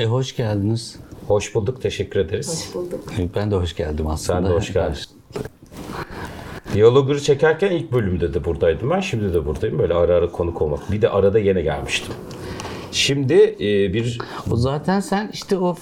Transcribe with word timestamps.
E, 0.00 0.04
hoş 0.04 0.36
geldiniz. 0.36 0.96
Hoş 1.28 1.54
bulduk, 1.54 1.82
teşekkür 1.82 2.20
ederiz. 2.20 2.48
Hoş 2.48 2.74
bulduk. 2.74 3.00
E, 3.18 3.28
Ben 3.34 3.50
de 3.50 3.54
hoş 3.56 3.76
geldim 3.76 4.06
aslında. 4.06 4.40
Sen 4.40 4.50
de 4.50 4.54
hoş 4.54 4.72
geldin. 4.72 4.98
Diyalogları 6.74 7.20
çekerken 7.22 7.70
ilk 7.70 7.92
bölümde 7.92 8.34
de 8.34 8.44
buradaydım 8.44 8.90
ben. 8.90 9.00
Şimdi 9.00 9.34
de 9.34 9.46
buradayım. 9.46 9.78
Böyle 9.78 9.94
ara 9.94 10.14
ara 10.14 10.28
konuk 10.28 10.62
olmak. 10.62 10.92
Bir 10.92 11.02
de 11.02 11.08
arada 11.08 11.38
yine 11.38 11.62
gelmiştim. 11.62 12.14
Şimdi 12.92 13.34
e, 13.60 13.92
bir 13.94 14.18
O 14.50 14.56
zaten 14.56 15.00
sen 15.00 15.30
işte 15.32 15.58
o 15.58 15.76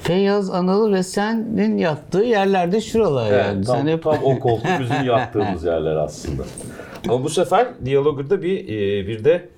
Feyyaz 0.00 0.50
Anıl 0.50 0.92
ve 0.92 1.02
senin 1.02 1.78
yattığı 1.78 2.22
yerlerde 2.24 2.80
şuralar 2.80 3.38
yani. 3.38 3.64
tam, 3.64 3.76
sen 3.76 3.86
hep 3.86 4.02
tam 4.02 4.18
o 4.22 4.38
koltuk 4.38 4.66
bizim 4.80 5.04
yattığımız 5.04 5.64
yerler 5.64 5.96
aslında. 5.96 6.42
Ama 7.08 7.24
bu 7.24 7.28
sefer 7.28 7.68
Diyalogger'da 7.84 8.42
bir 8.42 8.64
e, 8.64 9.06
bir 9.08 9.24
de 9.24 9.48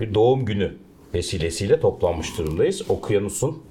bir 0.00 0.14
doğum 0.14 0.44
günü 0.44 0.72
vesilesiyle 1.14 1.80
toplanmış 1.80 2.38
durumdayız. 2.38 2.90
Okyanus'un 2.90 3.62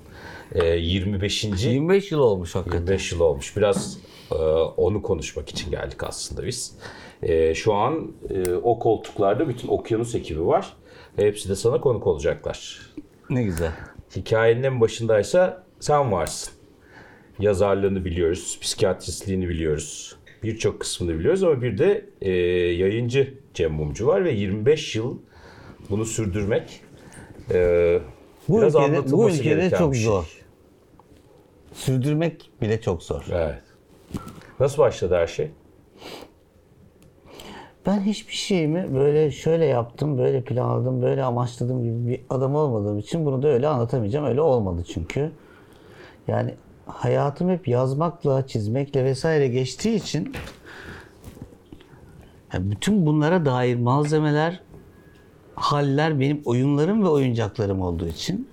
e, 0.55 0.65
25. 0.65 1.43
25 1.43 2.11
yıl 2.11 2.19
olmuş 2.19 2.55
hakikaten. 2.55 2.79
25 2.79 3.11
yıl 3.11 3.19
olmuş. 3.19 3.57
Biraz 3.57 3.97
e, 4.31 4.35
onu 4.77 5.01
konuşmak 5.01 5.49
için 5.49 5.71
geldik 5.71 6.03
aslında 6.03 6.45
biz. 6.45 6.75
E, 7.23 7.55
şu 7.55 7.73
an 7.73 8.11
o 8.63 8.79
koltuklarda 8.79 9.49
bütün 9.49 9.67
okyanus 9.67 10.15
ekibi 10.15 10.45
var. 10.45 10.73
Hepsi 11.15 11.49
de 11.49 11.55
sana 11.55 11.81
konuk 11.81 12.07
olacaklar. 12.07 12.81
Ne 13.29 13.43
güzel. 13.43 13.71
Hikayenin 14.15 14.63
en 14.63 14.81
başındaysa 14.81 15.63
sen 15.79 16.11
varsın. 16.11 16.53
Yazarlığını 17.39 18.05
biliyoruz, 18.05 18.59
psikiyatristliğini 18.61 19.49
biliyoruz. 19.49 20.15
Birçok 20.43 20.79
kısmını 20.79 21.19
biliyoruz 21.19 21.43
ama 21.43 21.61
bir 21.61 21.77
de 21.77 22.09
e, 22.21 22.31
yayıncı 22.71 23.33
Cem 23.53 23.71
Mumcu 23.71 24.07
var 24.07 24.25
ve 24.25 24.31
25 24.31 24.95
yıl 24.95 25.17
bunu 25.89 26.05
sürdürmek 26.05 26.81
e, 27.51 27.99
Bu 28.49 28.61
biraz 28.61 28.75
ülkede, 28.75 28.85
anlatılması 28.85 29.17
bu 29.17 29.29
ülkede 29.29 29.69
çok 29.69 29.95
şey. 29.95 30.03
zor. 30.03 30.43
Sürdürmek 31.73 32.51
bile 32.61 32.81
çok 32.81 33.03
zor. 33.03 33.25
Evet. 33.31 33.61
Nasıl 34.59 34.77
başladı 34.77 35.15
her 35.15 35.27
şey? 35.27 35.51
Ben 37.85 37.99
hiçbir 38.01 38.33
şeyimi 38.33 38.95
böyle 38.95 39.31
şöyle 39.31 39.65
yaptım, 39.65 40.17
böyle 40.17 40.41
planladım, 40.41 41.01
böyle 41.01 41.23
amaçladım 41.23 41.83
gibi 41.83 42.07
bir 42.07 42.21
adam 42.29 42.55
olmadığım 42.55 42.99
için 42.99 43.25
bunu 43.25 43.43
da 43.43 43.47
öyle 43.47 43.67
anlatamayacağım. 43.67 44.25
Öyle 44.25 44.41
olmadı 44.41 44.83
çünkü. 44.93 45.31
Yani 46.27 46.55
hayatım 46.85 47.49
hep 47.49 47.67
yazmakla, 47.67 48.47
çizmekle 48.47 49.05
vesaire 49.05 49.47
geçtiği 49.47 49.95
için 49.95 50.33
yani 52.53 52.71
bütün 52.71 53.05
bunlara 53.05 53.45
dair 53.45 53.75
malzemeler, 53.75 54.59
haller 55.55 56.19
benim 56.19 56.41
oyunlarım 56.45 57.03
ve 57.03 57.07
oyuncaklarım 57.07 57.81
olduğu 57.81 58.07
için 58.07 58.47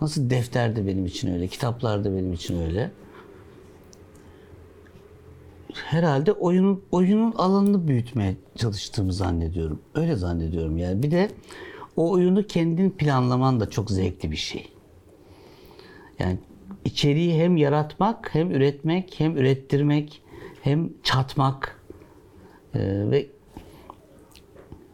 nasıl 0.00 0.30
defterde 0.30 0.86
benim 0.86 1.06
için 1.06 1.34
öyle, 1.34 1.46
kitaplarda 1.46 2.12
benim 2.12 2.32
için 2.32 2.62
öyle. 2.62 2.90
herhalde 5.74 6.32
oyunun 6.32 6.82
oyunun 6.92 7.32
alanını 7.32 7.88
büyütmeye 7.88 8.36
çalıştığımı 8.56 9.12
zannediyorum. 9.12 9.80
Öyle 9.94 10.16
zannediyorum 10.16 10.76
yani. 10.76 11.02
Bir 11.02 11.10
de 11.10 11.28
o 11.96 12.10
oyunu 12.10 12.46
kendin 12.46 12.90
planlaman 12.90 13.60
da 13.60 13.70
çok 13.70 13.90
zevkli 13.90 14.30
bir 14.30 14.36
şey. 14.36 14.68
Yani 16.18 16.38
içeriği 16.84 17.42
hem 17.42 17.56
yaratmak, 17.56 18.34
hem 18.34 18.50
üretmek, 18.50 19.14
hem 19.18 19.36
ürettirmek, 19.36 20.22
hem 20.62 20.90
çatmak 21.02 21.82
Ee, 22.74 23.10
ve 23.10 23.26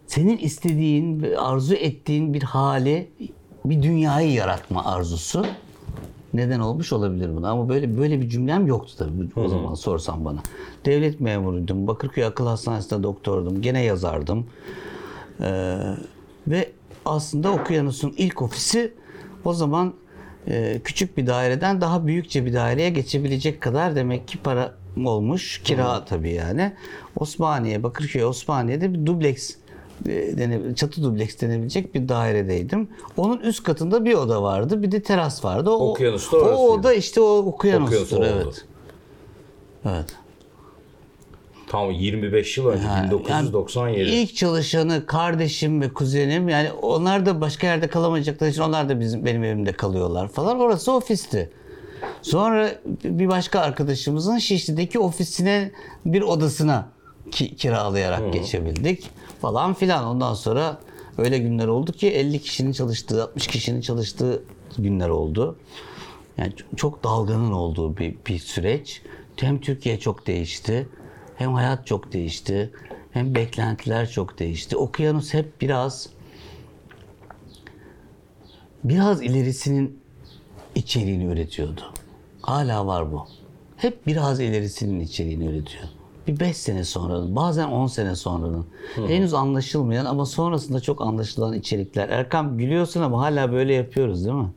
senin 0.08 0.38
istediğin, 0.38 1.22
arzu 1.22 1.74
ettiğin 1.74 2.34
bir 2.34 2.42
hali, 2.42 3.08
bir 3.64 3.82
dünyayı 3.82 4.32
yaratma 4.32 4.84
arzusu 4.84 5.46
neden 6.34 6.60
olmuş 6.60 6.92
olabilir 6.92 7.36
buna. 7.36 7.50
Ama 7.50 7.68
böyle 7.68 7.98
böyle 7.98 8.20
bir 8.20 8.28
cümlem 8.28 8.66
yoktu 8.66 8.94
tabii 8.98 9.44
o 9.44 9.48
zaman 9.48 9.74
sorsan 9.74 10.24
bana. 10.24 10.38
Devlet 10.84 11.20
memuruydum. 11.20 11.86
Bakırköy 11.86 12.24
Akıl 12.24 12.46
Hastanesi'nde 12.46 13.02
doktordum. 13.02 13.62
Gene 13.62 13.84
yazardım. 13.84 14.46
Ee, 15.40 15.76
ve 16.46 16.72
aslında 17.04 17.52
Okyanus'un 17.52 18.14
ilk 18.16 18.42
ofisi 18.42 18.92
o 19.44 19.52
zaman 19.52 19.94
e, 20.46 20.80
küçük 20.84 21.16
bir 21.16 21.26
daireden 21.26 21.80
daha 21.80 22.06
büyükçe 22.06 22.46
bir 22.46 22.54
daireye 22.54 22.90
geçebilecek 22.90 23.60
kadar 23.60 23.96
demek 23.96 24.28
ki 24.28 24.38
para 24.38 24.74
olmuş. 25.04 25.62
Kira 25.62 26.04
tabii 26.04 26.32
yani. 26.32 26.72
Osmaniye, 27.16 27.82
Bakırköy 27.82 28.24
Osmaniye'de 28.24 28.94
bir 28.94 29.06
dubleks 29.06 29.54
dene- 30.06 30.74
çatı 30.74 31.02
dubleks 31.02 31.40
denebilecek 31.40 31.94
bir 31.94 32.08
dairedeydim. 32.08 32.88
Onun 33.16 33.38
üst 33.38 33.62
katında 33.62 34.04
bir 34.04 34.14
oda 34.14 34.42
vardı. 34.42 34.82
Bir 34.82 34.92
de 34.92 35.02
teras 35.02 35.44
vardı. 35.44 35.70
O, 35.70 35.90
Okyanus'ta 35.90 36.36
o 36.36 36.68
oda 36.72 36.94
işte 36.94 37.20
o 37.20 37.36
okyanustur. 37.36 37.96
Okyanus 37.96 38.12
oldu. 38.12 38.42
evet. 38.44 38.64
Evet. 39.84 40.16
Tam 41.68 41.90
25 41.90 42.58
yıl 42.58 42.66
önce 42.66 42.86
Yani 42.86 43.10
1997. 43.10 44.10
ilk 44.10 44.36
çalışanı 44.36 45.06
kardeşim 45.06 45.80
ve 45.80 45.88
kuzenim 45.92 46.48
yani 46.48 46.72
onlar 46.72 47.26
da 47.26 47.40
başka 47.40 47.66
yerde 47.66 47.88
kalamayacakları 47.88 48.50
için 48.50 48.62
onlar 48.62 48.88
da 48.88 49.00
bizim 49.00 49.24
benim 49.24 49.44
evimde 49.44 49.72
kalıyorlar 49.72 50.28
falan. 50.28 50.60
Orası 50.60 50.92
ofisti. 50.92 51.50
Sonra 52.22 52.70
bir 53.04 53.28
başka 53.28 53.60
arkadaşımızın 53.60 54.38
Şişli'deki 54.38 54.98
ofisine 54.98 55.70
bir 56.04 56.22
odasına 56.22 56.88
ki, 57.30 57.56
kiralayarak 57.56 58.32
geçebildik 58.32 59.10
falan 59.40 59.74
filan. 59.74 60.04
Ondan 60.04 60.34
sonra 60.34 60.80
öyle 61.18 61.38
günler 61.38 61.66
oldu 61.66 61.92
ki 61.92 62.10
50 62.10 62.40
kişinin 62.40 62.72
çalıştığı, 62.72 63.22
60 63.22 63.46
kişinin 63.46 63.80
çalıştığı 63.80 64.42
günler 64.78 65.08
oldu. 65.08 65.56
Yani 66.38 66.52
çok 66.76 67.04
dalganın 67.04 67.52
olduğu 67.52 67.96
bir, 67.96 68.16
bir 68.26 68.38
süreç. 68.38 69.02
Hem 69.36 69.60
Türkiye 69.60 69.98
çok 69.98 70.26
değişti, 70.26 70.88
hem 71.36 71.54
hayat 71.54 71.86
çok 71.86 72.12
değişti, 72.12 72.72
hem 73.10 73.34
beklentiler 73.34 74.10
çok 74.10 74.38
değişti. 74.38 74.76
Okyanus 74.76 75.34
hep 75.34 75.60
biraz 75.60 76.08
biraz 78.84 79.22
ilerisinin 79.22 80.00
içeriğini 80.74 81.24
üretiyordu. 81.24 81.80
Hala 82.42 82.86
var 82.86 83.12
bu. 83.12 83.26
Hep 83.76 84.06
biraz 84.06 84.40
ilerisinin 84.40 85.00
içeriğini 85.00 85.46
üretiyor. 85.46 85.84
Bir 86.28 86.40
5 86.40 86.56
sene 86.56 86.84
sonranın, 86.84 87.36
bazen 87.36 87.68
10 87.68 87.86
sene 87.86 88.16
sonranın. 88.16 88.66
Henüz 88.94 89.34
anlaşılmayan 89.34 90.04
ama 90.04 90.26
sonrasında 90.26 90.80
çok 90.80 91.02
anlaşılan 91.02 91.52
içerikler. 91.52 92.08
Erkam 92.08 92.58
gülüyorsun 92.58 93.02
ama 93.02 93.20
hala 93.20 93.52
böyle 93.52 93.74
yapıyoruz 93.74 94.24
değil 94.24 94.36
mi? 94.36 94.48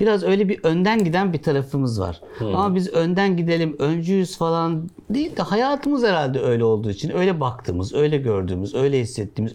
Biraz 0.00 0.22
öyle 0.22 0.48
bir 0.48 0.64
önden 0.64 1.04
giden 1.04 1.32
bir 1.32 1.42
tarafımız 1.42 2.00
var. 2.00 2.20
Ama 2.40 2.74
biz 2.74 2.88
önden 2.88 3.36
gidelim, 3.36 3.76
öncüyüz 3.78 4.38
falan 4.38 4.90
değil 5.10 5.36
de 5.36 5.42
hayatımız 5.42 6.04
herhalde 6.04 6.40
öyle 6.40 6.64
olduğu 6.64 6.90
için 6.90 7.16
öyle 7.16 7.40
baktığımız, 7.40 7.94
öyle 7.94 8.16
gördüğümüz, 8.16 8.74
öyle 8.74 9.00
hissettiğimiz 9.00 9.54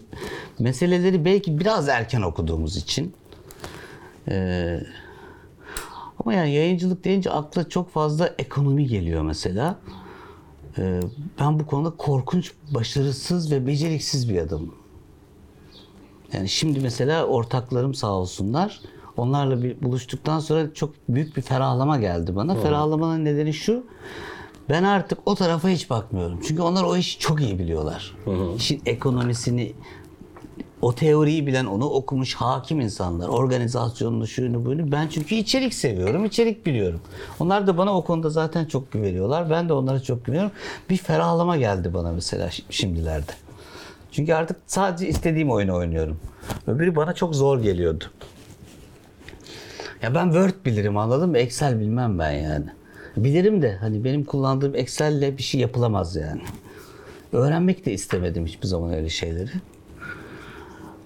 meseleleri 0.58 1.24
belki 1.24 1.58
biraz 1.58 1.88
erken 1.88 2.22
okuduğumuz 2.22 2.76
için 2.76 3.14
ee, 4.28 4.80
ama 6.18 6.34
yani 6.34 6.50
yayıncılık 6.50 7.04
deyince 7.04 7.30
akla 7.30 7.68
çok 7.68 7.90
fazla 7.90 8.34
ekonomi 8.38 8.86
geliyor 8.86 9.22
mesela. 9.22 9.78
Ee, 10.80 11.00
ben 11.40 11.58
bu 11.58 11.66
konuda 11.66 11.90
korkunç, 11.90 12.52
başarısız 12.74 13.52
ve 13.52 13.66
beceriksiz 13.66 14.28
bir 14.30 14.38
adamım. 14.38 14.74
Yani 16.32 16.48
şimdi 16.48 16.80
mesela 16.80 17.24
ortaklarım 17.24 17.94
sağ 17.94 18.12
olsunlar. 18.12 18.80
Onlarla 19.16 19.62
bir 19.62 19.82
buluştuktan 19.82 20.40
sonra 20.40 20.74
çok 20.74 20.94
büyük 21.08 21.36
bir 21.36 21.42
ferahlama 21.42 21.98
geldi 21.98 22.36
bana. 22.36 22.54
Ferahlamanın 22.62 23.24
nedeni 23.24 23.52
şu. 23.52 23.84
Ben 24.68 24.84
artık 24.84 25.18
o 25.26 25.34
tarafa 25.34 25.68
hiç 25.68 25.90
bakmıyorum. 25.90 26.40
Çünkü 26.48 26.62
onlar 26.62 26.84
o 26.84 26.96
işi 26.96 27.18
çok 27.18 27.40
iyi 27.40 27.58
biliyorlar. 27.58 28.16
İşin 28.56 28.82
ekonomisini, 28.86 29.72
o 30.82 30.94
teoriyi 30.94 31.46
bilen, 31.46 31.64
onu 31.64 31.84
okumuş 31.84 32.34
hakim 32.34 32.80
insanlar. 32.80 33.28
Organizasyonunu, 33.28 34.26
şunu 34.26 34.64
bunu. 34.64 34.92
Ben 34.92 35.08
çünkü 35.08 35.34
içerik 35.34 35.74
seviyorum, 35.74 36.24
içerik 36.24 36.66
biliyorum. 36.66 37.00
Onlar 37.40 37.66
da 37.66 37.78
bana 37.78 37.96
o 37.96 38.04
konuda 38.04 38.30
zaten 38.30 38.64
çok 38.64 38.92
güveniyorlar. 38.92 39.50
Ben 39.50 39.68
de 39.68 39.72
onlara 39.72 40.00
çok 40.00 40.24
güveniyorum. 40.24 40.52
Bir 40.90 40.96
ferahlama 40.96 41.56
geldi 41.56 41.94
bana 41.94 42.12
mesela 42.12 42.46
şi- 42.48 42.62
şimdilerde. 42.70 43.32
Çünkü 44.12 44.34
artık 44.34 44.56
sadece 44.66 45.08
istediğim 45.08 45.50
oyunu 45.50 45.74
oynuyorum. 45.76 46.20
Öbürü 46.66 46.96
bana 46.96 47.12
çok 47.12 47.34
zor 47.34 47.58
geliyordu. 47.62 48.04
Ya 50.02 50.14
ben 50.14 50.24
Word 50.24 50.64
bilirim 50.64 50.96
anladın 50.96 51.30
mı? 51.30 51.38
Excel 51.38 51.80
bilmem 51.80 52.18
ben 52.18 52.30
yani. 52.30 52.66
Bilirim 53.16 53.62
de 53.62 53.76
hani 53.76 54.04
benim 54.04 54.24
kullandığım 54.24 54.74
Excel'le 54.74 55.38
bir 55.38 55.42
şey 55.42 55.60
yapılamaz 55.60 56.16
yani. 56.16 56.42
Öğrenmek 57.32 57.86
de 57.86 57.92
istemedim 57.92 58.46
hiçbir 58.46 58.66
zaman 58.66 58.92
öyle 58.94 59.08
şeyleri. 59.08 59.50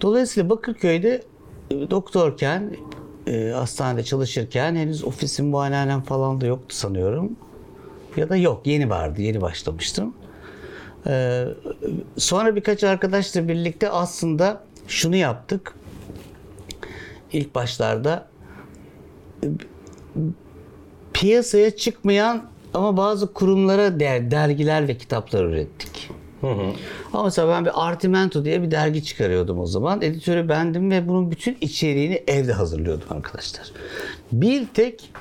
Dolayısıyla 0.05 0.51
Bakırköy'de 0.51 1.23
e, 1.71 1.91
doktorken, 1.91 2.77
e, 3.27 3.49
hastanede 3.49 4.05
çalışırken 4.05 4.77
henüz 4.77 5.05
ofisim, 5.05 5.47
muayenehanem 5.47 6.01
falan 6.01 6.41
da 6.41 6.47
yoktu 6.47 6.77
sanıyorum. 6.77 7.37
Ya 8.17 8.29
da 8.29 8.37
yok, 8.37 8.67
yeni 8.67 8.91
vardı, 8.91 9.23
yeni 9.23 9.41
başlamıştım. 9.41 10.15
E, 11.06 11.45
sonra 12.17 12.56
birkaç 12.56 12.85
arkadaşla 12.85 13.49
birlikte 13.49 13.91
aslında 13.91 14.65
şunu 14.89 15.17
yaptık. 15.17 15.75
İlk 17.33 17.55
başlarda 17.55 18.29
piyasaya 21.12 21.77
çıkmayan 21.77 22.45
ama 22.75 22.97
bazı 22.97 23.33
kurumlara 23.33 24.01
der, 24.01 24.31
dergiler 24.31 24.89
ve 24.89 24.99
kitaplar 24.99 25.45
ürettik. 25.45 25.94
Ama 27.12 27.25
mesela 27.25 27.49
ben 27.49 27.64
bir 27.64 27.70
Artimento 27.75 28.44
diye 28.44 28.62
bir 28.62 28.70
dergi 28.70 29.05
çıkarıyordum 29.05 29.58
o 29.58 29.67
zaman. 29.67 30.02
Editörü 30.02 30.49
bendim 30.49 30.91
ve 30.91 31.08
bunun 31.08 31.31
bütün 31.31 31.56
içeriğini 31.61 32.23
evde 32.26 32.52
hazırlıyordum 32.52 33.06
arkadaşlar. 33.11 33.73
Bir 34.32 34.67
tek 34.67 35.12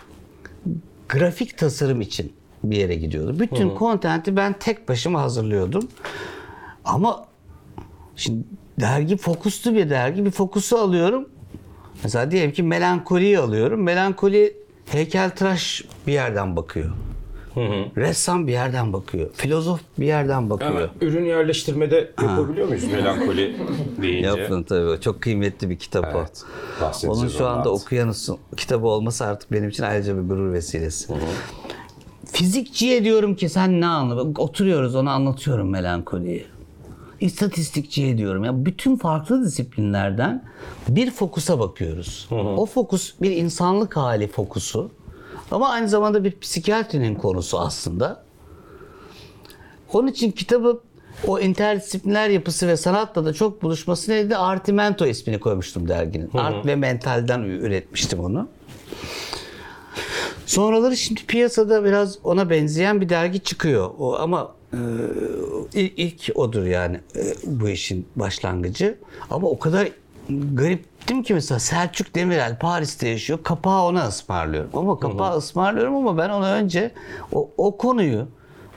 grafik 1.10 1.58
tasarım 1.58 2.02
için 2.02 2.34
bir 2.64 2.78
yere 2.78 2.96
gidiyordum. 2.96 3.40
Bütün 3.40 3.70
kontenti 3.76 4.36
ben 4.36 4.54
tek 4.54 4.90
başıma 4.90 5.22
hazırlıyordum. 5.22 5.88
Ama 6.86 7.26
şimdi 8.16 8.44
dergi 8.80 9.18
fokuslu 9.18 9.76
bir 9.76 9.90
dergi. 9.90 10.26
Bir 10.26 10.32
fokusu 10.32 10.78
alıyorum. 10.78 11.30
Mesela 12.04 12.32
diyelim 12.32 12.52
ki 12.52 12.64
melankoliyi 12.64 13.40
alıyorum. 13.40 13.84
Melankoli 13.84 14.58
heykeltıraş 14.86 15.84
bir 16.08 16.14
yerden 16.14 16.56
bakıyor. 16.56 16.92
Ressam 17.98 18.48
bir 18.48 18.52
yerden 18.52 18.94
bakıyor. 18.94 19.30
Filozof 19.34 19.80
bir 20.00 20.06
yerden 20.06 20.50
bakıyor. 20.50 20.72
Ama 20.72 20.90
ürün 21.02 21.26
yerleştirmede 21.26 22.12
yapabiliyor 22.22 22.68
muyuz 22.68 22.84
melankoli 22.84 23.56
deyince? 24.02 24.28
Yapın 24.28 24.64
tabii. 24.64 25.02
Çok 25.02 25.22
kıymetli 25.22 25.70
bir 25.70 25.78
kitap 25.78 26.06
Evet, 26.16 26.44
o. 27.06 27.08
Onun 27.12 27.28
şu 27.28 27.48
anda 27.48 27.70
okuyanısın. 27.72 28.38
Kitabı 28.58 28.88
olması 28.88 29.26
artık 29.26 29.52
benim 29.52 29.70
için 29.70 29.84
ayrıca 29.84 30.18
bir 30.18 30.30
gurur 30.30 30.54
vesilesi. 30.54 31.14
Fizikçiye 32.26 33.04
diyorum 33.04 33.36
ki 33.36 33.50
sen 33.50 33.82
ne 33.82 33.86
anladın? 33.86 34.36
Oturuyoruz 34.38 34.96
ona 34.96 35.12
anlatıyorum 35.12 35.70
melankoliyi. 35.70 36.46
İstatistikçiye 37.20 38.18
diyorum. 38.18 38.44
Ya 38.44 38.66
bütün 38.66 38.96
farklı 38.98 39.46
disiplinlerden 39.46 40.44
bir 40.88 41.12
fokusa 41.12 41.60
bakıyoruz. 41.60 42.28
O 42.32 42.66
fokus 42.66 43.14
bir 43.22 43.32
insanlık 43.32 43.98
hali 43.98 44.28
fokusu. 44.28 44.92
Ama 45.54 45.70
aynı 45.70 45.90
zamanda 45.90 46.24
bir 46.24 46.40
psikiyatrinin 46.40 47.16
konusu 47.16 47.60
aslında. 47.60 48.24
Onun 49.94 50.08
için 50.08 50.32
kitabı 50.32 50.82
o 51.28 51.40
interdisipliner 51.40 52.30
yapısı 52.30 52.68
ve 52.68 52.78
sanatla 52.78 53.26
da 53.26 53.34
çok 53.34 53.64
buluşması 53.64 54.12
nedeniyle 54.12 54.38
Artimento 54.38 55.06
ismini 55.06 55.40
koymuştum 55.40 55.88
derginin. 55.88 56.30
Art 56.34 56.66
ve 56.66 56.76
mentalden 56.76 57.40
üretmiştim 57.40 58.20
onu. 58.20 58.48
Sonraları 60.46 60.98
şimdi 60.98 61.26
piyasada 61.26 61.86
biraz 61.86 62.18
ona 62.24 62.50
benzeyen 62.50 63.02
bir 63.02 63.10
dergi 63.10 63.40
çıkıyor. 63.40 63.92
O 64.00 64.16
ama 64.16 64.56
e, 64.74 64.80
ilk, 65.74 66.00
ilk 66.00 66.38
odur 66.38 66.66
yani 66.66 67.00
e, 67.16 67.22
bu 67.44 67.70
işin 67.70 68.08
başlangıcı. 68.16 68.98
Ama 69.30 69.48
o 69.48 69.60
kadar 69.60 69.90
gariptim 71.04 71.24
ki 71.24 71.34
mesela 71.34 71.60
Selçuk 71.60 72.16
Demirel 72.16 72.60
Paris'te 72.60 73.08
yaşıyor. 73.08 73.40
Kapağı 73.44 73.84
ona 73.84 74.08
ısmarlıyorum. 74.08 74.70
Ama 74.74 75.00
kapağı 75.00 75.38
ısmarlıyorum 75.38 75.96
ama 75.96 76.18
ben 76.18 76.30
ona 76.30 76.54
önce 76.54 76.92
o, 77.32 77.52
o 77.58 77.78
konuyu 77.78 78.28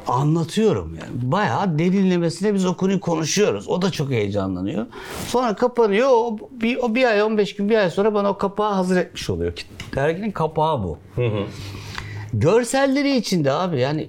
anlatıyorum 0.06 0.94
yani. 0.94 1.32
Bayağı 1.32 1.78
derinlemesine 1.78 2.54
biz 2.54 2.66
o 2.66 2.76
konuyu 2.76 3.00
konuşuyoruz. 3.00 3.68
O 3.68 3.82
da 3.82 3.90
çok 3.90 4.10
heyecanlanıyor. 4.10 4.86
Sonra 5.26 5.54
kapanıyor. 5.54 6.08
O 6.12 6.38
bir, 6.50 6.76
o 6.76 6.94
bir 6.94 7.04
ay 7.04 7.22
15 7.22 7.56
gün 7.56 7.68
bir 7.68 7.76
ay 7.76 7.90
sonra 7.90 8.14
bana 8.14 8.30
o 8.30 8.38
kapağı 8.38 8.72
hazır 8.72 8.96
etmiş 8.96 9.30
oluyor. 9.30 9.52
Derginin 9.94 10.30
kapağı 10.30 10.82
bu. 10.82 10.98
Görselleri 12.32 13.16
içinde 13.16 13.52
abi 13.52 13.80
yani 13.80 14.08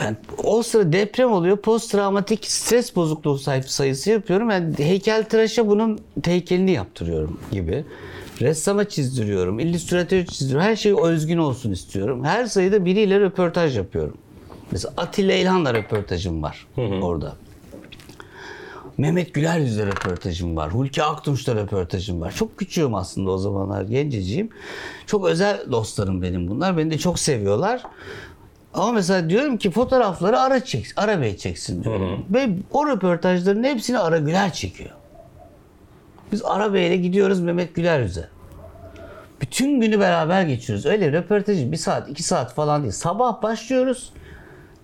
yani 0.00 0.16
o 0.44 0.62
sıra 0.62 0.92
deprem 0.92 1.32
oluyor. 1.32 1.56
Post 1.56 1.92
travmatik 1.92 2.44
stres 2.46 2.96
bozukluğu 2.96 3.34
sayf- 3.34 3.68
sayısı 3.68 4.10
yapıyorum. 4.10 4.50
Yani 4.50 4.74
heykeltıraşa 4.78 5.68
bunun 5.68 5.98
heykelini 6.24 6.70
yaptırıyorum 6.70 7.40
gibi. 7.52 7.84
Ressama 8.40 8.88
çizdiriyorum. 8.88 9.60
illüstratör 9.60 10.26
çizdiriyorum. 10.26 10.66
Her 10.66 10.76
şey 10.76 10.94
özgün 11.02 11.38
olsun 11.38 11.72
istiyorum. 11.72 12.24
Her 12.24 12.44
sayıda 12.46 12.84
biriyle 12.84 13.20
röportaj 13.20 13.76
yapıyorum. 13.76 14.16
Mesela 14.70 14.94
Atilla 14.96 15.34
İlhan'la 15.34 15.74
röportajım 15.74 16.42
var 16.42 16.66
orada. 17.02 17.36
Mehmet 18.98 19.34
Güler 19.34 19.58
Yüz'le 19.58 19.78
röportajım 19.86 20.56
var. 20.56 20.74
Hulki 20.74 21.02
Aktunç'la 21.02 21.54
röportajım 21.54 22.20
var. 22.20 22.32
Çok 22.32 22.58
küçüğüm 22.58 22.94
aslında 22.94 23.30
o 23.30 23.38
zamanlar. 23.38 23.82
Genceciyim. 23.82 24.48
Çok 25.06 25.26
özel 25.26 25.72
dostlarım 25.72 26.22
benim 26.22 26.48
bunlar. 26.48 26.76
Beni 26.78 26.90
de 26.90 26.98
çok 26.98 27.18
seviyorlar. 27.18 27.82
Ama 28.74 28.92
mesela 28.92 29.30
diyorum 29.30 29.56
ki 29.56 29.70
fotoğrafları 29.70 30.40
ara 30.40 30.64
çek, 30.64 30.86
ara 30.96 31.20
bey 31.20 31.36
çeksin 31.36 31.84
diyorum. 31.84 32.26
Ve 32.30 32.48
o 32.70 32.86
röportajların 32.86 33.64
hepsini 33.64 33.98
Ara 33.98 34.18
Güler 34.18 34.52
çekiyor. 34.52 34.90
Biz 36.32 36.42
Ara 36.44 36.74
Bey'le 36.74 36.96
gidiyoruz 36.96 37.40
Mehmet 37.40 37.74
Güler 37.74 38.00
Yüz'e. 38.00 38.28
Bütün 39.40 39.80
günü 39.80 40.00
beraber 40.00 40.42
geçiyoruz. 40.42 40.86
Öyle 40.86 41.12
röportajı 41.12 41.72
bir 41.72 41.76
saat, 41.76 42.08
iki 42.08 42.22
saat 42.22 42.54
falan 42.54 42.82
değil. 42.82 42.92
Sabah 42.92 43.42
başlıyoruz. 43.42 44.12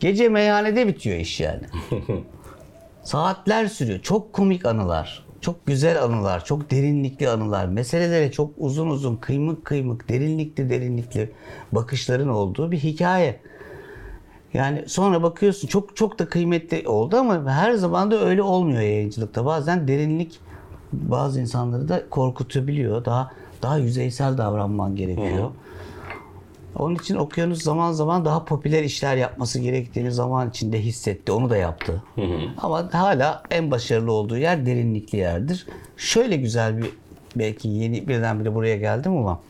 Gece 0.00 0.29
meyhanede 0.29 0.87
bitiyor 0.87 1.17
iş 1.17 1.41
yani. 1.41 1.62
Saatler 3.02 3.67
sürüyor. 3.67 4.00
Çok 4.02 4.32
komik 4.32 4.67
anılar. 4.67 5.25
Çok 5.41 5.67
güzel 5.67 6.02
anılar. 6.02 6.44
Çok 6.44 6.70
derinlikli 6.70 7.29
anılar. 7.29 7.67
Meselelere 7.67 8.32
çok 8.32 8.50
uzun 8.56 8.91
uzun, 8.91 9.17
kıymık 9.17 9.64
kıymık, 9.64 10.08
derinlikli 10.08 10.70
derinlikli 10.70 11.32
bakışların 11.73 12.29
olduğu 12.29 12.73
bir 12.73 12.79
hikaye. 12.79 13.41
Yani 14.55 14.85
sonra 14.87 15.23
bakıyorsun 15.23 15.69
çok 15.69 15.97
çok 15.97 16.19
da 16.19 16.29
kıymetli 16.29 16.89
oldu 16.89 17.17
ama 17.17 17.50
her 17.50 17.73
zaman 17.73 18.11
da 18.11 18.25
öyle 18.25 18.43
olmuyor 18.43 18.81
yayıncılıkta. 18.81 19.45
Bazen 19.45 19.89
derinlik 19.89 20.41
bazı 20.93 21.41
insanları 21.41 21.89
da 21.89 22.09
korkutabiliyor. 22.11 23.05
Daha 23.05 23.31
daha 23.62 23.77
yüzeysel 23.79 24.39
davranman 24.39 24.97
gerekiyor. 24.97 25.50
Onun 26.77 26.95
için 26.95 27.17
okyanus 27.17 27.62
zaman 27.62 27.93
zaman 27.93 28.25
daha 28.25 28.45
popüler 28.45 28.83
işler 28.83 29.17
yapması 29.17 29.59
gerektiğini 29.61 30.12
zaman 30.12 30.51
içinde 30.51 30.81
hissetti. 30.81 31.33
Onu 31.33 31.51
da 31.51 31.56
yaptı. 31.56 32.03
Ama 32.59 32.89
hala 32.93 33.43
en 33.51 33.71
başarılı 33.71 34.12
olduğu 34.12 34.37
yer 34.37 34.67
derinlikli 34.67 35.19
yerdir. 35.19 35.67
Şöyle 35.97 36.37
güzel 36.37 36.79
bir 36.79 36.91
belki 37.37 37.69
yeni 37.69 38.09
birdenbire 38.09 38.55
buraya 38.55 38.77
geldim 38.77 39.17
ama 39.17 39.41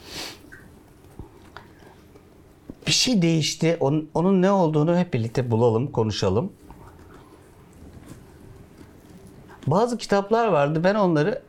bir 2.88 2.92
şey 2.92 3.22
değişti. 3.22 3.76
Onun, 3.80 4.10
onun 4.14 4.42
ne 4.42 4.50
olduğunu 4.50 4.96
hep 4.96 5.14
birlikte 5.14 5.50
bulalım, 5.50 5.92
konuşalım. 5.92 6.52
Bazı 9.66 9.98
kitaplar 9.98 10.48
vardı. 10.48 10.84
Ben 10.84 10.94
onları 10.94 11.42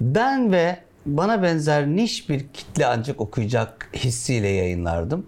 ben 0.00 0.52
ve 0.52 0.78
bana 1.06 1.42
benzer 1.42 1.86
niş 1.86 2.28
bir 2.28 2.48
kitle 2.48 2.86
ancak 2.86 3.20
okuyacak 3.20 3.90
hissiyle 3.96 4.48
yayınlardım. 4.48 5.26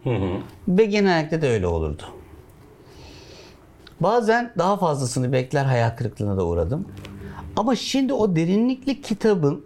Ve 0.68 0.84
genellikle 0.84 1.42
de 1.42 1.48
öyle 1.48 1.66
olurdu. 1.66 2.02
Bazen 4.00 4.52
daha 4.58 4.76
fazlasını 4.76 5.32
bekler 5.32 5.64
hayal 5.64 5.90
kırıklığına 5.90 6.36
da 6.36 6.46
uğradım. 6.46 6.88
Ama 7.56 7.76
şimdi 7.76 8.12
o 8.12 8.36
derinlikli 8.36 9.00
kitabın 9.02 9.64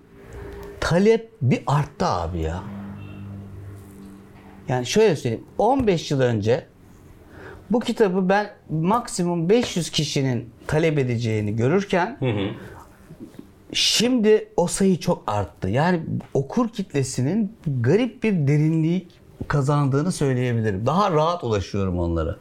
talep 0.81 1.33
bir 1.43 1.63
arttı 1.67 2.07
abi 2.07 2.41
ya. 2.41 2.63
Yani 4.69 4.87
şöyle 4.87 5.17
söyleyeyim. 5.17 5.45
15 5.59 6.11
yıl 6.11 6.21
önce 6.21 6.67
bu 7.71 7.81
kitabı 7.81 8.29
ben 8.29 8.51
maksimum 8.71 9.49
500 9.49 9.91
kişinin 9.91 10.51
talep 10.67 10.99
edeceğini 10.99 11.57
görürken 11.57 12.17
şimdi 13.73 14.49
o 14.57 14.67
sayı 14.67 15.01
çok 15.01 15.23
arttı. 15.27 15.69
Yani 15.69 16.01
okur 16.35 16.69
kitlesinin 16.69 17.57
garip 17.81 18.23
bir 18.23 18.33
derinliği 18.33 19.09
kazandığını 19.49 20.13
söyleyebilirim. 20.13 20.87
Daha 20.87 21.11
rahat 21.11 21.45
ulaşıyorum 21.45 21.99
onlara. 21.99 22.37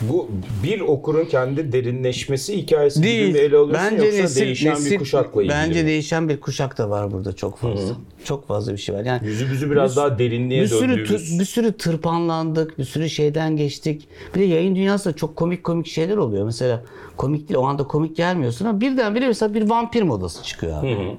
Bu 0.00 0.28
bir 0.62 0.80
okurun 0.80 1.24
kendi 1.24 1.72
derinleşmesi 1.72 2.56
hikayesi 2.56 3.00
gibi 3.02 3.32
mi 3.32 3.38
ele 3.38 3.56
alıyorsun 3.56 3.96
yoksa 3.96 4.40
değişen 4.40 4.84
bir 4.84 4.98
kuşakla 4.98 5.42
ilgili 5.42 5.54
Bence 5.54 5.82
mi? 5.82 5.86
değişen 5.88 6.28
bir 6.28 6.40
kuşak 6.40 6.78
da 6.78 6.90
var 6.90 7.12
burada 7.12 7.32
çok 7.32 7.58
fazla. 7.58 7.94
Çok 8.24 8.46
fazla 8.48 8.72
bir 8.72 8.78
şey 8.78 8.94
var. 8.94 9.04
Yani 9.04 9.26
Yüzümüzü 9.26 9.70
biraz 9.70 9.96
daha 9.96 10.18
derinliğe 10.18 10.62
bir 10.62 10.66
sürü 10.68 10.88
döndüğümüz. 10.88 11.10
tır- 11.10 11.38
bir 11.40 11.44
sürü 11.44 11.72
tırpanlandık, 11.72 12.78
bir 12.78 12.84
sürü 12.84 13.10
şeyden 13.10 13.56
geçtik. 13.56 14.08
Bir 14.34 14.40
de 14.40 14.44
yayın 14.44 14.74
dünyasında 14.76 15.16
çok 15.16 15.36
komik 15.36 15.64
komik 15.64 15.86
şeyler 15.86 16.16
oluyor. 16.16 16.44
Mesela 16.44 16.82
komik 17.16 17.48
değil, 17.48 17.58
o 17.60 17.64
anda 17.66 17.84
komik 17.86 18.16
gelmiyorsun 18.16 18.66
ama 18.66 18.80
birdenbire 18.80 19.26
mesela 19.26 19.54
bir 19.54 19.70
vampir 19.70 20.02
modası 20.02 20.42
çıkıyor 20.42 20.78
abi. 20.80 21.16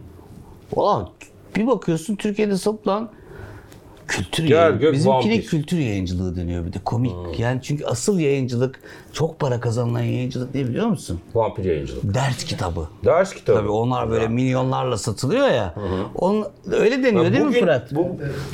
Ulan 0.76 1.10
bir 1.56 1.68
bakıyorsun 1.68 2.16
Türkiye'de 2.16 2.58
satılan 2.58 3.10
kültür 4.12 4.44
Gel 4.44 4.56
yayın. 4.56 4.80
gök 4.80 4.94
Bizimkine 4.94 5.32
vampir. 5.34 5.46
kültür 5.46 5.78
yayıncılığı 5.78 6.36
deniyor 6.36 6.66
bir 6.66 6.74
de 6.74 6.78
komik. 6.86 7.40
Yani 7.40 7.60
çünkü 7.64 7.86
asıl 7.86 8.20
yayıncılık 8.20 8.80
çok 9.14 9.40
para 9.40 9.60
kazanılan 9.60 10.00
yayıncılık 10.02 10.56
ne 10.56 10.68
biliyor 10.68 10.88
musun? 10.88 11.20
Vampir 11.34 11.66
yayıncılık. 11.66 12.14
Ders 12.14 12.44
kitabı. 12.44 12.88
Ders 13.06 13.34
kitabı. 13.34 13.58
Tabii 13.60 13.70
onlar 13.70 14.10
böyle 14.10 14.28
milyonlarla 14.28 14.98
satılıyor 14.98 15.48
ya. 15.48 15.76
On, 16.16 16.46
öyle 16.72 17.04
deniyor 17.04 17.34
değil 17.34 17.46
mi 17.46 17.60
Fırat? 17.60 17.96
bu, 17.96 18.08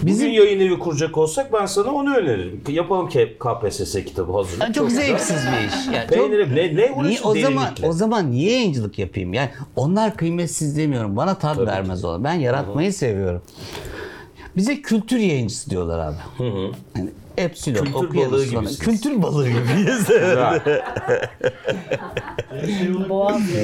Bizim- 0.03 0.27
bugün 0.27 0.41
yayın 0.41 0.59
evi 0.59 0.79
kuracak 0.79 1.17
olsak 1.17 1.53
ben 1.53 1.65
sana 1.65 1.91
onu 1.91 2.15
öneririm. 2.17 2.61
Yapalım 2.69 3.09
ki 3.09 3.37
KPSS 3.39 3.93
kitabı 4.05 4.31
hazır. 4.31 4.61
Yani 4.61 4.73
çok 4.73 4.91
zevksiz 4.91 5.37
bir 5.37 5.67
iş. 5.67 5.85
Yani 5.95 6.07
çok, 6.09 6.17
Peyniri 6.17 6.55
ne, 6.55 6.75
ne 6.75 7.03
Niye, 7.03 7.19
o 7.23 7.35
zaman 7.35 7.67
o 7.83 7.93
zaman 7.93 8.31
niye 8.31 8.51
yayıncılık 8.51 8.99
yapayım? 8.99 9.33
Yani 9.33 9.49
onlar 9.75 10.17
kıymetsiz 10.17 10.77
demiyorum. 10.77 11.15
Bana 11.17 11.35
tat 11.37 11.57
vermez 11.59 12.05
o. 12.05 12.23
Ben 12.23 12.33
yaratmayı 12.33 12.93
seviyorum. 12.93 13.41
Bize 14.57 14.81
kültür 14.81 15.17
yayıncısı 15.17 15.69
diyorlar 15.69 15.99
abi. 15.99 16.15
Yani 16.95 17.09
Epsilon 17.37 17.85
Kültür 17.85 17.93
okuyoruz 17.93 18.31
balığı 18.31 18.45
sonra. 18.45 18.61
gibisiniz. 18.61 18.79
Kültür 18.79 19.21
balığı 19.21 19.47
gibiyiz. 19.49 20.07
Şey? 20.07 20.17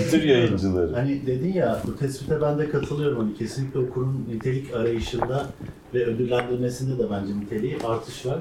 Kültür 0.04 0.24
yayıncıları. 0.24 0.94
Hani 0.96 1.26
dedin 1.28 1.54
ya 1.54 1.82
bu 1.88 1.98
tespite 1.98 2.42
ben 2.42 2.60
de 2.60 2.70
katılıyorum. 2.70 3.20
Hani 3.20 3.38
kesinlikle 3.38 3.80
okurun 3.80 4.26
nitelik 4.34 4.74
arayışında 4.74 5.46
ve 5.94 6.06
ödüllendirmesinde 6.06 7.04
de 7.04 7.12
bence 7.12 7.40
niteliği 7.40 7.78
artış 7.88 8.26
var. 8.26 8.40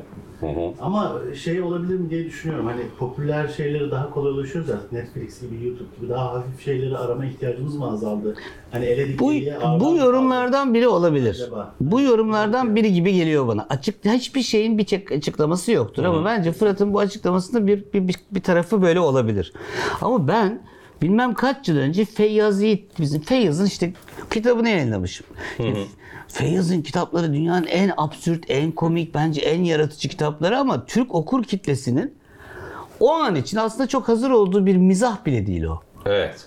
Ama 0.80 1.12
şey 1.34 1.62
olabilir 1.62 1.94
mi 1.94 2.10
diye 2.10 2.24
düşünüyorum. 2.24 2.66
Hani 2.66 2.82
popüler 2.98 3.48
şeyleri 3.48 3.90
daha 3.90 4.10
kolay 4.10 4.32
ulaşıyoruz 4.32 4.70
ya. 4.70 4.80
Netflix 4.92 5.40
gibi, 5.40 5.66
YouTube 5.66 5.88
gibi 6.00 6.08
daha 6.08 6.34
hafif 6.34 6.64
şeyleri 6.64 6.98
arama 6.98 7.26
ihtiyacımız 7.26 7.76
mı 7.76 7.92
azaldı? 7.92 8.36
Hani 8.70 8.84
eledik 8.84 9.20
bu, 9.20 9.32
diye 9.32 9.56
bu 9.56 9.60
kaldı. 9.60 9.96
yorumlardan 9.96 10.74
biri 10.74 10.88
olabilir. 10.88 11.30
Acaba? 11.30 11.74
Bu 11.80 12.00
yorumlardan 12.00 12.76
biri 12.76 12.92
gibi 12.92 13.14
geliyor 13.14 13.48
bana. 13.48 13.66
Açık 13.70 14.04
hiçbir 14.04 14.42
şeyin 14.42 14.78
bir 14.78 15.14
açıklaması 15.16 15.72
yoktur 15.72 16.04
ama 16.04 16.24
bence 16.24 16.52
Fırat'ın 16.52 16.94
bu 16.94 16.98
açıklamasında 16.98 17.66
bir, 17.66 17.84
bir, 17.92 18.08
bir, 18.08 18.16
bir 18.30 18.42
tarafı 18.42 18.82
böyle 18.82 19.00
olabilir. 19.00 19.52
Ama 20.00 20.28
ben 20.28 20.62
bilmem 21.02 21.34
kaç 21.34 21.68
yıl 21.68 21.76
önce 21.76 22.04
Feyyaz 22.04 22.62
Yiğit 22.62 23.00
bizim 23.00 23.20
Feyyaz'ın 23.20 23.66
işte 23.66 23.92
kitabını 24.30 24.68
yayınlamışım. 24.68 25.26
Feyyaz'ın 26.28 26.82
kitapları 26.82 27.32
dünyanın 27.32 27.66
en 27.66 27.92
absürt, 27.96 28.44
en 28.48 28.72
komik, 28.72 29.14
bence 29.14 29.40
en 29.40 29.64
yaratıcı 29.64 30.08
kitapları 30.08 30.58
ama 30.58 30.86
Türk 30.86 31.14
okur 31.14 31.44
kitlesinin 31.44 32.14
o 33.00 33.12
an 33.12 33.34
için 33.34 33.56
aslında 33.56 33.86
çok 33.86 34.08
hazır 34.08 34.30
olduğu 34.30 34.66
bir 34.66 34.76
mizah 34.76 35.26
bile 35.26 35.46
değil 35.46 35.62
o. 35.64 35.80
Evet. 36.06 36.46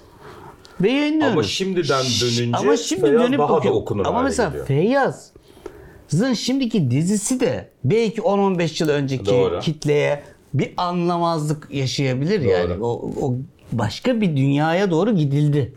Ve 0.82 0.92
yayınlıyoruz. 0.92 1.34
Ama 1.34 1.44
şimdiden 1.44 2.04
dönünce 2.22 2.58
Ama 2.58 2.78
şimdi 2.78 3.02
Feyyaz 3.02 3.24
dönüp 3.24 3.40
daha 3.40 3.50
da 3.50 3.54
bakıyor. 3.54 3.74
okunur 3.76 4.06
Ama 4.06 4.22
mesela 4.22 4.50
geliyor. 4.50 4.66
Feyyaz'ın 4.66 6.34
şimdiki 6.34 6.92
dizisi 6.92 7.40
de 7.40 7.70
belki 7.84 8.22
10-15 8.22 8.84
yıl 8.84 8.90
önceki 8.90 9.26
Doğru. 9.26 9.60
kitleye 9.60 10.24
bir 10.54 10.74
anlamazlık 10.78 11.68
yaşayabilir 11.72 12.42
yani. 12.42 12.84
O, 12.84 13.12
o 13.22 13.36
başka 13.80 14.22
bir 14.22 14.38
dünyaya 14.38 14.92
doğru 14.92 15.16
gidildi. 15.16 15.74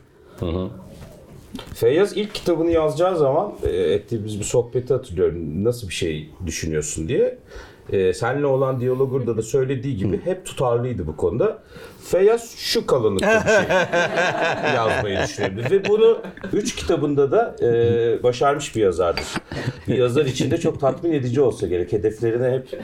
Feyyaz 1.75 2.17
ilk 2.17 2.35
kitabını 2.35 2.71
yazacağı 2.71 3.17
zaman 3.17 3.53
e, 3.63 3.69
ettiğimiz 3.69 4.39
bir 4.39 4.45
sohbeti 4.45 4.95
hatırlıyorum. 4.95 5.65
Nasıl 5.65 5.89
bir 5.89 5.95
şey 5.95 6.31
düşünüyorsun 6.47 7.09
diye. 7.09 7.39
E, 7.93 8.13
senle 8.13 8.47
olan 8.47 8.81
diyalogurda 8.81 9.37
da 9.37 9.43
söylediği 9.43 9.97
gibi 9.97 10.21
hep 10.25 10.47
tutarlıydı 10.47 11.07
bu 11.07 11.17
konuda. 11.17 11.63
Feyyaz 12.05 12.55
şu 12.57 12.87
kalınlıkta 12.87 13.45
bir 13.45 13.51
şey 13.51 13.77
yazmayı 14.75 15.19
düşünüyordu. 15.23 15.71
Ve 15.71 15.89
bunu 15.89 16.19
üç 16.53 16.77
kitabında 16.77 17.33
da 17.33 17.57
e, 17.63 18.23
başarmış 18.23 18.77
bir 18.77 18.81
yazardır. 18.81 19.25
Bir 19.89 19.99
yazar 19.99 20.25
için 20.25 20.51
de 20.51 20.59
çok 20.59 20.81
tatmin 20.81 21.13
edici 21.13 21.41
olsa 21.41 21.67
gerek. 21.67 21.93
Hedeflerine 21.93 22.51
hep 22.51 22.83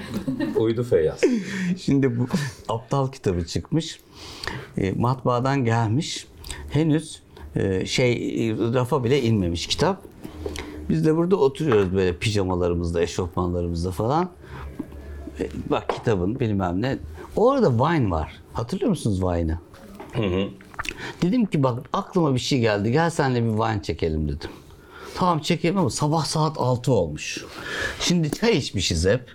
uydu 0.57 0.83
Feyyaz. 0.83 1.21
Şimdi 1.79 2.19
bu 2.19 2.27
aptal 2.69 3.11
kitabı 3.11 3.47
çıkmış. 3.47 4.01
E, 4.79 4.93
matbaadan 4.93 5.65
gelmiş. 5.65 6.27
Henüz 6.71 7.23
e, 7.57 7.87
şey 7.87 8.15
rafa 8.75 9.05
bile 9.05 9.23
inmemiş 9.23 9.67
kitap. 9.67 10.03
Biz 10.89 11.07
de 11.07 11.17
burada 11.17 11.37
oturuyoruz 11.37 11.95
böyle 11.95 12.17
pijamalarımızda, 12.17 13.03
eşofmanlarımızda 13.03 13.91
falan. 13.91 14.31
Bak 15.71 15.89
kitabın 15.89 16.41
bilmem 16.41 16.83
ne. 16.83 16.99
Orada 17.37 17.71
wine 17.71 18.11
var. 18.11 18.33
Hatırlıyor 18.53 18.91
musunuz 18.91 19.21
wine'ı? 19.21 19.59
Dedim 21.23 21.47
ki 21.47 21.63
bak 21.63 21.83
aklıma 21.93 22.35
bir 22.35 22.39
şey 22.39 22.61
geldi. 22.61 22.93
Gel 22.93 23.11
senle 23.11 23.45
bir 23.45 23.51
wine 23.57 23.83
çekelim 23.83 24.29
dedim. 24.29 24.51
Tamam 25.15 25.39
çekelim 25.39 25.79
ama 25.79 25.91
sabah 25.91 26.25
saat 26.25 26.59
6 26.59 26.93
olmuş. 26.93 27.45
Şimdi 28.01 28.31
çay 28.31 28.57
içmişiz 28.57 29.07
hep. 29.07 29.31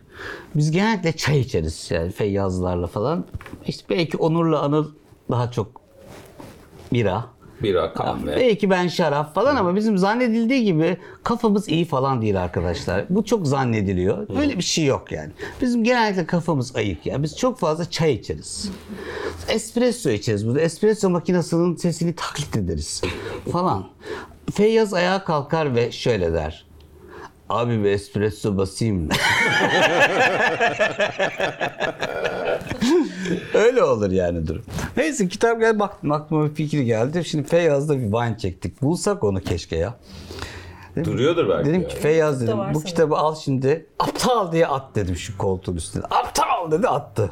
Biz 0.56 0.72
genellikle 0.72 1.12
çay 1.12 1.39
içeriz 1.39 1.91
yani 1.91 2.12
feyyazlarla 2.12 2.88
falan. 2.88 3.25
İşte 3.68 3.86
belki 3.89 4.18
Onur'la 4.18 4.62
Anıl 4.62 4.91
daha 5.32 5.51
çok 5.51 5.82
bira. 6.94 7.25
Bira, 7.63 7.94
kahve. 7.94 8.36
Belki 8.36 8.70
ben 8.70 8.88
şarap 8.88 9.36
falan 9.36 9.56
ama 9.56 9.75
bizim 9.75 9.98
zannedildiği 9.98 10.63
gibi 10.63 10.98
kafamız 11.24 11.70
iyi 11.70 11.86
falan 11.86 12.22
değil 12.22 12.42
arkadaşlar. 12.44 13.06
Bu 13.10 13.25
çok 13.25 13.48
zannediliyor. 13.48 14.28
Böyle 14.30 14.58
bir 14.58 14.63
şey 14.63 14.86
yok 14.86 15.12
yani. 15.12 15.32
Bizim 15.62 15.84
genellikle 15.84 16.25
kafamız 16.25 16.75
ayık 16.75 17.06
ya. 17.06 17.24
Biz 17.24 17.38
çok 17.38 17.60
fazla 17.60 17.89
çay 17.89 18.13
içeriz. 18.13 18.72
Espresso 19.48 20.10
içeriz. 20.10 20.48
Burada 20.48 20.62
espresso 20.62 21.10
makinesinin 21.10 21.75
sesini 21.75 22.16
taklit 22.16 22.56
ederiz 22.56 23.01
falan. 23.51 23.88
Feyyaz 24.54 24.94
ayağa 24.94 25.24
kalkar 25.24 25.75
ve 25.75 25.92
şöyle 25.92 26.34
der. 26.34 26.66
Abi 27.50 27.84
bir 27.84 27.89
espresso 27.89 28.58
basayım? 28.58 29.10
Öyle 33.53 33.83
olur 33.83 34.12
yani 34.12 34.48
durum. 34.48 34.63
Neyse 34.98 35.27
kitap 35.27 35.59
gel 35.59 35.79
baktım 35.79 36.12
aklıma 36.12 36.50
bir 36.50 36.55
fikir 36.55 36.81
geldi. 36.81 37.25
Şimdi 37.25 37.48
Feyyaz'da 37.48 37.98
bir 37.98 38.12
wine 38.12 38.38
çektik. 38.38 38.81
Bulsak 38.81 39.24
onu 39.24 39.41
keşke 39.41 39.75
ya. 39.75 39.95
Duruyordur 41.03 41.50
belki. 41.50 41.69
Dedim 41.69 41.81
yani. 41.81 41.88
ki 41.88 41.95
Feyyaz 41.95 42.41
dedim 42.41 42.57
bu 42.74 42.83
kitabı 42.83 43.15
al 43.15 43.36
şimdi 43.36 43.86
aptal 44.00 44.51
diye 44.51 44.67
at 44.67 44.95
dedim 44.95 45.15
şu 45.15 45.38
koltuğun 45.38 45.75
üstüne. 45.75 46.03
Aptal 46.03 46.71
dedi 46.71 46.88
attı. 46.88 47.31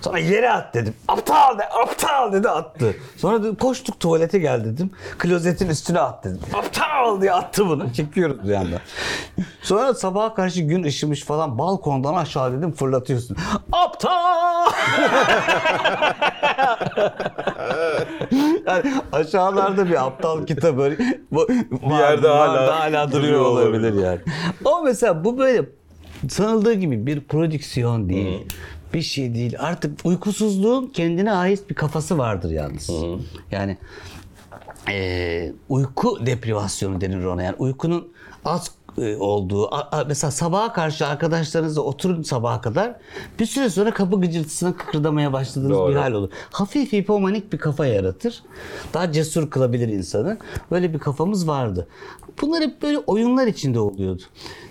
Sonra 0.00 0.18
yere 0.18 0.50
at 0.50 0.74
dedim. 0.74 0.94
Aptal 1.08 1.58
de 1.58 1.68
aptal 1.68 2.32
dedi 2.32 2.48
attı. 2.48 2.94
Sonra 3.16 3.42
dedim, 3.42 3.54
koştuk 3.54 4.00
tuvalete 4.00 4.38
gel 4.38 4.64
dedim. 4.64 4.90
Klozetin 5.18 5.68
üstüne 5.68 6.00
at 6.00 6.24
dedim. 6.24 6.40
Aptal 6.54 7.20
diye 7.20 7.32
attı 7.32 7.68
bunu. 7.68 7.92
Çekiyoruz 7.92 8.48
bir 8.48 8.54
anda. 8.54 8.76
Sonra 9.62 9.94
sabaha 9.94 10.34
karşı 10.34 10.60
gün 10.60 10.82
ışımış 10.84 11.24
falan 11.24 11.58
balkondan 11.58 12.14
aşağı 12.14 12.52
dedim 12.52 12.72
fırlatıyorsun. 12.72 13.36
Aptal! 13.72 14.70
yani 18.66 18.92
aşağılarda 19.12 19.86
bir 19.88 20.06
aptal 20.06 20.46
kitabı 20.46 20.96
bu, 21.30 21.48
bir 21.48 21.98
yerde 21.98 22.28
hala 22.28 22.80
hala 22.80 23.12
duruyor 23.12 23.40
olabilir 23.40 24.04
yani. 24.04 24.20
Ama 24.64 24.80
mesela 24.82 25.24
bu 25.24 25.38
böyle 25.38 25.64
sanıldığı 26.28 26.72
gibi 26.72 27.06
bir 27.06 27.20
prodüksiyon 27.20 28.08
değil. 28.08 28.46
Bir 28.94 29.02
şey 29.02 29.34
değil. 29.34 29.54
Artık 29.58 29.98
uykusuzluğun 30.04 30.86
kendine 30.86 31.32
ait 31.32 31.70
bir 31.70 31.74
kafası 31.74 32.18
vardır 32.18 32.50
yalnız. 32.50 32.90
Yani 33.50 33.76
e, 34.90 35.52
uyku 35.68 36.26
deprivasyonu 36.26 37.00
denir 37.00 37.24
ona. 37.24 37.42
Yani 37.42 37.56
uykunun 37.58 38.12
az 38.44 38.70
e, 38.98 39.16
olduğu 39.16 39.74
a- 39.74 39.88
a- 39.98 40.04
mesela 40.04 40.30
sabaha 40.30 40.72
karşı 40.72 41.06
arkadaşlarınızla 41.06 41.80
oturun 41.82 42.22
sabaha 42.22 42.60
kadar 42.60 42.96
bir 43.38 43.46
süre 43.46 43.70
sonra 43.70 43.94
kapı 43.94 44.20
gıcırtısına 44.20 44.76
kıkırdamaya 44.76 45.32
başladığınız 45.32 45.70
Doğru. 45.78 45.90
bir 45.90 45.96
hal 45.96 46.12
olur. 46.12 46.30
Hafif 46.50 46.92
hipomanik 46.92 47.52
bir 47.52 47.58
kafa 47.58 47.86
yaratır. 47.86 48.42
Daha 48.94 49.12
cesur 49.12 49.50
kılabilir 49.50 49.88
insanı. 49.88 50.38
Böyle 50.70 50.94
bir 50.94 50.98
kafamız 50.98 51.48
vardı. 51.48 51.88
Bunlar 52.42 52.62
hep 52.62 52.82
böyle 52.82 52.98
oyunlar 52.98 53.46
içinde 53.46 53.80
oluyordu. 53.80 54.22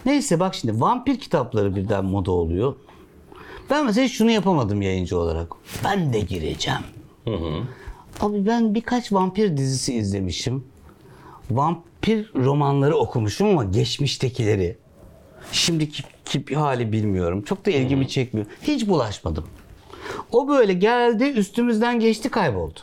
Neyse 0.05 0.39
bak 0.39 0.55
şimdi 0.55 0.81
vampir 0.81 1.19
kitapları 1.19 1.75
birden 1.75 2.05
moda 2.05 2.31
oluyor. 2.31 2.75
Ben 3.69 3.85
mesela 3.85 4.07
şunu 4.07 4.31
yapamadım 4.31 4.81
yayıncı 4.81 5.19
olarak. 5.19 5.47
Ben 5.83 6.13
de 6.13 6.19
gireceğim. 6.19 6.79
Abi 8.21 8.45
ben 8.45 8.75
birkaç 8.75 9.13
vampir 9.13 9.57
dizisi 9.57 9.93
izlemişim. 9.93 10.63
Vampir 11.51 12.31
romanları 12.35 12.95
okumuşum 12.97 13.47
ama 13.49 13.63
geçmiştekileri. 13.63 14.77
Şimdiki 15.51 16.03
ki 16.25 16.55
hali 16.55 16.91
bilmiyorum. 16.91 17.41
Çok 17.41 17.65
da 17.65 17.71
ilgimi 17.71 18.07
çekmiyor. 18.07 18.47
Hiç 18.63 18.87
bulaşmadım. 18.87 19.43
O 20.31 20.47
böyle 20.47 20.73
geldi 20.73 21.23
üstümüzden 21.23 21.99
geçti 21.99 22.29
kayboldu. 22.29 22.79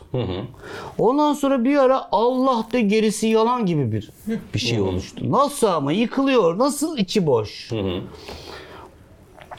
Ondan 0.97 1.33
sonra 1.33 1.63
bir 1.63 1.77
ara 1.77 2.07
Allah 2.11 2.65
da 2.73 2.79
gerisi 2.79 3.27
yalan 3.27 3.65
gibi 3.65 3.91
bir 3.91 4.09
bir 4.53 4.59
şey 4.59 4.81
oluştu. 4.81 5.31
Nasıl 5.31 5.67
ama 5.67 5.91
yıkılıyor. 5.91 6.57
Nasıl 6.57 6.97
içi 6.97 7.25
boş. 7.27 7.69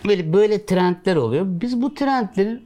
Böyle 0.06 0.32
böyle 0.32 0.66
trendler 0.66 1.16
oluyor. 1.16 1.46
Biz 1.48 1.82
bu 1.82 1.94
trendlerin 1.94 2.62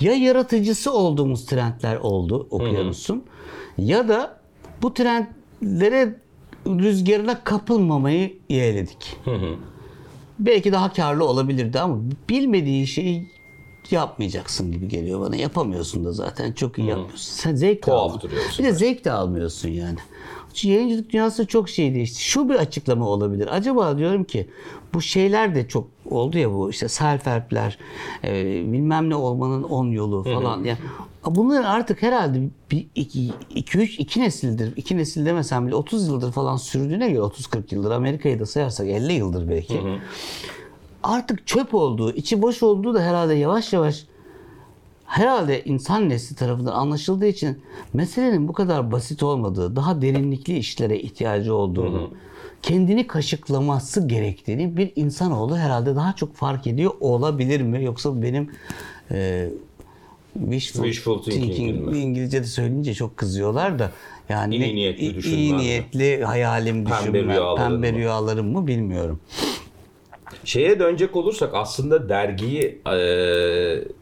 ya 0.00 0.12
yaratıcısı 0.12 0.92
olduğumuz 0.92 1.46
trendler 1.46 1.96
oldu 1.96 2.46
okuyorsun 2.50 3.24
ya 3.78 4.08
da 4.08 4.40
bu 4.82 4.94
trendlere 4.94 6.16
rüzgarına 6.66 7.44
kapılmamayı 7.44 8.38
yeğledik. 8.48 9.16
belki 10.38 10.72
daha 10.72 10.92
karlı 10.92 11.24
olabilirdi 11.24 11.80
ama 11.80 11.98
bilmediğin 12.28 12.84
şeyi 12.84 13.30
yapmayacaksın 13.90 14.72
gibi 14.72 14.88
geliyor 14.88 15.20
bana. 15.20 15.36
Yapamıyorsun 15.36 16.04
da 16.04 16.12
zaten. 16.12 16.52
Çok 16.52 16.78
iyi 16.78 16.88
yapmıyorsun. 16.88 17.32
Sen 17.32 17.54
zevk 17.54 17.86
de 17.86 17.92
almıyorsun. 17.92 18.58
Bir 18.58 18.64
de 18.64 18.72
zevk 18.72 19.04
de 19.04 19.12
almıyorsun 19.12 19.68
yani. 19.68 19.98
Yayıncılık 20.62 21.12
dünyası 21.12 21.46
çok 21.46 21.68
şey 21.68 21.94
değişti. 21.94 22.22
Şu 22.22 22.48
bir 22.48 22.54
açıklama 22.54 23.08
olabilir. 23.08 23.48
Acaba 23.56 23.98
diyorum 23.98 24.24
ki 24.24 24.48
bu 24.94 25.00
şeyler 25.02 25.54
de 25.54 25.68
çok 25.68 25.88
oldu 26.12 26.38
ya 26.38 26.52
bu 26.52 26.70
işte 26.70 26.86
self-help'ler, 26.86 27.76
e, 28.24 28.44
bilmem 28.72 29.10
ne 29.10 29.14
olmanın 29.14 29.62
10 29.62 29.86
yolu 29.86 30.24
falan. 30.24 30.64
Yani 30.64 30.78
bunların 31.26 31.64
artık 31.64 32.02
herhalde 32.02 32.48
bir 32.70 32.86
iki, 32.94 33.30
iki, 33.54 33.78
üç, 33.78 33.98
iki 33.98 34.20
nesildir, 34.20 34.72
iki 34.76 34.96
nesil 34.96 35.26
demesem 35.26 35.66
bile 35.66 35.74
30 35.74 36.08
yıldır 36.08 36.32
falan 36.32 36.56
sürdüğüne 36.56 37.10
göre 37.10 37.22
30-40 37.22 37.74
yıldır 37.74 37.90
Amerika'yı 37.90 38.40
da 38.40 38.46
sayarsak 38.46 38.86
50 38.88 39.12
yıldır 39.12 39.48
belki. 39.48 39.80
Artık 41.02 41.46
çöp 41.46 41.74
olduğu, 41.74 42.12
içi 42.12 42.42
boş 42.42 42.62
olduğu 42.62 42.94
da 42.94 43.02
herhalde 43.02 43.34
yavaş 43.34 43.72
yavaş 43.72 44.06
herhalde 45.04 45.64
insan 45.64 46.08
nesli 46.08 46.36
tarafından 46.36 46.72
anlaşıldığı 46.72 47.26
için 47.26 47.62
meselenin 47.92 48.48
bu 48.48 48.52
kadar 48.52 48.92
basit 48.92 49.22
olmadığı, 49.22 49.76
daha 49.76 50.02
derinlikli 50.02 50.56
işlere 50.58 50.98
ihtiyacı 50.98 51.54
olduğunu, 51.54 52.10
kendini 52.62 53.06
kaşıklaması 53.06 54.08
gerektiğini 54.08 54.76
bir 54.76 54.92
insanoğlu 54.96 55.56
herhalde 55.58 55.96
daha 55.96 56.12
çok 56.12 56.34
fark 56.36 56.66
ediyor 56.66 56.90
olabilir 57.00 57.60
mi? 57.60 57.84
Yoksa 57.84 58.22
benim 58.22 58.50
e, 59.10 59.48
wishful, 60.50 60.84
Wishful 60.84 61.22
thinking 61.22 61.54
thinking? 61.54 61.96
İngilizce'de 61.96 62.44
söyleyince 62.46 62.94
çok 62.94 63.16
kızıyorlar 63.16 63.78
da 63.78 63.92
yani 64.28 64.56
İyi 64.56 64.74
niyetli 64.74 65.20
iyi- 65.30 65.56
niyetli 65.56 66.24
hayalim 66.24 66.86
rüyaların 66.86 67.56
pembe 67.56 67.92
rüyalarım 67.92 68.52
mı 68.52 68.66
bilmiyorum. 68.66 69.20
Şeye 70.44 70.78
dönecek 70.80 71.16
olursak 71.16 71.50
aslında 71.54 72.08
dergiyi 72.08 72.80
e, 72.92 72.98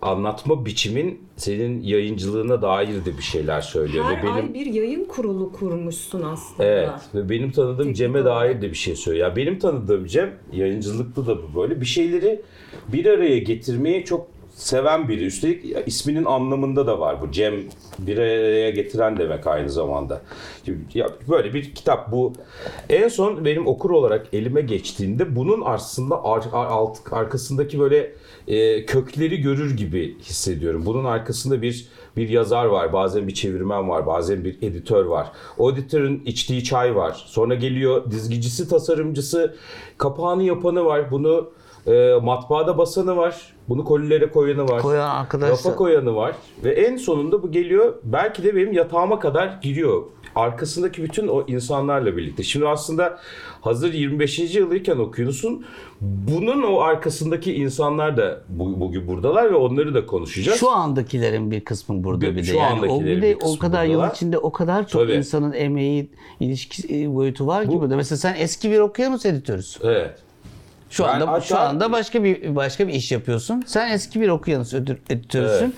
anlatma 0.03 0.67
biçimin 0.67 1.21
senin 1.37 1.83
yayıncılığına 1.83 2.63
dair 2.63 3.05
de 3.05 3.19
bir 3.19 3.23
şeyler 3.23 3.61
söylüyor. 3.61 4.05
Her 4.05 4.19
ve 4.19 4.23
benim 4.23 4.35
ay 4.35 4.55
bir 4.55 4.67
yayın 4.67 5.05
kurulu 5.05 5.53
kurmuşsun 5.53 6.23
aslında. 6.23 6.65
Evet 6.65 6.91
ve 7.15 7.29
benim 7.29 7.51
tanıdığım 7.51 7.77
Teknik 7.77 7.97
Cem'e 7.97 8.21
olarak. 8.21 8.43
dair 8.43 8.63
de 8.63 8.71
bir 8.71 8.75
şey 8.77 8.97
söylüyor. 8.97 9.29
Ya 9.29 9.37
benim 9.37 9.59
tanıdığım 9.59 10.07
Cem 10.07 10.31
yayıncılıkta 10.53 11.27
da 11.27 11.37
bu 11.43 11.61
böyle 11.61 11.81
bir 11.81 11.87
şeyleri 11.87 12.41
bir 12.89 13.07
araya 13.07 13.39
getirmeyi 13.39 14.05
çok 14.05 14.39
seven 14.54 15.09
biri. 15.09 15.25
Üstelik 15.25 15.76
isminin 15.87 16.25
anlamında 16.25 16.87
da 16.87 17.00
var 17.00 17.21
bu. 17.23 17.33
Cem 17.33 17.54
bir 17.99 18.19
araya 18.19 18.71
getiren 18.71 19.16
demek 19.16 19.47
aynı 19.47 19.71
zamanda. 19.71 20.21
Ya 20.95 21.07
böyle 21.28 21.54
bir 21.54 21.75
kitap 21.75 22.12
bu. 22.12 22.33
En 22.88 23.09
son 23.09 23.45
benim 23.45 23.66
okur 23.66 23.90
olarak 23.90 24.26
elime 24.33 24.61
geçtiğinde 24.61 25.37
bunun 25.37 25.62
aslında 25.64 26.25
ar- 26.25 26.45
ar- 26.52 26.66
alt, 26.66 26.99
arkasındaki 27.12 27.80
böyle 27.80 28.12
e, 28.49 28.87
kökleri 28.87 29.40
görür 29.40 29.76
gibi 29.76 30.19
hissediyorum. 30.21 30.83
Bunun 30.87 31.04
arkasında 31.04 31.62
bir 31.62 31.88
bir 32.16 32.28
yazar 32.28 32.64
var, 32.64 32.92
bazen 32.92 33.28
bir 33.28 33.35
çevirmen 33.35 33.88
var, 33.88 34.07
bazen 34.07 34.45
bir 34.45 34.62
editör 34.62 35.04
var. 35.04 35.26
O 35.59 35.71
editörün 35.73 36.23
içtiği 36.26 36.64
çay 36.64 36.97
var. 36.97 37.25
Sonra 37.26 37.54
geliyor 37.54 38.11
dizgicisi, 38.11 38.69
tasarımcısı, 38.69 39.54
kapağını 39.99 40.42
yapanı 40.42 40.85
var. 40.85 41.11
Bunu 41.11 41.50
e, 41.87 42.14
matbaada 42.23 42.78
basanı 42.78 43.16
var. 43.16 43.52
Bunu 43.71 43.85
kolilere 43.85 44.31
koyanı 44.31 44.69
var. 44.69 44.83
Koyan 44.83 45.11
arkadaşlar- 45.11 45.59
Rafa 45.59 45.77
koyanı 45.77 46.17
var. 46.17 46.35
Ve 46.65 46.73
en 46.73 46.97
sonunda 46.97 47.43
bu 47.43 47.53
geliyor 47.53 47.95
belki 48.05 48.45
de 48.45 48.57
benim 48.57 48.73
yatağıma 48.73 49.19
kadar 49.19 49.59
giriyor. 49.62 50.03
Arkasındaki 50.35 51.03
bütün 51.03 51.29
o 51.29 51.45
insanlarla 51.47 52.17
birlikte. 52.17 52.43
Şimdi 52.43 52.69
aslında 52.69 53.19
hazır 53.61 53.93
25. 53.93 54.39
yılıyken 54.59 54.97
okuyorsun. 54.97 55.65
Bunun 56.00 56.62
o 56.62 56.81
arkasındaki 56.81 57.55
insanlar 57.55 58.17
da 58.17 58.41
bu, 58.49 58.81
bugün 58.81 59.09
buradalar 59.09 59.50
ve 59.50 59.55
onları 59.55 59.95
da 59.95 60.07
konuşacağız. 60.07 60.59
Şu 60.61 60.71
andakilerin 60.71 61.50
bir 61.50 61.61
kısmı 61.61 62.05
burada 62.05 62.21
Bir- 62.21 62.31
bir 62.37 62.37
de. 62.37 62.45
şu 62.45 62.57
yani 62.57 62.91
o 62.93 63.00
bir 63.05 63.23
de 63.23 63.37
o 63.43 63.59
kadar 63.59 63.85
yıl 63.85 63.95
buradalar. 63.95 64.15
içinde 64.15 64.39
o 64.39 64.53
kadar 64.53 64.87
çok 64.89 65.03
Tabii. 65.03 65.12
insanın 65.12 65.53
emeği, 65.53 66.11
ilişki 66.41 67.15
boyutu 67.15 67.47
var 67.47 67.65
ki 67.67 67.73
burada. 67.81 67.97
Mesela 67.97 68.17
sen 68.19 68.35
eski 68.39 68.71
bir 68.71 68.79
okyanus 68.79 69.27
editörüsün. 69.27 69.81
Evet. 69.89 70.19
Şu 70.90 71.04
Ben 71.04 71.09
anda 71.09 71.28
hatta- 71.28 71.40
şu 71.40 71.59
anda 71.59 71.92
başka 71.92 72.25
bir 72.25 72.56
başka 72.56 72.88
bir 72.88 72.92
iş 72.92 73.12
yapıyorsun. 73.12 73.62
Sen 73.66 73.90
eski 73.92 74.20
bir 74.20 74.28
okyanus 74.28 74.75
editörüsün. 74.75 75.75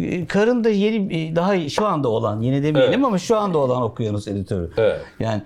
Ee, 0.00 0.26
Karın 0.26 0.64
da 0.64 0.68
yeni 0.70 1.10
bir- 1.10 1.36
daha 1.36 1.68
şu 1.68 1.86
anda 1.86 2.08
olan, 2.08 2.40
yeni 2.40 2.62
demeyelim 2.62 2.94
Evet. 2.94 3.04
ama 3.06 3.18
şu 3.18 3.36
anda 3.36 3.58
olan 3.58 3.82
okyanus 3.82 4.28
editörü. 4.28 4.70
Evet. 4.76 5.00
Yani 5.20 5.42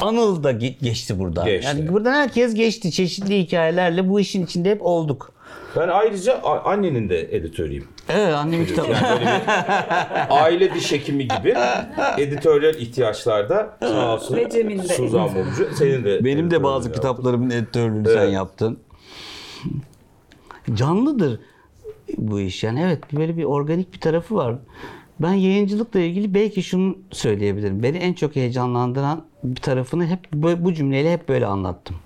Anıl 0.00 0.42
da 0.44 0.52
ge- 0.52 0.78
geçti 0.84 1.18
burada. 1.18 1.44
Geçti. 1.44 1.66
Yani 1.66 1.92
buradan 1.92 2.12
herkes 2.12 2.54
geçti. 2.54 2.92
Çeşitli 2.92 3.38
hikayelerle 3.38 4.08
bu 4.08 4.20
işin 4.20 4.44
içinde 4.44 4.70
hep 4.70 4.82
olduk. 4.82 5.32
Ben 5.76 5.88
ayrıca 5.88 6.40
annenin 6.42 7.08
de 7.08 7.36
editörüyüm. 7.36 7.88
Evet 8.08 8.34
annemin 8.34 8.66
kitabı. 8.66 8.92
Yani 8.92 9.02
böyle 9.20 9.26
bir 9.26 10.44
aile 10.44 10.74
diş 10.74 10.92
hekimi 10.92 11.28
gibi 11.28 11.54
editoryal 12.18 12.74
ihtiyaçlarda 12.74 13.76
sağ 13.80 14.14
olsun 14.14 14.36
Ve 14.36 14.50
Cem'in 14.50 14.78
de 14.78 14.82
Suzan 14.88 15.32
Mumcu. 15.32 15.68
Senin 15.74 16.04
de 16.04 16.24
Benim 16.24 16.50
de 16.50 16.62
bazı 16.62 16.88
yaptın. 16.88 17.02
kitaplarımın 17.02 17.50
editörlüğünü 17.50 18.08
sen 18.08 18.16
Evet. 18.16 18.32
yaptın. 18.32 18.78
Canlıdır 20.74 21.40
bu 22.18 22.40
iş. 22.40 22.64
Yani 22.64 22.80
evet 22.82 23.12
böyle 23.12 23.36
bir 23.36 23.44
organik 23.44 23.92
bir 23.94 24.00
tarafı 24.00 24.34
var. 24.34 24.54
Ben 25.20 25.32
yayıncılıkla 25.32 26.00
ilgili 26.00 26.34
belki 26.34 26.62
şunu 26.62 26.98
söyleyebilirim. 27.10 27.82
Beni 27.82 27.96
en 27.96 28.12
çok 28.12 28.36
heyecanlandıran 28.36 29.22
bir 29.44 29.60
tarafını 29.60 30.06
hep 30.06 30.18
bu 30.32 30.74
cümleyle 30.74 31.12
hep 31.12 31.28
böyle 31.28 31.46
anlattım. 31.46 31.96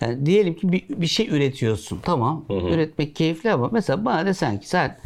Yani 0.00 0.26
diyelim 0.26 0.54
ki 0.54 0.72
bir, 0.72 0.84
bir 0.88 1.06
şey 1.06 1.28
üretiyorsun. 1.28 1.98
Tamam. 2.02 2.44
Üretmek 2.50 3.16
keyifli 3.16 3.52
ama 3.52 3.68
mesela 3.72 4.04
bana 4.04 4.26
desen 4.26 4.60
ki 4.60 4.68
sen 4.68 4.98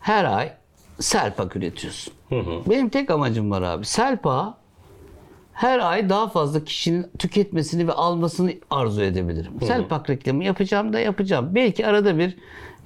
her 0.00 0.24
ay 0.24 0.52
selpak 1.00 1.56
üretiyorsun. 1.56 2.12
Benim 2.70 2.88
tek 2.88 3.10
amacım 3.10 3.50
var 3.50 3.62
abi. 3.62 3.84
Selpa 3.84 4.58
her 5.52 5.78
ay 5.78 6.08
daha 6.08 6.28
fazla 6.28 6.64
kişinin 6.64 7.06
tüketmesini 7.18 7.88
ve 7.88 7.92
almasını 7.92 8.52
arzu 8.70 9.02
edebilirim. 9.02 9.52
Selpak 9.66 10.10
reklamı 10.10 10.44
yapacağım 10.44 10.92
da 10.92 11.00
yapacağım. 11.00 11.54
Belki 11.54 11.86
arada 11.86 12.18
bir 12.18 12.36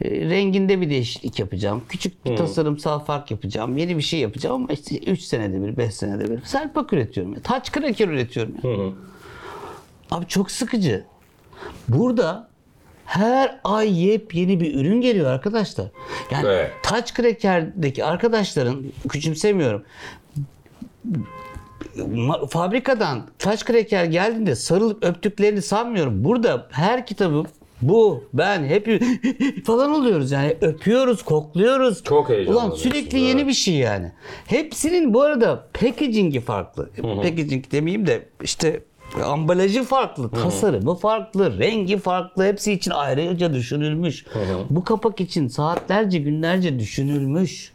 e, 0.04 0.10
renginde 0.30 0.80
bir 0.80 0.90
değişiklik 0.90 1.38
yapacağım. 1.38 1.82
Küçük 1.88 2.24
bir 2.24 2.30
tasarımsal 2.36 2.98
fark 2.98 3.30
yapacağım. 3.30 3.76
Yeni 3.76 3.96
bir 3.96 4.02
şey 4.02 4.20
yapacağım 4.20 4.56
ama 4.56 4.72
işte 4.72 4.98
3 4.98 5.20
senede 5.20 5.66
bir, 5.66 5.76
5 5.76 5.94
senede 5.94 6.30
bir. 6.30 6.42
Selpak 6.42 6.92
üretiyorum. 6.92 7.34
Ya. 7.34 7.40
Taç 7.42 7.72
kraker 7.72 8.08
üretiyorum. 8.08 8.54
Ya. 8.62 8.92
Abi 10.10 10.26
çok 10.26 10.50
sıkıcı. 10.50 11.04
Burada 11.88 12.48
her 13.04 13.60
ay 13.64 14.04
yepyeni 14.04 14.60
bir 14.60 14.74
ürün 14.74 15.00
geliyor 15.00 15.30
arkadaşlar. 15.30 15.86
Yani 16.30 16.46
Evet. 16.46 16.70
Taç 16.82 17.14
Kraker'deki 17.14 18.04
arkadaşların 18.04 18.84
küçümsemiyorum 19.08 19.84
fabrikadan 22.50 23.26
taş 23.38 23.64
kreker 23.64 24.04
geldiğinde 24.04 24.54
sarılıp 24.54 25.04
öptüklerini 25.04 25.62
sanmıyorum. 25.62 26.24
Burada 26.24 26.68
her 26.70 27.06
kitabı 27.06 27.44
bu, 27.82 28.24
ben 28.34 28.64
hep 28.64 29.02
falan 29.64 29.90
oluyoruz 29.90 30.30
yani 30.30 30.56
öpüyoruz, 30.60 31.22
kokluyoruz. 31.22 32.04
Çok 32.04 32.30
Ulan 32.30 32.36
heyecanlanıyorsunuz, 32.36 32.82
sürekli 32.82 33.18
yeni 33.18 33.40
evet. 33.40 33.48
bir 33.48 33.52
şey 33.54 33.74
yani. 33.74 34.12
Hepsinin 34.46 35.14
bu 35.14 35.22
arada 35.22 35.68
packaging'i 35.80 36.40
farklı. 36.40 36.90
Packaging 36.96 37.72
demeyeyim 37.72 38.06
de 38.06 38.28
işte 38.42 38.82
ambalajı 39.24 39.84
farklı, 39.84 40.30
tasarımı 40.30 40.94
farklı, 40.94 41.58
rengi 41.58 41.98
farklı. 41.98 42.44
Hepsi 42.44 42.72
için 42.72 42.90
ayrıca 42.90 43.54
düşünülmüş. 43.54 44.26
Bu 44.70 44.84
kapak 44.84 45.20
için 45.20 45.48
saatlerce, 45.48 46.18
günlerce 46.18 46.78
düşünülmüş. 46.78 47.72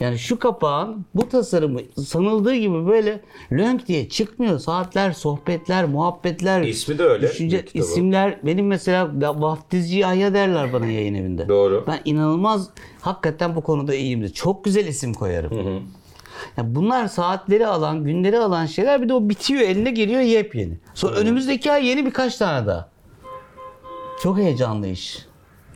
Yani 0.00 0.18
şu 0.18 0.38
kapağın 0.38 1.04
bu 1.14 1.28
tasarımı 1.28 1.80
sanıldığı 2.06 2.54
gibi 2.54 2.86
böyle 2.86 3.20
lönk 3.52 3.86
diye 3.86 4.08
çıkmıyor. 4.08 4.58
Saatler, 4.58 5.12
sohbetler, 5.12 5.84
muhabbetler. 5.84 6.62
İsmi 6.62 6.98
de 6.98 7.02
öyle 7.02 7.28
Düşünce, 7.28 7.64
bir 7.74 7.80
isimler 7.80 8.38
benim 8.42 8.66
mesela 8.66 9.10
vaftizci 9.40 9.98
Yahya 9.98 10.34
derler 10.34 10.72
bana 10.72 10.86
yayın 10.86 11.14
evinde. 11.14 11.48
Doğru. 11.48 11.84
Ben 11.86 12.00
inanılmaz 12.04 12.70
hakikaten 13.00 13.56
bu 13.56 13.60
konuda 13.60 13.94
iyiyimdir. 13.94 14.28
Çok 14.28 14.64
güzel 14.64 14.86
isim 14.86 15.14
koyarım. 15.14 15.82
Ya 16.56 16.74
bunlar 16.74 17.06
saatleri 17.08 17.66
alan, 17.66 18.04
günleri 18.04 18.38
alan 18.38 18.66
şeyler 18.66 19.02
bir 19.02 19.08
de 19.08 19.14
o 19.14 19.28
bitiyor 19.28 19.60
eline 19.60 19.90
geliyor 19.90 20.20
yepyeni. 20.20 20.78
Sonra 20.94 21.16
önümüzdeki 21.16 21.72
ay 21.72 21.86
yeni 21.86 22.06
birkaç 22.06 22.36
tane 22.36 22.66
daha. 22.66 22.88
Çok 24.22 24.38
heyecanlı 24.38 24.86
iş. 24.86 25.26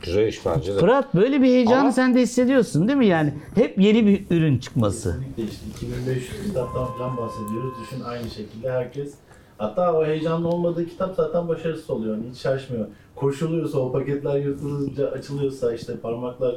Güzel 0.01 0.27
iş 0.27 0.45
bence 0.45 0.75
de. 0.75 0.79
Fırat 0.79 1.15
böyle 1.15 1.41
bir 1.41 1.47
heyecanı 1.47 1.79
Ama- 1.79 1.91
sen 1.91 2.15
de 2.15 2.21
hissediyorsun 2.21 2.87
değil 2.87 2.97
mi 2.97 3.05
yani? 3.07 3.33
Hep 3.55 3.79
yeni 3.79 4.05
bir 4.07 4.25
ürün 4.29 4.57
çıkması. 4.57 5.19
Kesinlikle 5.35 5.43
işte 5.53 5.65
2500 5.87 6.43
kitaptan 6.47 6.85
falan 6.85 7.17
bahsediyoruz. 7.17 7.73
Düşün 7.81 8.01
aynı 8.01 8.29
şekilde 8.29 8.71
herkes. 8.71 9.13
Hatta 9.57 9.93
o 9.93 10.05
heyecanlı 10.05 10.47
olmadığı 10.47 10.87
kitap 10.89 11.15
zaten 11.15 11.47
başarısız 11.47 11.89
oluyor. 11.89 12.17
Hiç 12.31 12.37
şaşmıyor. 12.41 12.87
Koşuluyorsa, 13.15 13.77
o 13.79 13.91
paketler 13.91 14.35
yırtılınca 14.39 15.07
açılıyorsa, 15.11 15.73
işte 15.73 15.97
parmaklar 15.97 16.55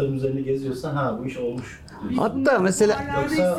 kitabın 0.00 0.16
üzerine 0.16 0.40
geziyorsa 0.40 0.96
ha 0.96 1.18
bu 1.20 1.26
iş 1.26 1.36
olmuş. 1.36 1.80
Hatta 2.16 2.58
mesela 2.58 2.96
Yoksa 3.22 3.58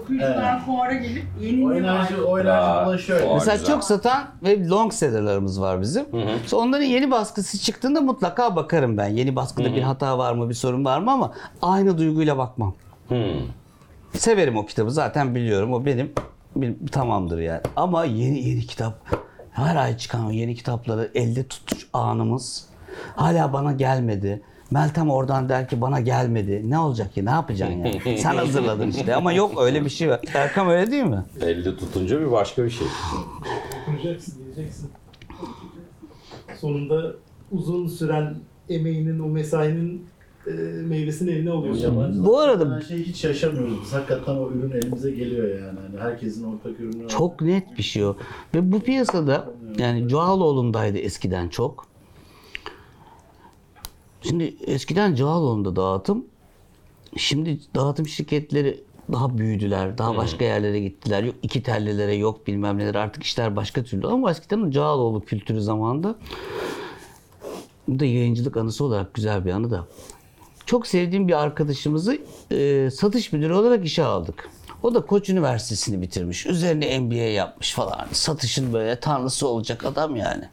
okuyucular 0.00 0.64
fuara 0.66 0.92
gelip 0.94 1.24
yeni 1.40 1.66
O 1.66 1.70
ne 1.70 1.74
var? 1.74 1.80
enerji, 1.80 2.20
o 2.20 2.38
enerji 2.38 2.48
Ya, 2.48 2.86
ulaşıyor. 2.88 3.20
Mesela 3.34 3.56
güzel. 3.56 3.72
çok 3.74 3.84
satan 3.84 4.24
ve 4.42 4.68
long 4.68 4.92
seller'larımız 4.92 5.60
var 5.60 5.80
bizim. 5.80 6.04
Mesela 6.42 6.62
onların 6.62 6.84
yeni 6.84 7.10
baskısı 7.10 7.58
çıktığında 7.58 8.00
mutlaka 8.00 8.56
bakarım 8.56 8.96
ben. 8.96 9.08
Yeni 9.08 9.36
baskıda 9.36 9.74
bir 9.74 9.82
hata 9.82 10.18
var 10.18 10.32
mı, 10.32 10.48
bir 10.48 10.54
sorun 10.54 10.84
var 10.84 10.98
mı 10.98 11.10
ama 11.12 11.32
aynı 11.62 11.98
duyguyla 11.98 12.38
bakmam. 12.38 12.74
Hmm. 13.08 13.16
Severim 14.12 14.56
o 14.56 14.66
kitabı 14.66 14.90
zaten 14.90 15.34
biliyorum. 15.34 15.72
O 15.72 15.84
benim, 15.86 16.12
benim 16.56 16.86
tamamdır 16.86 17.38
yani. 17.38 17.60
Ama 17.76 18.04
yeni 18.04 18.48
yeni 18.48 18.60
kitap 18.60 18.94
her 19.52 19.76
ay 19.76 19.96
çıkan 19.96 20.26
o 20.26 20.30
yeni 20.30 20.54
kitapları 20.54 21.10
elde 21.14 21.46
tutuş 21.48 21.88
anımız 21.92 22.66
hala 23.16 23.52
bana 23.52 23.72
gelmedi. 23.72 24.42
Meltem 24.70 25.10
oradan 25.10 25.48
der 25.48 25.68
ki 25.68 25.80
bana 25.80 26.00
gelmedi. 26.00 26.62
Ne 26.70 26.78
olacak 26.78 27.14
ki? 27.14 27.24
Ne 27.24 27.30
yapacaksın 27.30 27.78
yani? 27.78 28.18
Sen 28.18 28.34
hazırladın 28.36 28.90
işte. 28.90 29.14
Ama 29.14 29.32
yok 29.32 29.52
öyle 29.62 29.84
bir 29.84 29.90
şey 29.90 30.08
var. 30.08 30.20
Erkam 30.34 30.68
öyle 30.68 30.90
değil 30.90 31.04
mi? 31.04 31.24
Elde 31.40 31.76
tutunca 31.76 32.20
bir 32.20 32.30
başka 32.32 32.64
bir 32.64 32.70
şey. 32.70 32.86
Okunacaksın 33.82 34.34
diyeceksin. 34.44 34.90
Sonunda 36.60 37.12
uzun 37.52 37.86
süren 37.88 38.34
emeğinin, 38.68 39.18
o 39.18 39.26
mesainin 39.28 40.06
e, 40.46 40.50
meyvesini 40.82 41.30
eline 41.30 41.50
alıyorsun. 41.50 41.82
Yabancı 41.82 42.24
Bu 42.24 42.38
arada- 42.38 42.64
zaten 42.64 42.80
şey 42.80 43.04
hiç 43.04 43.24
yaşamıyoruz. 43.24 43.78
Biz 43.84 43.92
hakikaten 43.92 44.34
o 44.34 44.50
ürün 44.50 44.70
elimize 44.70 45.10
geliyor 45.10 45.48
yani. 45.60 45.78
Hani 45.88 46.00
herkesin 46.10 46.44
ortak 46.54 46.80
ürünü 46.80 47.04
var. 47.04 47.08
Çok 47.08 47.40
net 47.42 47.78
bir 47.78 47.82
şey 47.82 48.04
o. 48.04 48.16
Ve 48.54 48.72
bu 48.72 48.80
piyasada 48.80 49.48
yani 49.78 50.08
Cağaloğlu'ndaydı 50.08 50.98
eskiden 50.98 51.48
çok. 51.48 51.86
Şimdi 54.28 54.56
eskiden 54.66 55.14
Cağaloğlu'nda 55.14 55.76
dağıtım. 55.76 56.24
Şimdi 57.16 57.60
dağıtım 57.74 58.08
şirketleri 58.08 58.84
daha 59.12 59.38
büyüdüler. 59.38 59.98
Daha 59.98 60.16
başka 60.16 60.44
yerlere 60.44 60.80
gittiler. 60.80 61.22
Yok 61.22 61.34
iki 61.42 61.62
tellilere 61.62 62.14
yok 62.14 62.46
bilmem 62.46 62.78
neler. 62.78 62.94
Artık 62.94 63.22
işler 63.22 63.56
başka 63.56 63.84
türlü. 63.84 64.06
Ama 64.06 64.30
eskiden 64.30 64.60
o 64.60 64.70
Cağaloğlu 64.70 65.24
kültürü 65.24 65.60
zamanında 65.60 66.14
bu 67.88 67.98
da 67.98 68.04
yayıncılık 68.04 68.56
anısı 68.56 68.84
olarak 68.84 69.14
güzel 69.14 69.44
bir 69.44 69.50
anı 69.50 69.70
da. 69.70 69.86
Çok 70.66 70.86
sevdiğim 70.86 71.28
bir 71.28 71.42
arkadaşımızı 71.42 72.18
e, 72.50 72.90
satış 72.90 73.32
müdürü 73.32 73.52
olarak 73.52 73.84
işe 73.84 74.04
aldık. 74.04 74.50
O 74.82 74.94
da 74.94 75.06
Koç 75.06 75.28
Üniversitesi'ni 75.28 76.02
bitirmiş. 76.02 76.46
Üzerine 76.46 76.98
MBA 76.98 77.14
yapmış 77.14 77.74
falan. 77.74 78.06
Satışın 78.12 78.72
böyle 78.72 79.00
tanrısı 79.00 79.48
olacak 79.48 79.84
adam 79.84 80.16
yani. 80.16 80.48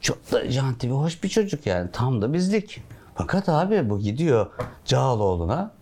Çok 0.00 0.32
da 0.32 0.50
janti 0.50 0.90
ve 0.90 0.94
hoş 0.94 1.22
bir 1.22 1.28
çocuk 1.28 1.66
yani. 1.66 1.90
Tam 1.92 2.22
da 2.22 2.32
bizlik. 2.32 2.82
Fakat 3.14 3.48
abi 3.48 3.90
bu 3.90 3.98
gidiyor 3.98 4.46
Cağaloğlu'na. 4.84 5.72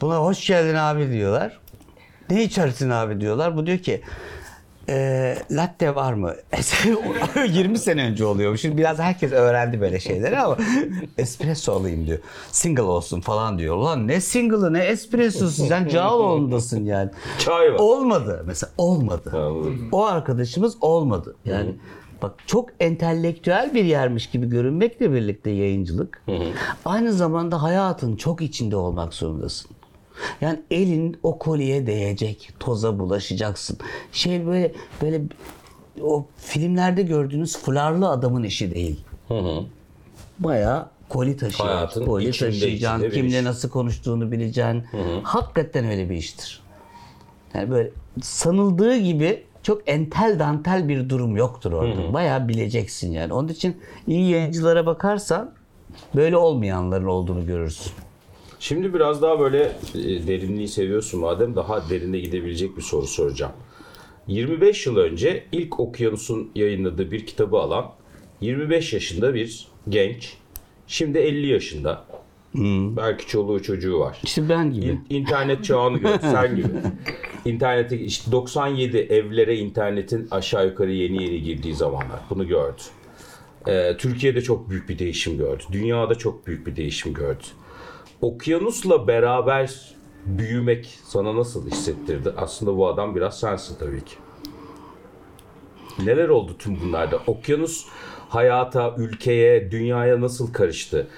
Buna 0.00 0.16
hoş 0.16 0.46
geldin 0.46 0.74
abi 0.74 1.12
diyorlar. 1.12 1.60
Ne 2.30 2.42
içersin 2.42 2.90
abi 2.90 3.20
diyorlar. 3.20 3.56
Bu 3.56 3.66
diyor 3.66 3.78
ki 3.78 4.02
e, 4.88 5.36
latte 5.50 5.94
var 5.94 6.12
mı? 6.12 6.34
20 7.48 7.78
sene 7.78 8.04
önce 8.04 8.24
oluyor. 8.24 8.56
Şimdi 8.56 8.76
biraz 8.76 8.98
herkes 8.98 9.32
öğrendi 9.32 9.80
böyle 9.80 10.00
şeyleri 10.00 10.38
ama 10.38 10.56
espresso 11.18 11.72
alayım 11.72 12.06
diyor. 12.06 12.18
Single 12.52 12.82
olsun 12.82 13.20
falan 13.20 13.58
diyor. 13.58 13.76
Ulan 13.76 14.08
ne 14.08 14.20
single'ı 14.20 14.72
ne 14.72 14.84
espressosu 14.84 15.66
sen 15.66 15.88
Cağaloğlu'ndasın 15.88 16.84
yani. 16.84 17.10
Çay 17.38 17.72
var. 17.72 17.78
Olmadı 17.78 18.44
mesela 18.46 18.70
olmadı. 18.78 19.30
Anladım. 19.34 19.88
O 19.92 20.04
arkadaşımız 20.04 20.76
olmadı. 20.80 21.36
Yani 21.44 21.74
bak 22.22 22.34
çok 22.46 22.68
entelektüel 22.80 23.74
bir 23.74 23.84
yermiş 23.84 24.30
gibi 24.30 24.48
görünmekle 24.48 25.12
birlikte 25.12 25.50
yayıncılık. 25.50 26.22
Aynı 26.84 27.12
zamanda 27.12 27.62
hayatın 27.62 28.16
çok 28.16 28.40
içinde 28.42 28.76
olmak 28.76 29.14
zorundasın. 29.14 29.70
Yani 30.40 30.60
elin 30.70 31.16
o 31.22 31.38
kolye 31.38 31.86
değecek, 31.86 32.50
toza 32.60 32.98
bulaşacaksın. 32.98 33.78
Şey 34.12 34.46
böyle 34.46 34.72
böyle 35.02 35.22
o 36.02 36.26
filmlerde 36.36 37.02
gördüğünüz 37.02 37.58
fularlı 37.58 38.08
adamın 38.08 38.42
işi 38.42 38.74
değil. 38.74 39.00
Bayağı 40.38 40.88
koli 41.08 41.36
taşıyacaksın. 41.36 41.64
Hayatın 41.74 42.04
Koli 42.06 42.28
içinde, 42.28 42.50
taşıyacaksın. 42.50 43.04
içinde 43.06 43.20
Kimle 43.22 43.38
iş. 43.38 43.44
nasıl 43.44 43.68
konuştuğunu 43.68 44.32
bileceksin. 44.32 44.84
Hakikaten 45.22 45.84
öyle 45.84 46.10
bir 46.10 46.16
iştir. 46.16 46.62
Yani 47.54 47.70
böyle 47.70 47.90
sanıldığı 48.22 48.96
gibi 48.96 49.42
çok 49.62 49.82
entel 49.86 50.38
dantel 50.38 50.88
bir 50.88 51.08
durum 51.08 51.36
yoktur 51.36 51.72
orada. 51.72 52.12
Bayağı 52.12 52.48
bileceksin 52.48 53.12
yani. 53.12 53.32
Onun 53.32 53.48
için 53.48 53.76
iyi 54.06 54.30
yayıncılara 54.30 54.86
bakarsan 54.86 55.54
böyle 56.14 56.36
olmayanların 56.36 57.06
olduğunu 57.06 57.46
görürsün. 57.46 57.92
Şimdi 58.58 58.94
biraz 58.94 59.22
daha 59.22 59.40
böyle 59.40 59.62
e, 59.94 60.26
derinliği 60.26 60.68
seviyorsun 60.68 61.20
madem 61.20 61.56
daha 61.56 61.90
derine 61.90 62.18
gidebilecek 62.18 62.76
bir 62.76 62.82
soru 62.82 63.06
soracağım. 63.06 63.52
25 64.26 64.86
yıl 64.86 64.96
önce 64.96 65.44
ilk 65.52 65.80
Okyanus'un 65.80 66.50
yayınladığı 66.54 67.10
bir 67.10 67.26
kitabı 67.26 67.56
alan 67.56 67.92
25 68.40 68.92
yaşında 68.92 69.34
bir 69.34 69.68
genç. 69.88 70.36
Şimdi 70.86 71.18
50 71.18 71.46
yaşında. 71.46 72.04
Belki 72.96 73.26
çoluğu 73.26 73.62
çocuğu 73.62 73.98
var. 73.98 74.18
İşte 74.22 74.48
ben 74.48 74.72
gibi. 74.72 74.86
İn- 74.86 75.06
İnternet 75.10 75.64
çağını 75.64 75.98
gördü 75.98 76.18
sen 76.20 76.56
gibi. 76.56 76.68
İnternete 77.44 77.98
işte 77.98 78.32
97 78.32 78.98
evlere 78.98 79.56
internetin 79.56 80.28
aşağı 80.30 80.66
yukarı 80.66 80.92
yeni 80.92 81.22
yeni 81.22 81.42
girdiği 81.42 81.74
zamanlar 81.74 82.20
bunu 82.30 82.48
gördü. 82.48 82.82
Ee, 83.68 83.96
Türkiye'de 83.98 84.40
çok 84.42 84.70
büyük 84.70 84.88
bir 84.88 84.98
değişim 84.98 85.38
gördü. 85.38 85.62
Dünyada 85.72 86.14
çok 86.14 86.46
büyük 86.46 86.66
bir 86.66 86.76
değişim 86.76 87.14
gördü. 87.14 87.42
Okyanusla 88.20 89.06
beraber 89.08 89.94
büyümek 90.26 90.98
sana 91.04 91.36
nasıl 91.36 91.70
hissettirdi? 91.70 92.32
Aslında 92.36 92.76
bu 92.76 92.88
adam 92.88 93.16
biraz 93.16 93.40
sensin 93.40 93.76
tabii 93.78 94.04
ki. 94.04 94.14
Neler 96.04 96.28
oldu 96.28 96.52
tüm 96.58 96.80
bunlarda? 96.80 97.18
Okyanus 97.26 97.86
hayata, 98.28 98.94
ülkeye, 98.98 99.70
dünyaya 99.70 100.20
nasıl 100.20 100.52
karıştı? 100.52 101.08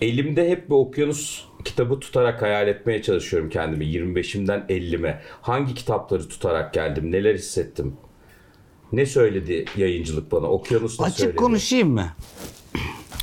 Elimde 0.00 0.50
hep 0.50 0.68
bir 0.70 0.74
okyanus 0.74 1.44
kitabı 1.64 2.00
tutarak 2.00 2.42
hayal 2.42 2.68
etmeye 2.68 3.02
çalışıyorum 3.02 3.50
kendimi. 3.50 3.84
25'imden 3.84 4.66
50'me. 4.66 5.20
Hangi 5.42 5.74
kitapları 5.74 6.28
tutarak 6.28 6.74
geldim? 6.74 7.12
Neler 7.12 7.34
hissettim? 7.34 7.96
Ne 8.92 9.06
söyledi 9.06 9.64
yayıncılık 9.76 10.32
bana? 10.32 10.46
Okyanus 10.46 11.00
ne 11.00 11.06
Açık 11.06 11.18
söyledi? 11.18 11.36
konuşayım 11.36 11.88
mı? 11.90 12.06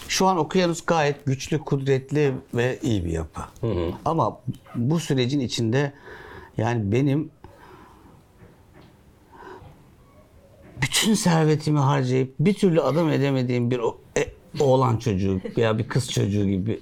Şu 0.07 0.25
an 0.25 0.37
Okyanus 0.37 0.85
gayet 0.85 1.25
güçlü, 1.25 1.59
kudretli 1.59 2.33
ve 2.53 2.79
iyi 2.81 3.05
bir 3.05 3.11
yapı. 3.11 3.41
Ama 4.05 4.41
bu 4.75 4.99
sürecin 4.99 5.39
içinde 5.39 5.93
yani 6.57 6.91
benim 6.91 7.31
bütün 10.81 11.13
servetimi 11.13 11.79
harcayıp 11.79 12.35
bir 12.39 12.53
türlü 12.53 12.81
adam 12.81 13.09
edemediğim 13.09 13.71
bir 13.71 13.81
oğlan 14.59 14.97
çocuğu 14.97 15.39
veya 15.57 15.77
bir 15.77 15.87
kız 15.87 16.11
çocuğu 16.11 16.45
gibi 16.45 16.79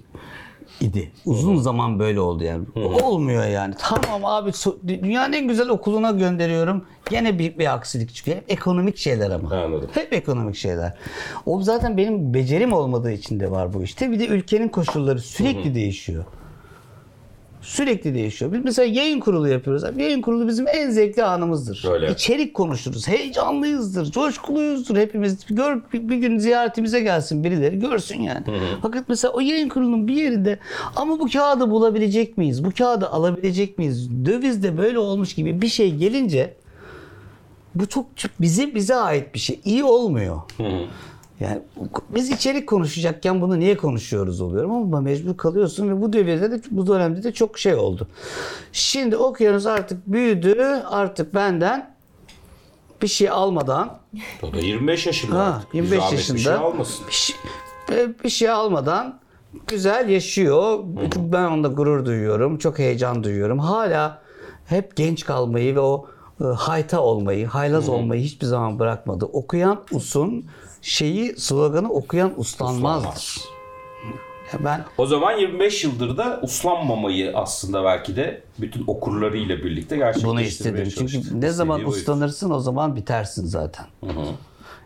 idi. 0.82 1.12
Uzun 1.26 1.56
zaman 1.56 2.00
böyle 2.00 2.20
oldu 2.20 2.44
yani. 2.44 2.66
Olmuyor 3.04 3.46
yani. 3.46 3.76
Tamam 3.80 4.26
abi 4.26 4.52
dünyanın 4.88 5.34
en 5.34 5.48
güzel 5.48 5.70
okuluna 5.70 6.12
gönderiyorum. 6.12 6.86
Gene 7.10 7.40
bir, 7.40 7.60
bir 7.60 7.74
aksilik 7.74 8.16
çıkıyor. 8.16 8.38
Hep 8.38 8.52
ekonomik 8.52 8.98
şeyler 8.98 9.32
ama. 9.32 9.56
Anladım. 9.56 9.90
Hep 9.94 10.14
ekonomik 10.14 10.56
şeyler. 10.56 10.94
O 11.46 11.62
zaten 11.62 11.98
benim 11.98 12.34
becerim 12.34 12.74
olmadığı 12.74 13.12
için 13.12 13.40
de 13.40 13.52
var 13.52 13.74
bu 13.74 13.84
işte. 13.84 14.12
Bir 14.12 14.20
de 14.20 14.28
ülkenin 14.28 14.70
koşulları 14.70 15.20
sürekli 15.20 15.76
değişiyor. 15.76 16.26
Sürekli 17.66 18.14
değişiyor. 18.16 18.54
Biz 18.54 18.64
mesela 18.64 18.86
yayın 18.86 19.20
kurulu 19.20 19.48
yapıyoruz. 19.48 19.84
Abi 19.84 20.04
Yayın 20.04 20.22
kurulu 20.22 20.48
bizim 20.48 20.68
en 20.68 20.90
zevkli 20.90 21.24
anımızdır. 21.24 21.86
Öyle. 21.92 22.12
İçerik 22.12 22.54
konuşuruz. 22.54 23.08
Heyecanlıyızdır. 23.08 24.12
Coşkuluyuzdur 24.12 24.98
hepimiz. 24.98 25.46
Gör, 25.50 25.82
bir, 25.94 26.10
bir 26.10 26.18
gün 26.18 26.38
ziyaretimize 26.38 27.00
gelsin 27.00 27.44
birileri 27.44 27.80
görsün 27.80 28.22
yani. 28.22 28.44
Fakat 28.82 29.10
mesela 29.10 29.34
o 29.34 29.40
yayın 29.40 29.70
kurulunun 29.70 30.08
bir 30.08 30.16
yerinde 30.16 30.60
ama 30.96 31.20
bu 31.20 31.30
kağıdı 31.30 31.70
bulabilecek 31.72 32.38
miyiz? 32.38 32.66
Bu 32.66 32.72
kağıdı 32.78 33.10
alabilecek 33.10 33.78
miyiz? 33.78 34.10
Dövizde 34.26 34.78
böyle 34.78 35.00
olmuş 35.00 35.34
gibi 35.36 35.62
bir 35.62 35.68
şey 35.68 35.96
gelince 35.96 36.54
bu 37.76 37.88
çok, 37.88 38.06
bize 38.42 38.76
bize 38.76 38.96
ait 38.96 39.34
bir 39.34 39.40
şey. 39.40 39.60
İyi 39.66 39.84
olmuyor. 39.84 40.42
Yani 41.40 41.62
biz 42.10 42.30
içerik 42.30 42.68
konuşacakken 42.70 43.42
bunu 43.42 43.60
niye 43.60 43.78
konuşuyoruz 43.78 44.42
oluyorum 44.42 44.72
ama 44.72 45.02
mecbur 45.02 45.38
kalıyorsun 45.38 45.90
ve 45.90 46.02
bu 46.02 46.14
devirde 46.14 46.52
de 46.52 46.62
bu 46.72 46.88
dönemde 46.88 47.24
de 47.24 47.32
çok 47.34 47.60
şey 47.60 47.76
oldu. 47.76 48.08
Şimdi 48.72 49.18
okyanus 49.18 49.66
artık 49.66 50.08
büyüdü. 50.08 50.62
Artık 50.90 51.36
benden 51.36 51.96
bir 53.02 53.08
şey 53.08 53.30
almadan 53.30 53.98
O 54.44 54.54
da 54.54 54.58
25 54.58 55.06
yaşında. 55.08 55.38
ha, 55.38 55.44
artık. 55.56 55.74
Bir 55.74 55.78
25 55.78 56.00
zahmet 56.00 56.12
yaşında 56.14 56.38
Bir 56.38 56.44
şey 56.44 56.54
almasın. 56.54 57.06
bir 57.08 57.14
şey, 57.14 57.36
bir 58.24 58.30
şey 58.30 58.50
almadan 58.50 59.20
güzel 59.68 60.10
yaşıyor. 60.10 60.80
Ben 61.18 61.44
onda 61.46 61.68
gurur 61.68 62.06
duyuyorum. 62.06 62.58
Çok 62.58 62.80
heyecan 62.80 63.24
duyuyorum. 63.24 63.60
Hala 63.60 64.22
hep 64.66 64.96
genç 64.96 65.26
kalmayı 65.26 65.76
ve 65.76 65.80
o 65.80 66.08
e, 66.42 66.44
hayta 66.44 67.02
olmayı, 67.02 67.48
haylaz 67.48 67.90
olmayı 67.90 68.24
hiçbir 68.24 68.46
zaman 68.46 68.80
bırakmadı. 68.80 69.26
Okuyan 69.26 69.82
usun 69.92 70.46
şeyi 70.86 71.36
sloganı 71.38 71.90
okuyan 71.90 72.34
uslanmazdır. 72.40 73.42
Ya 74.54 74.60
ben 74.66 74.86
O 74.98 75.06
zaman 75.06 75.38
25 75.38 75.84
yıldır 75.84 76.18
da 76.18 76.40
uslanmamayı 76.44 77.38
aslında 77.38 77.84
belki 77.84 78.16
de 78.16 78.42
bütün 78.60 78.84
okurlarıyla 78.88 79.58
birlikte 79.58 79.98
gerçekleştirmeye 79.98 80.32
bunu 80.34 80.42
istedim. 80.42 80.90
Çünkü 80.98 81.14
çalıştın. 81.14 81.42
ne 81.42 81.50
zaman 81.50 81.78
İstediği 81.78 81.92
buydu. 81.92 82.00
uslanırsın 82.02 82.52
o 82.52 82.60
zaman 82.60 82.96
bitersin 82.96 83.46
zaten. 83.46 83.86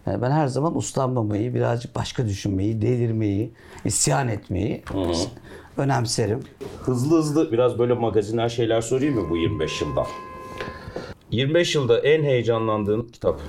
Yani 0.05 0.21
ben 0.21 0.31
her 0.31 0.47
zaman 0.47 0.77
uslanmamayı, 0.77 1.53
birazcık 1.53 1.95
başka 1.95 2.25
düşünmeyi, 2.25 2.81
delirmeyi, 2.81 3.53
isyan 3.85 4.27
etmeyi 4.27 4.83
önemserim. 5.77 6.39
Hızlı 6.83 7.17
hızlı 7.17 7.51
biraz 7.51 7.79
böyle 7.79 7.93
magazinel 7.93 8.49
şeyler 8.49 8.81
sorayım 8.81 9.15
mı 9.15 9.29
bu 9.29 9.37
25 9.37 9.81
yıldan? 9.81 10.07
25 11.31 11.75
yılda 11.75 11.99
en 11.99 12.23
heyecanlandığın 12.23 13.01
kitap 13.13 13.39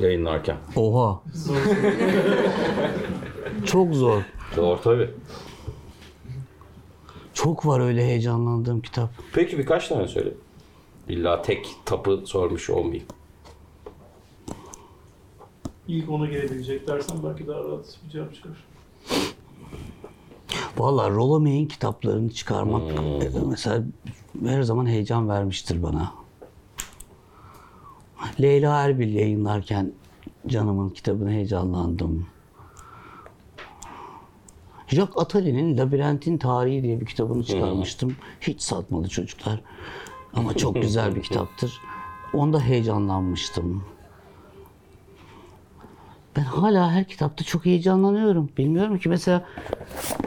yayınlarken. 0.00 0.56
Oha. 0.76 1.20
Çok 3.66 3.94
zor. 3.94 4.22
Doğru 4.56 4.80
tabii. 4.80 5.10
Çok 7.34 7.66
var 7.66 7.80
öyle 7.80 8.04
heyecanlandığım 8.04 8.80
kitap. 8.80 9.10
Peki 9.34 9.58
birkaç 9.58 9.88
tane 9.88 10.08
söyle. 10.08 10.30
İlla 11.08 11.42
tek 11.42 11.66
tapı 11.84 12.22
sormuş 12.24 12.70
olmayayım. 12.70 13.06
İlk 15.88 16.10
ona 16.10 16.26
gelebilecek 16.26 16.88
dersen 16.88 17.16
belki 17.24 17.46
daha 17.46 17.58
rahat 17.58 17.98
bir 18.06 18.10
cevap 18.10 18.34
çıkar. 18.34 18.52
Vallahi 20.76 21.10
Rollo 21.14 21.40
May'in 21.40 21.66
kitaplarını 21.66 22.30
çıkarmak 22.30 22.82
e, 23.22 23.30
mesela 23.48 23.84
her 24.44 24.62
zaman 24.62 24.86
heyecan 24.86 25.28
vermiştir 25.28 25.82
bana. 25.82 26.12
Leyla 28.40 28.82
Erbil 28.82 29.14
yayınlarken 29.14 29.92
canımın 30.46 30.90
kitabını 30.90 31.30
heyecanlandım. 31.30 32.26
Jacques 34.86 35.16
Attali'nin 35.16 35.78
Labirentin 35.78 36.38
Tarihi 36.38 36.82
diye 36.82 37.00
bir 37.00 37.06
kitabını 37.06 37.44
çıkarmıştım. 37.44 38.16
Hiç 38.40 38.62
satmadı 38.62 39.08
çocuklar. 39.08 39.60
Ama 40.34 40.54
çok 40.56 40.74
güzel 40.74 41.14
bir 41.16 41.22
kitaptır. 41.28 41.80
Onda 42.32 42.60
heyecanlanmıştım. 42.60 43.84
Ben 46.36 46.42
hala 46.42 46.92
her 46.92 47.08
kitapta 47.08 47.44
çok 47.44 47.64
heyecanlanıyorum. 47.64 48.50
Bilmiyorum 48.58 48.98
ki 48.98 49.08
mesela 49.08 49.44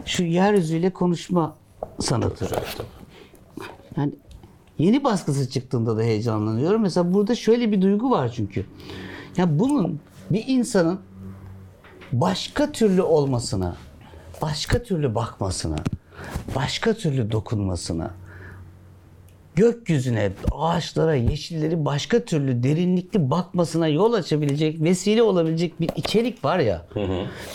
şu 0.05 0.23
yeryüzüyle 0.23 0.89
konuşma 0.89 1.55
sanatı. 1.99 2.47
Yani 3.97 4.13
yeni 4.79 5.03
baskısı 5.03 5.49
çıktığında 5.49 5.97
da 5.97 6.01
heyecanlanıyorum. 6.01 6.81
Mesela 6.81 7.13
burada 7.13 7.35
şöyle 7.35 7.71
bir 7.71 7.81
duygu 7.81 8.11
var 8.11 8.31
çünkü. 8.35 8.65
Ya 9.37 9.59
bunun 9.59 9.99
bir 10.29 10.43
insanın 10.47 10.99
başka 12.11 12.71
türlü 12.71 13.01
olmasına, 13.01 13.75
başka 14.41 14.83
türlü 14.83 15.15
bakmasına, 15.15 15.75
başka 16.55 16.93
türlü 16.93 17.31
dokunmasına, 17.31 18.11
gökyüzüne, 19.55 20.31
ağaçlara, 20.51 21.15
yeşilleri 21.15 21.85
başka 21.85 22.19
türlü 22.25 22.63
derinlikli 22.63 23.31
bakmasına 23.31 23.87
yol 23.87 24.13
açabilecek, 24.13 24.81
vesile 24.81 25.23
olabilecek 25.23 25.81
bir 25.81 25.89
içerik 25.95 26.45
var 26.45 26.59
ya. 26.59 26.85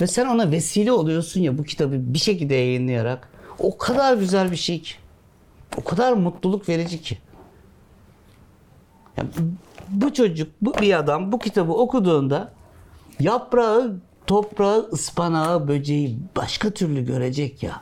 Ve 0.01 0.07
sen 0.07 0.25
ona 0.25 0.51
vesile 0.51 0.91
oluyorsun 0.91 1.41
ya 1.41 1.57
bu 1.57 1.63
kitabı 1.63 1.93
bir 2.13 2.19
şekilde 2.19 2.55
yayınlayarak. 2.55 3.29
O 3.59 3.77
kadar 3.77 4.17
güzel 4.17 4.51
bir 4.51 4.55
şey 4.55 4.81
ki. 4.81 4.93
O 5.77 5.83
kadar 5.83 6.13
mutluluk 6.13 6.69
verici 6.69 7.01
ki. 7.01 7.17
Ya 9.17 9.25
bu 9.89 10.13
çocuk, 10.13 10.51
bu 10.61 10.73
bir 10.73 10.99
adam 10.99 11.31
bu 11.31 11.39
kitabı 11.39 11.71
okuduğunda 11.71 12.53
yaprağı, 13.19 13.99
toprağı, 14.27 14.89
ıspanağı, 14.93 15.67
böceği 15.67 16.19
başka 16.35 16.69
türlü 16.69 17.05
görecek 17.05 17.63
ya. 17.63 17.81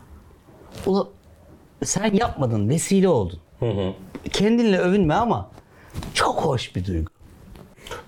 Ulan 0.86 1.08
sen 1.84 2.14
yapmadın, 2.14 2.70
vesile 2.70 3.08
oldun. 3.08 3.40
Kendinle 4.32 4.80
övünme 4.80 5.14
ama 5.14 5.50
çok 6.14 6.46
hoş 6.46 6.76
bir 6.76 6.86
duygu. 6.86 7.12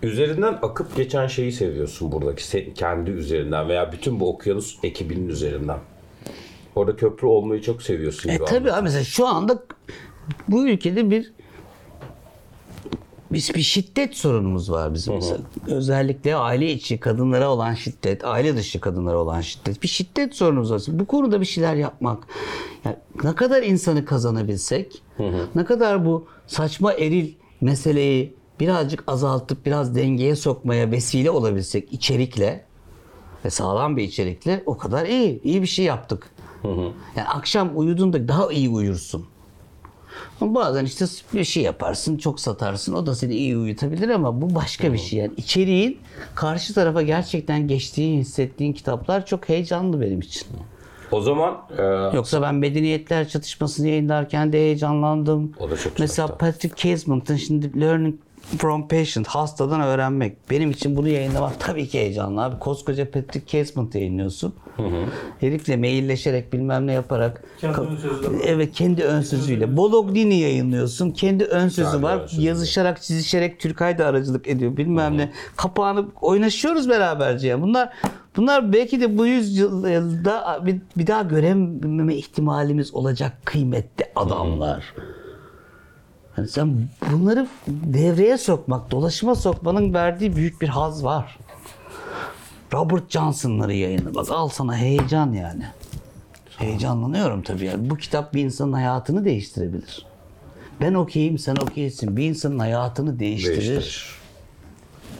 Üzerinden 0.03 0.59
akıp 0.61 0.95
geçen 0.95 1.27
şeyi 1.27 1.51
seviyorsun 1.51 2.11
buradaki 2.11 2.73
kendi 2.73 3.11
üzerinden 3.11 3.69
veya 3.69 3.91
bütün 3.91 4.19
bu 4.19 4.29
okyanus 4.29 4.77
ekibinin 4.83 5.29
üzerinden. 5.29 5.79
Orada 6.75 6.95
köprü 6.95 7.27
olmayı 7.27 7.61
çok 7.61 7.81
seviyorsun. 7.81 8.29
E 8.29 8.35
gibi 8.35 8.45
tabii 8.45 8.71
abi 8.71 8.83
mesela 8.83 9.03
şu 9.03 9.27
anda 9.27 9.63
bu 10.47 10.67
ülkede 10.67 11.11
bir 11.11 11.33
biz 13.31 13.55
bir 13.55 13.61
şiddet 13.61 14.15
sorunumuz 14.15 14.71
var 14.71 14.93
bizim 14.93 15.13
mesela. 15.15 15.39
Özellikle 15.67 16.35
aile 16.35 16.71
içi 16.71 16.99
kadınlara 16.99 17.51
olan 17.51 17.73
şiddet, 17.73 18.25
aile 18.25 18.57
dışı 18.57 18.81
kadınlara 18.81 19.17
olan 19.17 19.41
şiddet. 19.41 19.83
Bir 19.83 19.87
şiddet 19.87 20.35
sorunumuz 20.35 20.71
var. 20.71 20.81
Bu 20.87 21.05
konuda 21.05 21.41
bir 21.41 21.45
şeyler 21.45 21.75
yapmak. 21.75 22.27
Yani 22.85 22.95
ne 23.23 23.35
kadar 23.35 23.63
insanı 23.63 24.05
kazanabilsek, 24.05 25.03
ne 25.55 25.65
kadar 25.65 26.05
bu 26.05 26.27
saçma 26.47 26.93
eril 26.93 27.33
meseleyi 27.61 28.35
birazcık 28.59 29.03
azaltıp 29.07 29.65
biraz 29.65 29.95
dengeye 29.95 30.35
sokmaya 30.35 30.91
vesile 30.91 31.31
olabilsek 31.31 31.93
içerikle 31.93 32.65
ve 33.45 33.49
sağlam 33.49 33.97
bir 33.97 34.03
içerikle 34.03 34.63
o 34.65 34.77
kadar 34.77 35.05
iyi. 35.05 35.41
iyi 35.43 35.61
bir 35.61 35.67
şey 35.67 35.85
yaptık. 35.85 36.29
Yani 37.15 37.27
akşam 37.27 37.69
uyuduğunda 37.75 38.27
daha 38.27 38.51
iyi 38.51 38.69
uyursun. 38.69 39.25
Ama 40.41 40.55
bazen 40.55 40.85
işte 40.85 41.05
bir 41.33 41.43
şey 41.43 41.63
yaparsın, 41.63 42.17
çok 42.17 42.39
satarsın. 42.39 42.93
O 42.93 43.05
da 43.05 43.15
seni 43.15 43.35
iyi 43.35 43.57
uyutabilir 43.57 44.09
ama 44.09 44.41
bu 44.41 44.55
başka 44.55 44.93
bir 44.93 44.97
şey. 44.97 45.19
Yani 45.19 45.31
içeriğin 45.37 45.97
karşı 46.35 46.73
tarafa 46.73 47.01
gerçekten 47.01 47.67
geçtiği, 47.67 48.17
hissettiğin 48.17 48.73
kitaplar 48.73 49.25
çok 49.25 49.49
heyecanlı 49.49 50.01
benim 50.01 50.19
için. 50.19 50.47
O 51.11 51.21
zaman 51.21 51.57
e, 51.77 51.83
Yoksa 52.15 52.41
ben 52.41 52.55
medeniyetler 52.55 53.27
çatışmasını 53.27 53.87
yayınlarken 53.87 54.53
de 54.53 54.57
heyecanlandım. 54.57 55.53
O 55.59 55.71
da 55.71 55.77
çok 55.77 55.99
Mesela. 55.99 56.37
Patrick 56.37 56.75
Casement'ın 56.89 57.35
şimdi 57.35 57.81
Learning 57.81 58.15
from 58.57 58.87
Patient, 58.87 59.27
hastadan 59.27 59.81
öğrenmek. 59.81 60.49
Benim 60.49 60.71
için 60.71 60.95
bunu 60.95 61.07
yayınlamak 61.07 61.59
tabii 61.59 61.87
ki 61.87 61.99
heyecanlı 61.99 62.43
abi. 62.43 62.59
Koskoca 62.59 63.11
Patrick 63.11 63.47
Casement 63.47 63.95
yayınlıyorsun. 63.95 64.53
Herifle 65.39 65.77
mailleşerek 65.77 66.53
bilmem 66.53 66.87
ne 66.87 66.93
yaparak. 66.93 67.43
Kendi 67.61 67.81
ön. 67.81 68.41
Evet 68.45 68.73
kendi 68.73 69.03
ön 69.03 69.21
sözüyle. 69.21 69.77
Bolognini 69.77 70.35
yayınlıyorsun. 70.39 71.11
Kendi 71.11 71.43
ön 71.45 71.67
sözü 71.67 71.91
Kendi 71.91 72.03
var. 72.03 72.17
ön 72.21 72.27
sözü. 72.27 72.41
Yazışarak, 72.41 73.01
çizişerek 73.01 73.59
Türkay 73.59 73.97
da 73.97 74.05
aracılık 74.05 74.47
ediyor. 74.47 74.77
Bilmem 74.77 75.17
ne. 75.17 75.31
Kapağını 75.55 76.05
oynaşıyoruz 76.21 76.89
beraberce. 76.89 77.47
ya. 77.47 77.61
Bunlar 77.61 77.89
bunlar 78.37 78.73
belki 78.73 79.01
de 79.01 79.17
bu 79.17 79.25
yüzyılda 79.27 80.61
bir, 80.65 80.81
bir 80.97 81.07
daha 81.07 81.21
görememe 81.21 82.15
ihtimalimiz 82.15 82.93
olacak 82.95 83.33
kıymetli 83.45 84.05
adamlar. 84.15 84.93
Yani 86.37 86.47
sen 86.47 86.87
bunları 87.11 87.47
devreye 87.67 88.37
sokmak, 88.37 88.91
dolaşıma 88.91 89.35
sokmanın 89.35 89.93
verdiği 89.93 90.35
büyük 90.35 90.61
bir 90.61 90.67
haz 90.67 91.03
var. 91.03 91.37
Robert 92.73 93.11
Johnson'ları 93.11 93.73
yayınla. 93.73 94.15
Bak 94.15 94.31
al 94.31 94.49
sana 94.49 94.77
heyecan 94.77 95.33
yani. 95.33 95.63
Heyecanlanıyorum 96.57 97.41
tabii 97.41 97.65
yani. 97.65 97.89
Bu 97.89 97.97
kitap 97.97 98.33
bir 98.33 98.43
insanın 98.43 98.73
hayatını 98.73 99.25
değiştirebilir. 99.25 100.05
Ben 100.81 100.93
okeyim, 100.93 101.37
sen 101.37 101.55
okeysin. 101.55 102.17
Bir 102.17 102.25
insanın 102.25 102.59
hayatını 102.59 103.19
değiştirir. 103.19 103.57
Değiştirir. 103.57 104.07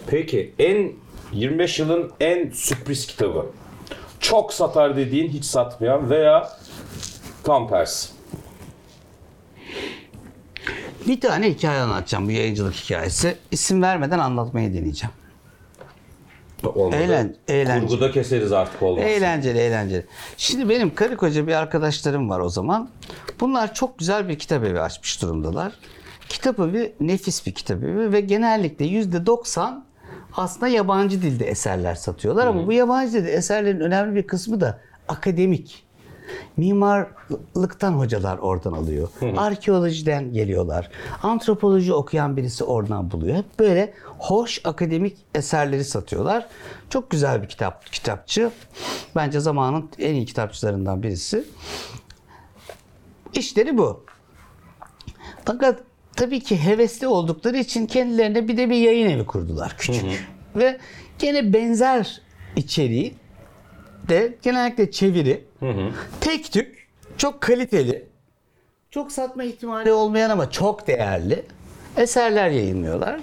Peki 0.08 0.54
en 0.60 0.92
25 1.34 1.80
yılın 1.80 2.12
en 2.20 2.50
sürpriz 2.50 3.08
kitabı. 3.08 3.46
Çok 4.20 4.54
satar 4.54 4.98
dediğin 4.98 5.30
hiç 5.30 5.46
satmayan 5.46 6.10
veya 6.10 6.50
tam 7.44 7.70
tersi. 7.70 8.10
Bir 11.08 11.22
tane 11.22 11.50
hikaye 11.50 11.80
anlatacağım 11.82 12.28
bu 12.28 12.32
yayıncılık 12.32 12.74
hikayesi. 12.74 13.36
İsim 13.52 13.82
vermeden 13.82 14.20
anlatmayı 14.20 14.74
deneyeceğim. 14.74 15.14
Olmadı. 16.64 16.96
Eğlen- 16.96 17.36
eğlence. 17.48 17.88
Kurguda 17.88 18.12
keseriz 18.12 18.52
artık 18.52 18.82
olmaz. 18.82 19.04
Eğlenceli 19.06 19.58
eğlenceli. 19.60 20.06
Şimdi 20.38 20.70
benim 20.70 20.96
karı 20.96 21.18
koca 21.18 21.48
bir 21.48 21.54
arkadaşlarım 21.54 22.30
var 22.30 22.40
o 22.40 22.50
zaman. 22.50 22.90
Bunlar 23.40 23.74
çok 23.74 24.00
güzel 24.00 24.30
bir 24.30 24.40
kitap 24.40 24.64
evi 24.64 24.80
açmış 24.80 25.22
durumdalar. 25.22 25.74
Kitap 26.30 26.60
evi 26.60 26.94
nefis 27.00 27.46
bir 27.48 27.52
kitap 27.52 27.84
evi 27.84 28.12
ve 28.12 28.22
genellikle 28.22 28.86
yüzde 28.86 29.26
90 29.26 29.86
aslında 30.38 30.68
yabancı 30.68 31.22
dilde 31.22 31.46
eserler 31.46 31.96
satıyorlar 31.96 32.48
ama 32.48 32.68
bu 32.68 32.72
yabancı 32.74 33.14
dilde 33.14 33.32
eserlerin 33.32 33.80
önemli 33.80 34.16
bir 34.16 34.28
kısmı 34.28 34.62
da 34.62 34.80
akademik. 35.08 35.84
Mimarlıktan 36.58 37.92
hocalar 37.94 38.38
oradan 38.38 38.74
alıyor. 38.74 39.08
Arkeolojiden 39.38 40.34
geliyorlar. 40.34 40.90
Antropoloji 41.24 41.94
okuyan 41.94 42.38
birisi 42.38 42.64
oradan 42.64 43.12
buluyor. 43.12 43.36
Hep 43.36 43.60
böyle 43.60 43.94
hoş 44.20 44.62
akademik 44.64 45.18
eserleri 45.36 45.84
satıyorlar. 45.84 46.48
Çok 46.90 47.10
güzel 47.10 47.42
bir 47.42 47.48
kitap 47.48 47.92
kitapçı. 47.92 48.52
Bence 49.16 49.40
zamanın 49.40 49.90
en 50.00 50.14
iyi 50.14 50.26
kitapçılarından 50.26 51.04
birisi. 51.04 51.44
İşleri 53.34 53.78
bu. 53.78 54.06
Fakat 55.46 55.80
tabii 56.16 56.40
ki 56.40 56.64
hevesli 56.64 57.08
oldukları 57.08 57.58
için 57.58 57.86
kendilerine 57.86 58.48
bir 58.48 58.58
de 58.58 58.70
bir 58.70 58.76
yayın 58.76 59.10
evi 59.10 59.26
kurdular 59.26 59.76
küçük. 59.78 60.04
Ve 60.56 60.80
gene 61.20 61.54
benzer 61.54 62.22
içeriği 62.56 63.16
de 64.10 64.36
genellikle 64.42 64.92
çeviri, 64.92 65.44
tek 66.22 66.52
tük, 66.52 66.88
çok 67.18 67.42
kaliteli, 67.42 68.06
çok 68.92 69.12
satma 69.12 69.44
ihtimali 69.44 69.92
olmayan 69.92 70.30
ama 70.30 70.52
çok 70.52 70.88
değerli 70.88 71.44
eserler 71.98 72.50
yayınlıyorlar. 72.50 73.20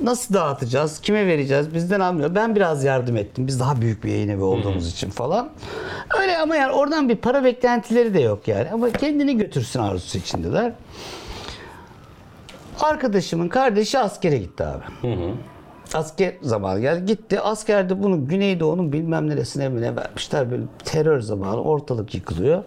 Nasıl 0.00 0.34
dağıtacağız, 0.34 1.00
kime 1.00 1.26
vereceğiz 1.26 1.74
bizden 1.74 2.00
almıyor. 2.00 2.34
Ben 2.34 2.56
biraz 2.56 2.84
yardım 2.84 3.16
ettim. 3.16 3.46
Biz 3.46 3.60
daha 3.60 3.80
büyük 3.80 4.04
bir 4.04 4.10
yayın 4.10 4.28
evi 4.28 4.42
olduğumuz 4.42 4.92
için 4.92 5.10
falan. 5.10 5.50
Öyle 6.20 6.38
ama 6.38 6.56
yani 6.56 6.72
oradan 6.72 7.08
bir 7.08 7.16
para 7.16 7.44
beklentileri 7.44 8.14
de 8.14 8.20
yok 8.20 8.48
yani. 8.48 8.70
Ama 8.70 8.90
kendini 8.92 9.36
götürsün 9.38 9.80
arzusu 9.80 10.18
içindeler. 10.18 10.72
Arkadaşımın 12.80 13.48
kardeşi 13.48 13.98
askere 13.98 14.36
gitti 14.38 14.64
abi. 14.64 14.84
Asker 15.96 16.34
zamanı 16.42 16.80
geldi. 16.80 17.06
Gitti. 17.06 17.40
Askerde 17.40 18.02
bunu 18.02 18.28
Güneydoğu'nun 18.28 18.92
bilmem 18.92 19.30
neresine 19.30 19.68
mi 19.68 19.80
ne 19.80 19.96
vermişler. 19.96 20.50
Böyle 20.50 20.62
terör 20.84 21.20
zamanı 21.20 21.62
ortalık 21.62 22.14
yıkılıyor. 22.14 22.64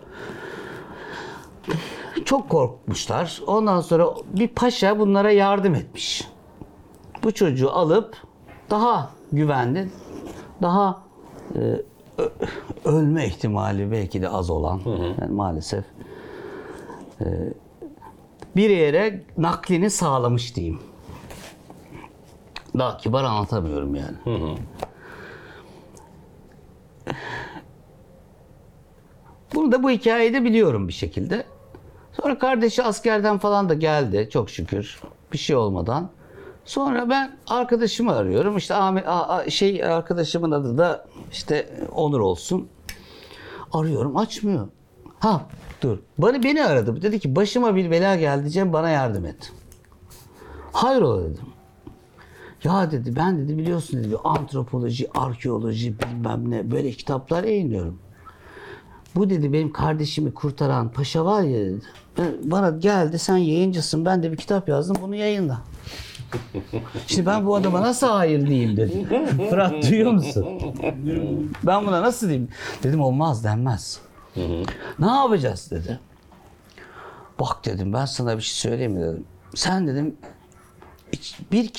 Çok 2.25 2.49
korkmuşlar. 2.49 3.41
Ondan 3.47 3.81
sonra 3.81 4.07
bir 4.33 4.47
paşa 4.47 4.99
bunlara 4.99 5.31
yardım 5.31 5.75
etmiş. 5.75 6.27
Bu 7.23 7.31
çocuğu 7.31 7.71
alıp 7.71 8.17
daha 8.69 9.09
güvenli, 9.31 9.89
daha 10.61 11.03
e, 11.55 11.59
ölme 12.85 13.25
ihtimali 13.25 13.91
belki 13.91 14.21
de 14.21 14.29
az 14.29 14.49
olan 14.49 14.81
yani 15.21 15.31
maalesef 15.33 15.85
e, 17.21 17.25
bir 18.55 18.69
yere 18.69 19.23
naklini 19.37 19.89
sağlamış 19.89 20.55
diyeyim. 20.55 20.79
Daha 22.77 22.97
kibar 22.97 23.23
anlatamıyorum 23.23 23.95
yani. 23.95 24.17
Bunu 29.55 29.71
da 29.71 29.83
bu 29.83 29.89
hikayede 29.89 30.43
biliyorum 30.43 30.87
bir 30.87 30.93
şekilde. 30.93 31.43
Sonra 32.13 32.39
kardeşi 32.39 32.83
askerden 32.83 33.37
falan 33.37 33.69
da 33.69 33.73
geldi 33.73 34.29
çok 34.31 34.49
şükür. 34.49 35.01
Bir 35.33 35.37
şey 35.37 35.55
olmadan. 35.55 36.09
Sonra 36.65 37.09
ben 37.09 37.37
arkadaşımı 37.47 38.15
arıyorum. 38.15 38.57
İşte 38.57 38.75
Ahmet, 38.75 39.05
şey 39.51 39.83
arkadaşımın 39.83 40.51
adı 40.51 40.77
da 40.77 41.05
işte 41.31 41.69
Onur 41.95 42.19
olsun. 42.19 42.69
Arıyorum 43.73 44.17
açmıyor. 44.17 44.67
Ha 45.19 45.41
dur. 45.81 45.97
Bana 46.17 46.43
beni 46.43 46.65
aradı. 46.65 47.01
Dedi 47.01 47.19
ki 47.19 47.35
başıma 47.35 47.75
bir 47.75 47.91
bela 47.91 48.15
geldi 48.15 48.51
Cem 48.51 48.73
bana 48.73 48.89
yardım 48.89 49.25
et. 49.25 49.53
Hayrola 50.71 51.23
dedim. 51.23 51.45
Ya 52.63 52.91
dedi 52.91 53.15
ben 53.15 53.37
dedi 53.37 53.57
biliyorsun 53.57 53.99
dedi 53.99 54.11
bir 54.11 54.17
antropoloji, 54.23 55.07
arkeoloji 55.17 55.95
bilmem 55.99 56.51
ne 56.51 56.71
böyle 56.71 56.91
kitaplar 56.91 57.43
yayınlıyorum. 57.43 57.99
Bu 59.15 59.29
dedi 59.29 59.53
benim 59.53 59.71
kardeşimi 59.73 60.33
kurtaran 60.33 60.91
paşa 60.91 61.25
var 61.25 61.41
ya 61.41 61.59
dedi. 61.65 61.81
Ben- 62.17 62.51
Bana 62.51 62.69
geldi 62.69 63.19
sen 63.19 63.37
yayıncısın 63.37 64.05
ben 64.05 64.23
de 64.23 64.31
bir 64.31 64.37
kitap 64.37 64.69
yazdım 64.69 64.97
bunu 65.01 65.15
yayınla. 65.15 65.61
Şimdi 67.07 67.25
ben 67.25 67.45
bu 67.45 67.55
adama 67.55 67.81
nasıl 67.81 68.07
hayır 68.07 68.47
diyeyim 68.47 68.77
dedim. 68.77 69.07
Fırat 69.49 69.89
duyuyor 69.89 70.11
musun? 70.11 70.45
Ben 71.63 71.87
buna 71.87 72.01
nasıl 72.01 72.27
diyeyim? 72.29 72.49
Dedim 72.83 73.01
olmaz 73.01 73.43
denmez. 73.43 73.99
Ne 74.99 75.07
yapacağız 75.07 75.71
dedi. 75.71 75.99
Bak 77.39 77.65
dedim 77.65 77.93
ben 77.93 78.05
sana 78.05 78.37
bir 78.37 78.41
şey 78.41 78.71
söyleyeyim 78.71 78.91
mi 78.91 79.01
dedim. 79.01 79.23
Sen 79.55 79.87
dedim 79.87 80.15
bir 81.51 81.69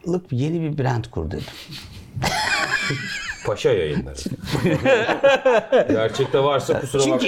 kitaplık 0.00 0.32
yeni 0.32 0.60
bir 0.60 0.78
brand 0.78 1.04
kur 1.04 1.30
dedim. 1.30 1.44
Paşa 3.46 3.70
yayınları. 3.70 4.16
Gerçekte 5.92 6.38
varsa 6.42 6.80
kusura 6.80 7.02
Çünkü 7.02 7.26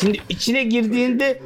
şimdi 0.00 0.18
içine 0.28 0.64
girdiğinde 0.64 1.42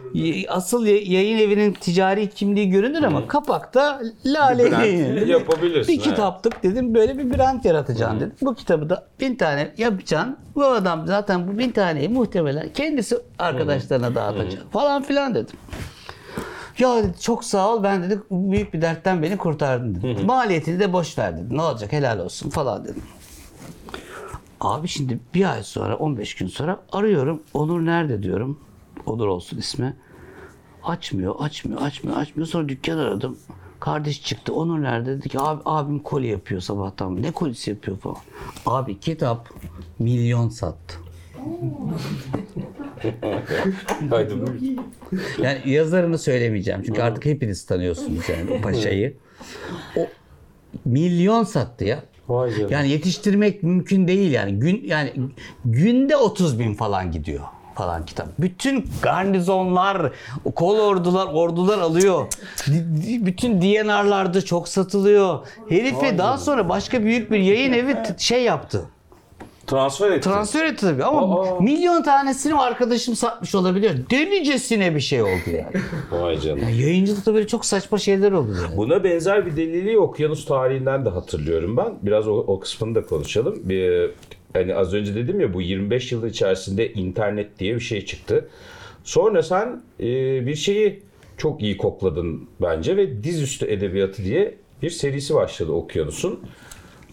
asıl 0.48 0.86
yayın 0.86 1.38
evinin 1.38 1.72
ticari 1.72 2.30
kimliği 2.30 2.70
görünür 2.70 3.02
ama 3.02 3.28
kapakta 3.28 4.00
lale 4.26 4.68
yayın. 4.68 5.26
yapabilirsin, 5.26 5.92
Bir 5.92 5.98
evet. 5.98 6.08
kitaplık 6.08 6.62
dedim 6.62 6.94
böyle 6.94 7.18
bir 7.18 7.38
brand 7.38 7.64
yaratacaksın 7.64 8.20
dedim. 8.20 8.32
Bu 8.42 8.54
kitabı 8.54 8.90
da 8.90 9.06
bin 9.20 9.36
tane 9.36 9.74
yapacaksın. 9.78 10.36
Bu 10.54 10.64
adam 10.64 11.06
zaten 11.06 11.48
bu 11.48 11.58
bin 11.58 11.70
taneyi 11.70 12.08
muhtemelen 12.08 12.68
kendisi 12.72 13.18
arkadaşlarına 13.38 14.14
dağıtacak 14.14 14.72
falan 14.72 15.02
filan 15.02 15.34
dedim. 15.34 15.56
Ya 16.78 17.04
dedi 17.04 17.20
çok 17.20 17.44
sağ 17.44 17.74
ol 17.74 17.82
ben 17.82 18.02
dedi 18.02 18.20
büyük 18.30 18.74
bir 18.74 18.82
dertten 18.82 19.22
beni 19.22 19.36
kurtardın 19.36 19.94
dedi. 19.94 20.24
Maliyetini 20.24 20.80
de 20.80 20.92
boş 20.92 21.18
ver 21.18 21.36
dedi. 21.38 21.56
Ne 21.56 21.62
olacak 21.62 21.92
helal 21.92 22.18
olsun 22.18 22.50
falan 22.50 22.84
dedim. 22.84 23.02
Abi 24.60 24.88
şimdi 24.88 25.20
bir 25.34 25.52
ay 25.52 25.62
sonra 25.62 25.96
15 25.96 26.34
gün 26.34 26.46
sonra 26.46 26.80
arıyorum. 26.92 27.42
Onur 27.54 27.86
nerede 27.86 28.22
diyorum. 28.22 28.60
Onur 29.06 29.26
olsun 29.26 29.58
ismi. 29.58 29.96
Açmıyor, 30.84 31.34
açmıyor, 31.38 31.82
açmıyor, 31.82 32.16
açmıyor. 32.16 32.46
Sonra 32.46 32.68
dükkan 32.68 32.98
aradım. 32.98 33.38
Kardeş 33.80 34.22
çıktı. 34.22 34.54
Onur 34.54 34.82
nerede? 34.82 35.18
Dedi 35.18 35.28
ki 35.28 35.40
abi, 35.40 35.62
abim 35.64 35.98
koli 35.98 36.26
yapıyor 36.26 36.60
sabahtan. 36.60 37.22
Ne 37.22 37.30
kolisi 37.30 37.70
yapıyor 37.70 37.98
falan. 37.98 38.16
Abi 38.66 39.00
kitap 39.00 39.48
milyon 39.98 40.48
sattı. 40.48 41.05
Haydi 44.10 44.34
buyur. 44.40 44.60
Yani 45.42 45.58
yazarını 45.64 46.18
söylemeyeceğim. 46.18 46.82
Çünkü 46.86 47.02
artık 47.02 47.24
hepiniz 47.24 47.66
tanıyorsunuz 47.66 48.28
yani 48.28 48.58
o 48.58 48.60
paşayı. 48.60 49.16
O 49.96 50.00
milyon 50.84 51.44
sattı 51.44 51.84
ya. 51.84 52.02
Vay 52.28 52.50
canına. 52.50 52.72
Yani 52.72 52.88
yetiştirmek 52.88 53.62
mümkün 53.62 54.08
değil 54.08 54.32
yani. 54.32 54.52
Gün 54.58 54.82
yani 54.84 55.12
günde 55.64 56.16
30 56.16 56.58
bin 56.58 56.74
falan 56.74 57.12
gidiyor 57.12 57.40
falan 57.74 58.06
kitap. 58.06 58.28
Bütün 58.38 58.84
garnizonlar, 59.02 60.12
kol 60.54 60.78
ordular, 60.78 61.26
ordular 61.26 61.78
alıyor. 61.78 62.26
Bütün 63.20 63.62
DNR'larda 63.62 64.44
çok 64.44 64.68
satılıyor. 64.68 65.46
Herife 65.68 66.18
daha 66.18 66.38
sonra 66.38 66.68
başka 66.68 67.02
büyük 67.02 67.30
bir 67.30 67.38
yayın 67.38 67.72
evi 67.72 67.96
şey 68.18 68.42
yaptı. 68.42 68.84
Transfer 69.66 70.10
etti. 70.10 70.20
Transfer 70.20 70.64
etti 70.64 70.80
tabii 70.80 71.04
ama 71.04 71.40
Aa. 71.40 71.60
milyon 71.60 72.02
tanesini 72.02 72.54
arkadaşım 72.54 73.16
satmış 73.16 73.54
olabiliyor. 73.54 73.94
Delicesine 74.10 74.94
bir 74.94 75.00
şey 75.00 75.22
oldu 75.22 75.46
yani. 75.46 75.84
Vay 76.10 76.40
canına. 76.40 76.64
yani 76.64 76.82
yayıncılıkta 76.82 77.34
böyle 77.34 77.46
çok 77.46 77.64
saçma 77.64 77.98
şeyler 77.98 78.32
oluyor. 78.32 78.64
Yani. 78.64 78.76
Buna 78.76 79.04
benzer 79.04 79.46
bir 79.46 79.56
delili 79.56 79.98
okyanus 79.98 80.44
tarihinden 80.44 81.04
de 81.04 81.08
hatırlıyorum 81.08 81.76
ben. 81.76 81.98
Biraz 82.02 82.28
o, 82.28 82.32
o 82.32 82.60
kısmını 82.60 82.94
da 82.94 83.06
konuşalım. 83.06 83.60
Bir, 83.64 84.10
hani 84.52 84.74
az 84.74 84.94
önce 84.94 85.14
dedim 85.14 85.40
ya 85.40 85.54
bu 85.54 85.62
25 85.62 86.12
yıl 86.12 86.26
içerisinde 86.26 86.92
internet 86.92 87.58
diye 87.58 87.74
bir 87.74 87.80
şey 87.80 88.04
çıktı. 88.04 88.48
Sonra 89.04 89.42
sen 89.42 89.82
e, 90.00 90.06
bir 90.46 90.54
şeyi 90.54 91.02
çok 91.36 91.62
iyi 91.62 91.76
kokladın 91.76 92.48
bence 92.62 92.96
ve 92.96 93.24
dizüstü 93.24 93.66
edebiyatı 93.66 94.24
diye 94.24 94.54
bir 94.82 94.90
serisi 94.90 95.34
başladı 95.34 95.72
okyanusun. 95.72 96.40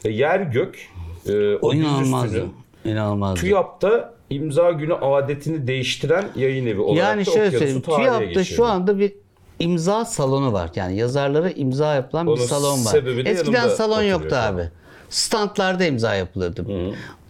E, 0.05 0.09
yer 0.09 0.39
gök 0.39 0.87
e, 1.29 1.55
o 1.55 1.73
inanılmazdı. 1.73 2.45
İnanılmazdı. 2.86 3.39
TÜYAP'ta 3.39 4.13
imza 4.29 4.71
günü 4.71 4.93
adetini 4.93 5.67
değiştiren 5.67 6.25
yayın 6.36 6.67
evi 6.67 6.79
olarak 6.79 6.97
Yani 6.97 7.25
da 7.25 7.31
şöyle 7.31 7.51
söyleyeyim. 7.51 7.81
TÜYAP'ta 7.81 8.43
şu 8.43 8.65
anda 8.65 8.99
bir 8.99 9.13
imza 9.59 10.05
salonu 10.05 10.53
var. 10.53 10.69
Yani 10.75 10.97
yazarlara 10.97 11.49
imza 11.49 11.95
yapılan 11.95 12.27
bir 12.27 12.31
Onun 12.31 12.45
salon 12.45 12.86
var. 12.86 13.25
Eskiden 13.25 13.69
salon 13.69 14.03
yoktu 14.03 14.36
abi. 14.36 14.69
Standlarda 15.09 15.86
imza 15.86 16.15
yapılırdı. 16.15 16.65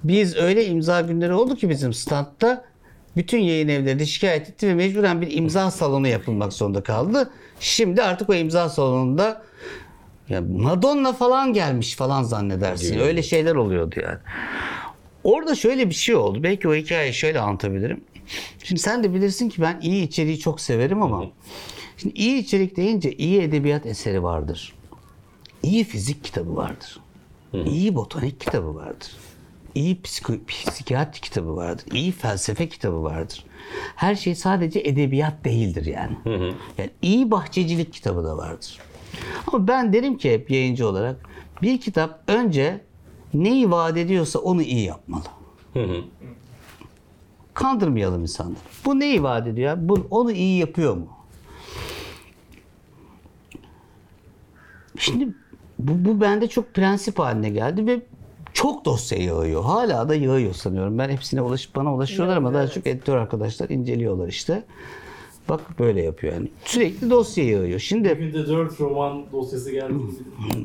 Biz 0.03 0.35
öyle 0.35 0.65
imza 0.65 1.01
günleri 1.01 1.33
oldu 1.33 1.55
ki 1.55 1.69
bizim 1.69 1.93
standta 1.93 2.65
bütün 3.17 3.39
yayın 3.39 3.67
evleri 3.67 3.99
de 3.99 4.05
şikayet 4.05 4.49
etti 4.49 4.67
ve 4.67 4.73
mecburen 4.73 5.21
bir 5.21 5.37
imza 5.37 5.71
salonu 5.71 6.07
yapılmak 6.07 6.53
zorunda 6.53 6.83
kaldı. 6.83 7.29
Şimdi 7.59 8.03
artık 8.03 8.29
o 8.29 8.33
imza 8.33 8.69
salonunda 8.69 9.41
ya 10.29 10.41
Madonna 10.41 11.13
falan 11.13 11.53
gelmiş 11.53 11.95
falan 11.95 12.23
zannedersin. 12.23 12.99
Öyle 12.99 13.23
şeyler 13.23 13.55
oluyordu 13.55 13.95
yani. 14.03 14.17
Orada 15.23 15.55
şöyle 15.55 15.89
bir 15.89 15.95
şey 15.95 16.15
oldu. 16.15 16.43
Belki 16.43 16.67
o 16.67 16.75
hikayeyi 16.75 17.13
şöyle 17.13 17.39
anlatabilirim. 17.39 18.03
Şimdi 18.63 18.81
sen 18.81 19.03
de 19.03 19.13
bilirsin 19.13 19.49
ki 19.49 19.61
ben 19.61 19.79
iyi 19.81 20.03
içeriği 20.07 20.39
çok 20.39 20.61
severim 20.61 21.03
ama 21.03 21.25
şimdi 21.97 22.15
iyi 22.15 22.37
içerik 22.37 22.77
deyince 22.77 23.13
iyi 23.13 23.41
edebiyat 23.41 23.85
eseri 23.85 24.23
vardır. 24.23 24.73
İyi 25.63 25.83
fizik 25.83 26.23
kitabı 26.23 26.55
vardır. 26.55 26.99
İyi 27.65 27.95
botanik 27.95 28.39
kitabı 28.39 28.75
vardır. 28.75 29.11
İyi 29.75 30.01
psiko, 30.01 30.33
psikiyatri 30.47 31.21
kitabı 31.21 31.55
vardır. 31.55 31.85
İyi 31.93 32.11
felsefe 32.11 32.69
kitabı 32.69 33.03
vardır. 33.03 33.45
Her 33.95 34.15
şey 34.15 34.35
sadece 34.35 34.79
edebiyat 34.79 35.45
değildir 35.45 35.85
yani. 35.85 36.17
Yani 36.77 36.89
iyi 37.01 37.31
bahçecilik 37.31 37.93
kitabı 37.93 38.23
da 38.23 38.37
vardır. 38.37 38.79
Ama 39.47 39.67
ben 39.67 39.93
derim 39.93 40.17
ki 40.17 40.33
hep 40.33 40.51
yayıncı 40.51 40.87
olarak 40.87 41.15
bir 41.61 41.81
kitap 41.81 42.23
önce 42.27 42.81
neyi 43.33 43.71
vaat 43.71 43.97
ediyorsa 43.97 44.39
onu 44.39 44.61
iyi 44.61 44.85
yapmalı. 44.85 45.23
Kandırmayalım 47.53 48.21
insanları. 48.21 48.57
Bu 48.85 48.99
neyi 48.99 49.23
vaat 49.23 49.47
ediyor? 49.47 49.69
ya? 49.69 49.89
Bu, 49.89 50.07
onu 50.09 50.31
iyi 50.31 50.59
yapıyor 50.59 50.95
mu? 50.97 51.07
Şimdi 54.97 55.27
bu, 55.79 56.05
bu 56.09 56.21
bende 56.21 56.47
çok 56.47 56.73
prensip 56.73 57.19
haline 57.19 57.49
geldi 57.49 57.87
ve 57.87 58.01
çok 58.53 58.85
dosya 58.85 59.17
yağıyor. 59.17 59.63
Hala 59.63 60.09
da 60.09 60.15
yağıyor 60.15 60.53
sanıyorum. 60.53 60.97
Ben 60.97 61.09
hepsine 61.09 61.41
ulaşıp 61.41 61.75
bana 61.75 61.95
ulaşıyorlar 61.95 62.37
ama 62.37 62.53
daha 62.53 62.67
çok 62.67 62.87
editör 62.87 63.17
arkadaşlar 63.17 63.69
inceliyorlar 63.69 64.27
işte. 64.27 64.63
Bak 65.49 65.79
böyle 65.79 66.01
yapıyor 66.03 66.33
yani. 66.33 66.47
Sürekli 66.65 67.09
dosya 67.09 67.43
yağıyor. 67.49 67.79
Şimdi 67.79 68.19
Bir 68.19 68.33
de 68.33 68.47
4 68.47 68.79
roman 68.81 69.23
dosyası 69.31 69.71
geldi. 69.71 69.93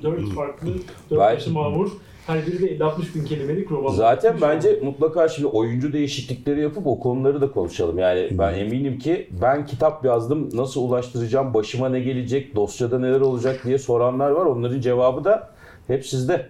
4 0.02 0.28
farklı, 0.34 0.68
4 1.10 1.18
Vay. 1.20 1.36
başı 1.36 1.52
mamur. 1.52 1.90
Her 2.26 2.46
biri 2.46 2.62
de 2.62 2.76
50-60 2.78 3.14
bin 3.14 3.24
kelimelik 3.24 3.70
roman. 3.70 3.92
Zaten 3.94 4.36
bence 4.42 4.80
mutlaka 4.84 5.28
şimdi 5.28 5.46
oyuncu 5.46 5.92
değişiklikleri 5.92 6.60
yapıp 6.60 6.86
o 6.86 7.00
konuları 7.00 7.40
da 7.40 7.50
konuşalım. 7.52 7.98
Yani 7.98 8.28
ben 8.30 8.54
eminim 8.54 8.98
ki 8.98 9.28
ben 9.42 9.66
kitap 9.66 10.04
yazdım 10.04 10.48
nasıl 10.52 10.80
ulaştıracağım, 10.82 11.54
başıma 11.54 11.88
ne 11.88 12.00
gelecek, 12.00 12.56
dosyada 12.56 12.98
neler 12.98 13.20
olacak 13.20 13.60
diye 13.64 13.78
soranlar 13.78 14.30
var. 14.30 14.46
Onların 14.46 14.80
cevabı 14.80 15.24
da 15.24 15.50
hep 15.86 16.06
sizde. 16.06 16.48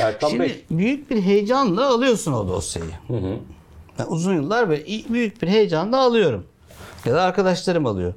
Erkan 0.00 0.28
Şimdi 0.28 0.42
Bey. 0.42 0.64
büyük 0.70 1.10
bir 1.10 1.22
heyecanla 1.22 1.86
alıyorsun 1.86 2.32
o 2.32 2.48
dosyayı. 2.48 2.90
Ben 3.98 4.06
uzun 4.08 4.34
yıllar 4.34 4.68
böyle 4.68 4.84
büyük 5.08 5.42
bir 5.42 5.48
heyecanla 5.48 6.00
alıyorum. 6.00 6.44
Ya 7.06 7.14
da 7.14 7.22
arkadaşlarım 7.22 7.86
alıyor. 7.86 8.14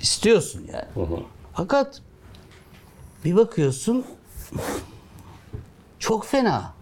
İstiyorsun 0.00 0.62
yani. 0.72 1.06
Fakat 1.52 2.02
bir 3.24 3.36
bakıyorsun 3.36 4.04
çok 5.98 6.26
fena. 6.26 6.72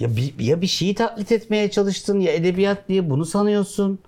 Ya 0.00 0.16
bir, 0.16 0.38
ya 0.38 0.60
bir 0.60 0.66
şeyi 0.66 0.94
taklit 0.94 1.32
etmeye 1.32 1.70
çalıştın 1.70 2.20
ya 2.20 2.32
edebiyat 2.32 2.88
diye 2.88 3.10
bunu 3.10 3.24
sanıyorsun. 3.24 3.98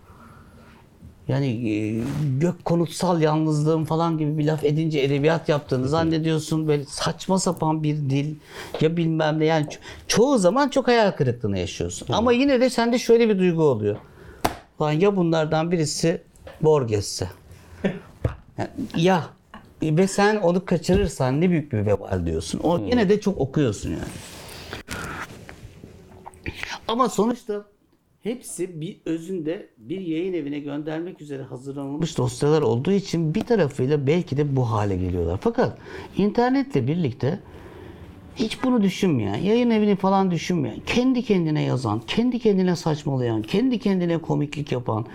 Yani 1.28 1.70
e, 1.70 2.02
gök 2.38 2.64
konutsal 2.64 3.20
yalnızlığım 3.20 3.84
falan 3.84 4.18
gibi 4.18 4.38
bir 4.38 4.46
laf 4.46 4.64
edince 4.64 5.00
edebiyat 5.00 5.48
yaptığını 5.48 5.88
zannediyorsun. 5.88 6.68
Böyle 6.68 6.84
saçma 6.84 7.38
sapan 7.38 7.82
bir 7.82 7.96
dil 7.96 8.34
ya 8.80 8.96
bilmem 8.96 9.38
ne. 9.38 9.44
Yani 9.44 9.66
ço- 9.66 9.78
çoğu 10.08 10.38
zaman 10.38 10.68
çok 10.68 10.88
hayal 10.88 11.10
kırıklığına 11.10 11.58
yaşıyorsun. 11.58 12.08
Ama 12.12 12.32
yine 12.32 12.60
de 12.60 12.70
sende 12.70 12.98
şöyle 12.98 13.28
bir 13.28 13.38
duygu 13.38 13.62
oluyor. 13.62 13.96
Lan 14.80 14.92
ya 14.92 15.16
bunlardan 15.16 15.72
birisi 15.72 16.22
Borges'se. 16.60 17.28
Yani 18.58 18.68
ya 18.96 19.24
ve 19.82 20.06
sen 20.06 20.36
onu 20.36 20.64
kaçırırsan 20.64 21.40
ne 21.40 21.50
büyük 21.50 21.72
bir 21.72 21.86
vebal 21.86 22.26
diyorsun. 22.26 22.58
O 22.58 22.78
yine 22.78 23.08
de 23.08 23.20
çok 23.20 23.38
okuyorsun 23.38 23.90
yani. 23.90 24.02
Ama 26.88 27.08
sonuçta 27.08 27.64
hepsi 28.22 28.80
bir 28.80 29.00
özünde 29.04 29.68
bir 29.78 30.00
yayın 30.00 30.34
evine 30.34 30.58
göndermek 30.58 31.20
üzere 31.20 31.42
hazırlanılmış 31.42 32.18
dosyalar 32.18 32.62
olduğu 32.62 32.92
için 32.92 33.34
bir 33.34 33.40
tarafıyla 33.40 34.06
belki 34.06 34.36
de 34.36 34.56
bu 34.56 34.70
hale 34.70 34.96
geliyorlar. 34.96 35.38
Fakat 35.42 35.78
internetle 36.16 36.86
birlikte 36.86 37.40
hiç 38.41 38.64
bunu 38.64 38.82
düşünmeyen, 38.82 39.34
yayın 39.34 39.70
evini 39.70 39.97
falan 39.97 40.30
düşünmeyen, 40.30 40.80
kendi 40.86 41.22
kendine 41.22 41.62
yazan, 41.62 42.01
kendi 42.07 42.38
kendine 42.38 42.76
saçmalayan, 42.76 43.43
kendi 43.43 43.78
kendine 43.78 44.18
komiklik 44.18 44.72
yapan, 44.72 45.07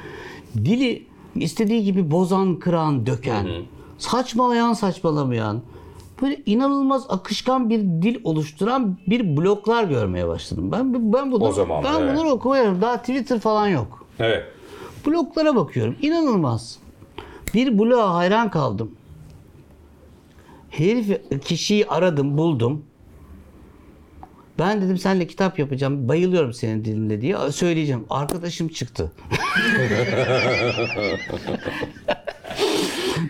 dili 0.55 1.05
istediği 1.35 1.83
gibi 1.83 2.11
bozan, 2.11 2.59
kıran, 2.59 3.05
döken, 3.05 3.47
saçmalayan, 3.97 4.73
saçmalamayan, 4.73 5.61
böyle 6.21 6.41
inanılmaz 6.45 7.05
akışkan 7.09 7.69
bir 7.69 7.79
dil 7.79 8.19
oluşturan 8.23 8.97
bir 9.07 9.37
bloklar 9.37 9.83
görmeye 9.83 10.27
başladım. 10.27 10.71
Ben 10.71 11.13
ben 11.13 11.31
bunu 11.31 11.51
zaman, 11.51 11.83
ben 11.83 12.01
evet. 12.01 12.15
bunları 12.15 12.29
okumaya 12.29 12.81
daha 12.81 12.97
Twitter 12.97 13.39
falan 13.39 13.67
yok. 13.67 14.05
Evet. 14.19 14.43
Bloklara 15.07 15.55
bakıyorum. 15.55 15.95
İnanılmaz. 16.01 16.79
Bir 17.53 17.79
bloğa 17.79 18.15
hayran 18.15 18.51
kaldım. 18.51 18.91
Herif 20.69 21.21
kişiyi 21.41 21.87
aradım, 21.87 22.37
buldum. 22.37 22.83
Ben 24.59 24.81
dedim 24.81 24.97
seninle 24.97 25.27
kitap 25.27 25.59
yapacağım. 25.59 26.07
Bayılıyorum 26.07 26.53
senin 26.53 26.85
dilinle 26.85 27.21
diye 27.21 27.37
söyleyeceğim. 27.51 28.03
Arkadaşım 28.09 28.67
çıktı. 28.67 29.11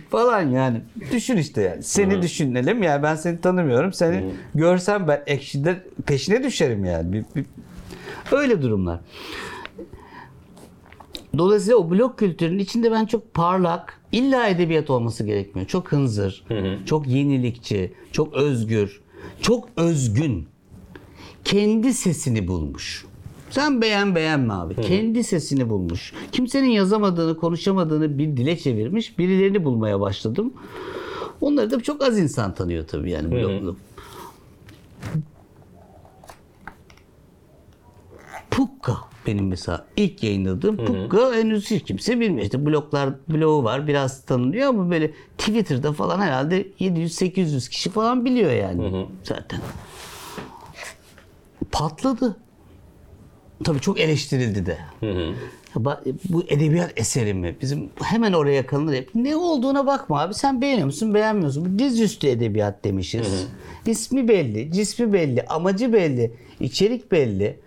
Falan 0.09 0.41
yani. 0.41 0.81
Düşün 1.11 1.37
işte 1.37 1.61
yani. 1.61 1.83
Seni 1.83 2.21
düşünelim 2.21 2.83
yani 2.83 3.03
ben 3.03 3.15
seni 3.15 3.41
tanımıyorum. 3.41 3.93
Seni 3.93 4.25
görsem 4.55 5.07
ben 5.07 5.23
ekşide 5.27 5.83
peşine 6.05 6.43
düşerim 6.43 6.85
yani. 6.85 7.13
Bir- 7.13 7.25
bir- 7.35 7.45
Öyle 8.31 8.61
durumlar. 8.61 8.99
Dolayısıyla 11.37 11.77
o 11.77 11.89
blok 11.91 12.19
kültürünün 12.19 12.59
içinde 12.59 12.91
ben 12.91 13.05
çok 13.05 13.33
parlak, 13.33 14.01
illa 14.11 14.47
edebiyat 14.47 14.89
olması 14.89 15.23
gerekmiyor. 15.25 15.67
Çok 15.67 15.91
hınzır, 15.91 16.43
çok 16.85 17.07
yenilikçi, 17.07 17.93
çok 18.11 18.33
özgür, 18.33 19.01
çok 19.41 19.69
özgün. 19.77 20.47
Kendi 21.45 21.93
sesini 21.93 22.47
bulmuş. 22.47 23.05
Sen 23.49 23.81
beğen 23.81 24.15
beğenme 24.15 24.53
abi. 24.53 24.75
Kendi 24.75 25.23
sesini 25.23 25.69
bulmuş. 25.69 26.13
Kimsenin 26.31 26.69
yazamadığını, 26.69 27.37
konuşamadığını 27.37 28.17
bir 28.17 28.37
dile 28.37 28.57
çevirmiş. 28.57 29.19
Birilerini 29.19 29.63
bulmaya 29.63 29.99
başladım. 29.99 30.53
Onları 31.41 31.71
da 31.71 31.81
çok 31.81 32.03
az 32.03 32.19
insan 32.19 32.53
tanıyor 32.53 32.87
tabii 32.87 33.11
yani 33.11 33.31
blok. 33.31 33.75
Pukka 38.51 38.97
benim 39.27 39.47
mesela 39.47 39.85
ilk 39.97 40.23
yayınladığım 40.23 40.77
Pukka 40.77 41.33
henüz 41.33 41.71
hiç 41.71 41.83
kimse 41.83 42.19
bilmiyor. 42.19 42.43
İşte 42.43 42.65
bloglar, 42.65 43.09
blogu 43.29 43.63
var 43.63 43.87
biraz 43.87 44.25
tanınıyor 44.25 44.67
ama 44.67 44.91
böyle 44.91 45.11
Twitter'da 45.37 45.93
falan 45.93 46.19
herhalde 46.19 46.67
700-800 46.79 47.69
kişi 47.69 47.89
falan 47.89 48.25
biliyor 48.25 48.51
yani 48.51 49.07
zaten. 49.23 49.59
Patladı. 51.71 52.37
Tabii 53.63 53.79
çok 53.79 53.99
eleştirildi 53.99 54.65
de. 54.65 54.77
Ba- 55.75 56.13
Bu 56.29 56.43
edebiyat 56.47 56.93
eseri 56.95 57.33
mi? 57.33 57.55
Bizim 57.61 57.89
hemen 58.01 58.33
oraya 58.33 58.65
kalınır 58.65 58.93
hep. 58.93 59.15
Ne 59.15 59.35
olduğuna 59.35 59.87
bakma 59.87 60.21
abi. 60.21 60.33
Sen 60.33 60.61
beğeniyor 60.61 60.85
musun, 60.85 61.13
beğenmiyorsun. 61.13 61.65
Bu 61.75 61.79
dizüstü 61.79 62.27
edebiyat 62.27 62.83
demişiz. 62.83 63.47
İsmi 63.85 64.27
belli, 64.27 64.71
cismi 64.71 65.13
belli, 65.13 65.41
amacı 65.45 65.93
belli, 65.93 66.33
içerik 66.59 67.11
belli. 67.11 67.59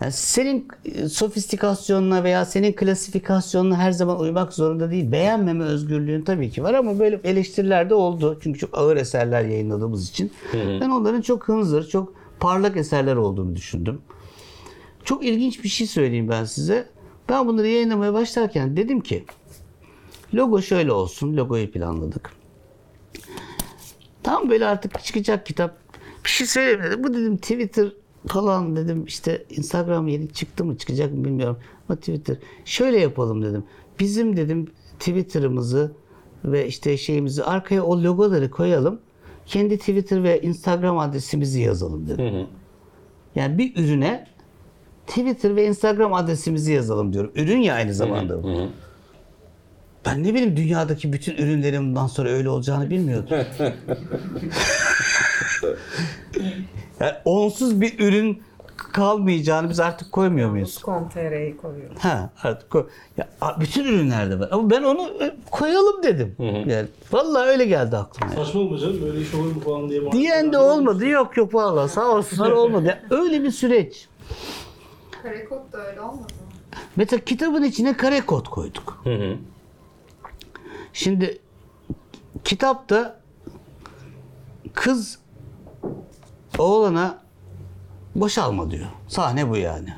Yani 0.00 0.12
senin 0.12 0.68
e, 0.84 1.08
sofistikasyonuna 1.08 2.24
veya 2.24 2.44
senin 2.44 2.72
klasifikasyonuna 2.72 3.78
her 3.78 3.92
zaman 3.92 4.20
uymak 4.20 4.52
zorunda 4.52 4.90
değil. 4.90 5.12
Beğenmeme 5.12 5.64
özgürlüğün 5.64 6.22
tabii 6.22 6.50
ki 6.50 6.62
var 6.62 6.74
ama 6.74 6.98
böyle 6.98 7.20
eleştiriler 7.24 7.90
de 7.90 7.94
oldu. 7.94 8.38
Çünkü 8.42 8.58
çok 8.58 8.78
ağır 8.78 8.96
eserler 8.96 9.44
yayınladığımız 9.44 10.10
için. 10.10 10.32
Ben 10.80 10.90
onların 10.90 11.20
çok 11.20 11.48
hınzır, 11.48 11.88
çok 11.88 12.14
parlak 12.42 12.76
eserler 12.76 13.16
olduğunu 13.16 13.56
düşündüm. 13.56 14.00
Çok 15.04 15.24
ilginç 15.24 15.64
bir 15.64 15.68
şey 15.68 15.86
söyleyeyim 15.86 16.28
ben 16.28 16.44
size. 16.44 16.88
Ben 17.28 17.46
bunları 17.46 17.68
yayınlamaya 17.68 18.14
başlarken 18.14 18.76
dedim 18.76 19.00
ki 19.00 19.24
logo 20.34 20.62
şöyle 20.62 20.92
olsun. 20.92 21.36
Logoyu 21.36 21.70
planladık. 21.70 22.32
Tam 24.22 24.50
böyle 24.50 24.66
artık 24.66 25.04
çıkacak 25.04 25.46
kitap. 25.46 25.76
Bir 26.24 26.30
şey 26.30 26.46
söyleyeyim 26.46 26.82
dedim. 26.82 27.04
Bu 27.04 27.14
dedim 27.14 27.36
Twitter 27.36 27.92
falan 28.26 28.76
dedim 28.76 29.04
işte 29.04 29.46
Instagram 29.50 30.08
yeni 30.08 30.32
çıktı 30.32 30.64
mı 30.64 30.78
çıkacak 30.78 31.12
mı 31.12 31.24
bilmiyorum. 31.24 31.58
Ama 31.88 31.98
Twitter. 31.98 32.36
Şöyle 32.64 33.00
yapalım 33.00 33.42
dedim. 33.42 33.64
Bizim 34.00 34.36
dedim 34.36 34.70
Twitter'ımızı 34.98 35.92
ve 36.44 36.66
işte 36.66 36.96
şeyimizi 36.96 37.44
arkaya 37.44 37.82
o 37.82 38.02
logoları 38.02 38.50
koyalım. 38.50 39.00
Kendi 39.46 39.78
Twitter 39.78 40.22
ve 40.22 40.42
Instagram 40.42 40.98
adresimizi 40.98 41.60
yazalım 41.60 42.06
dedim. 42.08 42.46
Yani 43.34 43.58
bir 43.58 43.84
ürüne 43.84 44.26
Twitter 45.06 45.56
ve 45.56 45.66
Instagram 45.66 46.14
adresimizi 46.14 46.72
yazalım 46.72 47.12
diyorum. 47.12 47.32
Ürün 47.34 47.58
ya 47.58 47.74
aynı 47.74 47.94
zamanda. 47.94 48.42
bu. 48.42 48.68
Ben 50.06 50.24
ne 50.24 50.34
bileyim 50.34 50.56
dünyadaki 50.56 51.12
bütün 51.12 51.36
ürünlerin 51.36 51.88
bundan 51.88 52.06
sonra 52.06 52.28
öyle 52.28 52.48
olacağını 52.48 52.90
bilmiyordum. 52.90 53.28
yani 57.00 57.12
onsuz 57.24 57.80
bir 57.80 57.98
ürün 57.98 58.42
kalmayacağını 58.92 59.70
biz 59.70 59.80
artık 59.80 60.12
koymuyor 60.12 60.50
muyuz? 60.50 60.78
Com.tr'yi 60.84 61.56
koyuyorum. 61.56 61.96
Ha 61.98 62.30
artık 62.42 62.70
koy. 62.70 62.88
Ya, 63.16 63.28
bütün 63.60 63.84
ürünlerde 63.84 64.38
var. 64.40 64.48
Ama 64.52 64.70
ben 64.70 64.82
onu 64.82 65.02
e, 65.24 65.36
koyalım 65.50 66.02
dedim. 66.02 66.36
Yani 66.66 66.86
vallahi 67.12 67.48
öyle 67.48 67.64
geldi 67.64 67.96
aklıma. 67.96 68.32
Saçma 68.44 68.60
olma 68.60 68.78
canım 68.78 69.02
böyle 69.02 69.20
iş 69.20 69.34
olur 69.34 69.54
mu 69.54 69.60
falan 69.60 69.90
diye. 69.90 70.12
Diyen 70.12 70.52
de 70.52 70.58
olmadı. 70.58 71.06
Yok 71.06 71.36
yok 71.36 71.54
vallahi 71.54 71.88
sağ 71.90 72.08
olsunlar 72.10 72.50
olmadı. 72.50 72.86
Ya, 72.86 73.02
öyle 73.18 73.42
bir 73.42 73.50
süreç. 73.50 74.08
Karekod 75.22 75.72
da 75.72 75.86
öyle 75.86 76.00
olmadı 76.00 76.18
mı? 76.20 76.26
Mesela 76.96 77.20
kitabın 77.24 77.62
içine 77.62 77.96
kare 77.96 78.20
kod 78.20 78.46
koyduk. 78.46 79.04
Şimdi 80.92 81.38
kitapta 82.44 83.20
kız 84.74 85.18
oğlana 86.58 87.21
boşalma 88.14 88.70
diyor. 88.70 88.86
Sahne 89.08 89.50
bu 89.50 89.56
yani. 89.56 89.88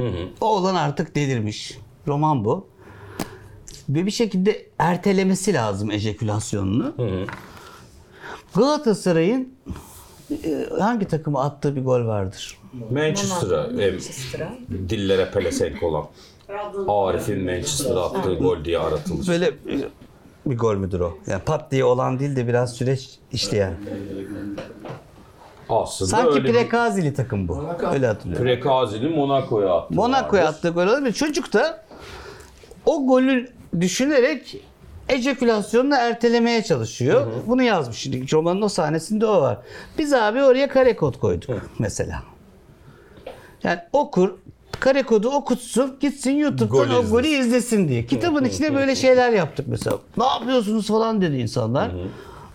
Oğlan 0.40 0.74
artık 0.74 1.14
delirmiş. 1.14 1.78
Roman 2.06 2.44
bu. 2.44 2.66
Ve 3.88 4.06
bir 4.06 4.10
şekilde 4.10 4.66
ertelemesi 4.78 5.54
lazım 5.54 5.90
ejekülasyonunu. 5.90 6.94
Galatasaray'ın 8.54 9.54
e, 10.44 10.66
hangi 10.80 11.06
takıma 11.06 11.44
attığı 11.44 11.76
bir 11.76 11.84
gol 11.84 12.06
vardır? 12.06 12.58
Manchester'a 12.90 13.68
Manchester'a. 13.68 14.52
dillere 14.88 15.30
pelesenk 15.30 15.82
olan. 15.82 16.04
Arif'in 16.88 17.44
Manchester'a 17.44 18.04
attığı 18.04 18.34
gol 18.34 18.64
diye 18.64 18.78
aratılır. 18.78 19.26
Böyle 19.28 19.46
e, 19.46 19.88
bir 20.46 20.58
gol 20.58 20.74
müdür 20.76 21.00
o? 21.00 21.18
Yani 21.26 21.42
pat 21.42 21.70
diye 21.70 21.84
olan 21.84 22.18
değil 22.18 22.36
de 22.36 22.46
biraz 22.48 22.72
süreç 22.72 23.18
işleyen. 23.32 23.74
Aslında 25.68 26.10
Sanki 26.10 26.30
öyle 26.30 26.44
bir 26.44 26.52
Prekazili 26.52 27.14
takım 27.14 27.48
bu. 27.48 27.64
Öyle 27.92 28.06
hatırlıyorum. 28.06 28.46
Prekazi'nin 28.46 29.16
Monaco'ya 29.16 29.74
attığı 29.74 29.94
Monaco'ya 29.94 30.48
attığı 30.48 30.68
gol 30.68 30.86
olabilir. 30.86 31.12
Çocuk 31.12 31.52
da 31.52 31.84
o 32.86 33.06
golü 33.06 33.48
düşünerek 33.80 34.56
ejekülasyonunu 35.08 35.94
ertelemeye 35.94 36.62
çalışıyor. 36.62 37.26
Bunu 37.46 37.62
yazmış. 37.62 37.98
Şimdi 37.98 38.32
romanın 38.32 38.62
o 38.62 38.68
sahnesinde 38.68 39.26
o 39.26 39.40
var. 39.40 39.58
Biz 39.98 40.12
abi 40.12 40.42
oraya 40.42 40.68
kare 40.68 40.96
kod 40.96 41.18
koyduk 41.20 41.50
mesela. 41.78 42.22
Yani 43.62 43.78
okur 43.92 44.30
kare 44.80 45.02
kodu 45.02 45.28
okutsun 45.30 45.96
gitsin 46.00 46.32
YouTube'dan 46.32 46.68
Golü 46.68 46.94
o 46.94 47.10
golü 47.10 47.26
izlesin 47.26 47.88
diye. 47.88 48.06
Kitabın 48.06 48.44
içine 48.44 48.74
böyle 48.74 48.94
şeyler 48.96 49.32
yaptık 49.32 49.66
mesela. 49.68 49.98
Ne 50.16 50.24
yapıyorsunuz 50.24 50.86
falan 50.86 51.20
dedi 51.22 51.36
insanlar. 51.36 51.90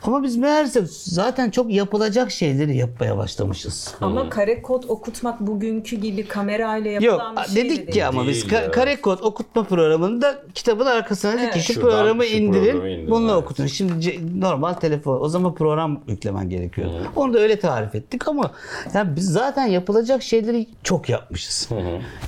Ama 0.03 0.23
biz 0.23 0.37
meğerse 0.37 0.83
zaten 0.89 1.49
çok 1.51 1.71
yapılacak 1.71 2.31
şeyleri 2.31 2.77
yapmaya 2.77 3.17
başlamışız. 3.17 3.93
Ama 4.01 4.29
kare 4.29 4.61
kod 4.61 4.83
okutmak 4.87 5.39
bugünkü 5.39 5.95
gibi 5.95 6.27
kamerayla 6.27 6.91
Yok 6.91 7.03
yapılan 7.03 7.35
bir 7.35 7.41
şey 7.41 7.55
de 7.55 7.65
dedik 7.69 7.77
değil. 7.77 7.91
ki 7.91 8.05
ama 8.05 8.27
biz 8.27 8.43
ka- 8.45 8.71
kare 8.71 9.01
kod 9.01 9.19
okutma 9.19 9.63
programında 9.63 10.41
kitabın 10.55 10.85
arkasına 10.85 11.31
dedik 11.31 11.43
ki 11.43 11.49
Evet. 11.55 11.63
şu 11.65 11.73
Şuradan 11.73 11.89
programı 11.91 12.25
şu 12.25 12.37
indirin, 12.37 12.71
programı 12.71 12.89
indirin, 12.89 13.11
bununla 13.11 13.33
evet. 13.33 13.43
okutun. 13.43 13.67
Şimdi 13.67 14.19
normal 14.41 14.73
telefon 14.73 15.21
o 15.21 15.29
zaman 15.29 15.53
program 15.55 15.99
yüklemen 16.07 16.49
gerekiyor. 16.49 16.89
Onu 17.15 17.33
da 17.33 17.39
öyle 17.39 17.59
tarif 17.59 17.95
ettik 17.95 18.27
ama 18.27 18.51
yani 18.93 19.15
biz 19.15 19.31
zaten 19.31 19.65
yapılacak 19.65 20.23
şeyleri 20.23 20.67
çok 20.83 21.09
yapmışız. 21.09 21.69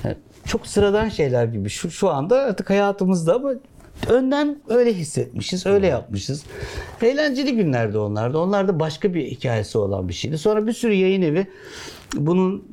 Yani 0.04 0.16
çok 0.46 0.66
sıradan 0.66 1.08
şeyler 1.08 1.44
gibi 1.44 1.68
şu 1.68 1.90
şu 1.90 2.10
anda 2.10 2.36
artık 2.40 2.70
hayatımızda 2.70 3.34
ama 3.34 3.50
önden 4.08 4.58
öyle 4.68 4.94
hissetmişiz, 4.94 5.66
öyle 5.66 5.86
yapmışız. 5.86 6.44
Eğlenceli 7.02 7.56
günlerdi 7.56 7.98
onlarda. 7.98 8.38
Onlar 8.38 8.68
da 8.68 8.80
başka 8.80 9.14
bir 9.14 9.24
hikayesi 9.26 9.78
olan 9.78 10.08
bir 10.08 10.14
şeydi. 10.14 10.38
Sonra 10.38 10.66
bir 10.66 10.72
sürü 10.72 10.92
yayın 10.92 11.22
evi 11.22 11.46
bunun 12.14 12.64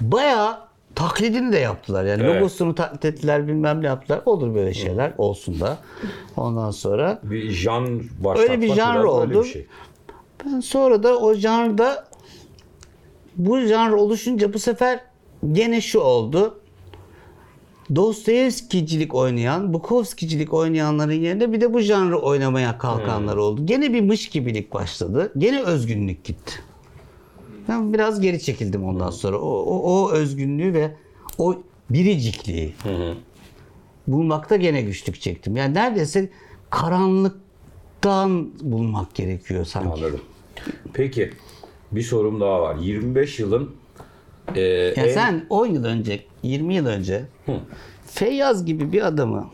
bayağı 0.00 0.58
taklidini 0.94 1.52
de 1.52 1.58
yaptılar. 1.58 2.04
Yani 2.04 2.22
Evet. 2.22 2.36
logosunu 2.36 2.74
taklit 2.74 3.04
ettiler, 3.04 3.48
bilmem 3.48 3.82
ne 3.82 3.86
yaptılar. 3.86 4.20
Olur 4.26 4.54
böyle 4.54 4.74
şeyler, 4.74 5.12
olsun 5.18 5.60
da. 5.60 5.78
Ondan 6.36 6.70
sonra 6.70 7.20
Bir 7.22 7.50
jan 7.50 8.00
başlatmak 8.24 8.38
Öyle 8.50 8.60
bir 8.62 8.74
janr 8.74 9.04
oldu. 9.04 9.42
bir 9.44 9.48
şey. 9.48 9.66
ben 10.44 10.60
sonra 10.60 11.02
da 11.02 11.18
o 11.18 11.34
janrda 11.34 12.04
bu 13.36 13.60
janr 13.60 13.92
oluşunca 13.92 14.52
bu 14.52 14.58
sefer 14.58 15.00
gene 15.52 15.80
şu 15.80 16.00
oldu. 16.00 16.59
Dostoyevskicilik 17.94 19.14
oynayan, 19.14 19.72
Bukowskicilik 19.72 20.54
oynayanların 20.54 21.12
yerine 21.12 21.52
bir 21.52 21.60
de 21.60 21.74
bu 21.74 21.80
janrı 21.80 22.18
oynamaya 22.18 22.78
kalkanlar 22.78 23.36
oldu. 23.36 23.66
Gene 23.66 23.92
bir 23.92 24.00
mış 24.00 24.28
gibilik 24.28 24.72
başladı. 24.74 25.32
Gene 25.38 25.62
özgünlük 25.62 26.24
gitti. 26.24 26.52
Ben 27.68 27.92
biraz 27.92 28.20
geri 28.20 28.40
çekildim 28.42 28.84
ondan 28.84 29.10
sonra. 29.10 29.38
O, 29.38 29.48
o, 29.50 30.02
o 30.02 30.10
özgünlüğü 30.12 30.74
ve 30.74 30.90
o 31.38 31.62
biricikliği 31.90 32.74
bulmakta 34.06 34.56
gene 34.56 34.82
güçlük 34.82 35.20
çektim. 35.20 35.56
Yani 35.56 35.74
neredeyse 35.74 36.30
karanlıktan 36.70 38.50
bulmak 38.62 39.14
gerekiyor 39.14 39.64
sanki. 39.64 39.88
Anladım. 39.88 40.20
Peki 40.92 41.30
bir 41.92 42.02
sorum 42.02 42.40
daha 42.40 42.60
var. 42.62 42.76
25 42.76 43.38
yılın 43.38 43.70
e, 44.56 44.60
Ya 44.60 44.90
en- 44.90 45.14
sen 45.14 45.46
10 45.50 45.66
yıl 45.66 45.84
önce, 45.84 46.20
20 46.42 46.74
yıl 46.74 46.86
önce 46.86 47.24
Feyyaz 48.06 48.64
gibi 48.64 48.92
bir 48.92 49.06
adamı 49.06 49.50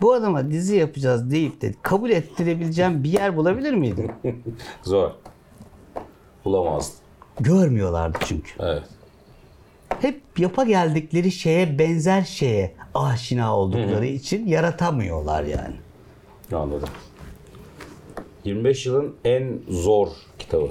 bu 0.00 0.12
adama 0.12 0.50
dizi 0.50 0.76
yapacağız 0.76 1.30
deyip 1.30 1.60
de 1.60 1.74
kabul 1.82 2.10
ettirebileceğim 2.10 3.04
bir 3.04 3.10
yer 3.10 3.36
bulabilir 3.36 3.72
miydin? 3.72 4.12
zor. 4.82 5.10
Bulamazdım. 6.44 6.96
Görmüyorlardı 7.40 8.18
çünkü. 8.24 8.50
Evet. 8.58 8.82
Hep 10.00 10.20
yapa 10.38 10.64
geldikleri 10.64 11.32
şeye 11.32 11.78
benzer 11.78 12.22
şeye 12.22 12.74
aşina 12.94 13.56
oldukları 13.56 14.06
için 14.06 14.46
yaratamıyorlar 14.46 15.44
yani. 15.44 15.74
Anladım. 16.52 16.88
25 18.44 18.86
yılın 18.86 19.14
en 19.24 19.60
zor 19.68 20.08
kitabı. 20.38 20.68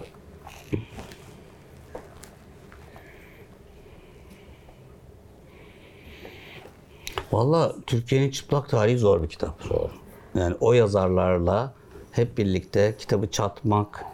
Valla 7.32 7.75
Türkiye'nin 7.88 8.32
çıplak 8.32 8.69
tarihi 8.69 8.97
zor 8.97 9.23
bir 9.23 9.27
kitap. 9.27 9.63
Zor. 9.63 9.89
Yani 10.36 10.55
o 10.59 10.73
yazarlarla 10.73 11.73
hep 12.11 12.38
birlikte 12.38 12.95
kitabı 12.99 13.27
çatmak, 13.27 14.05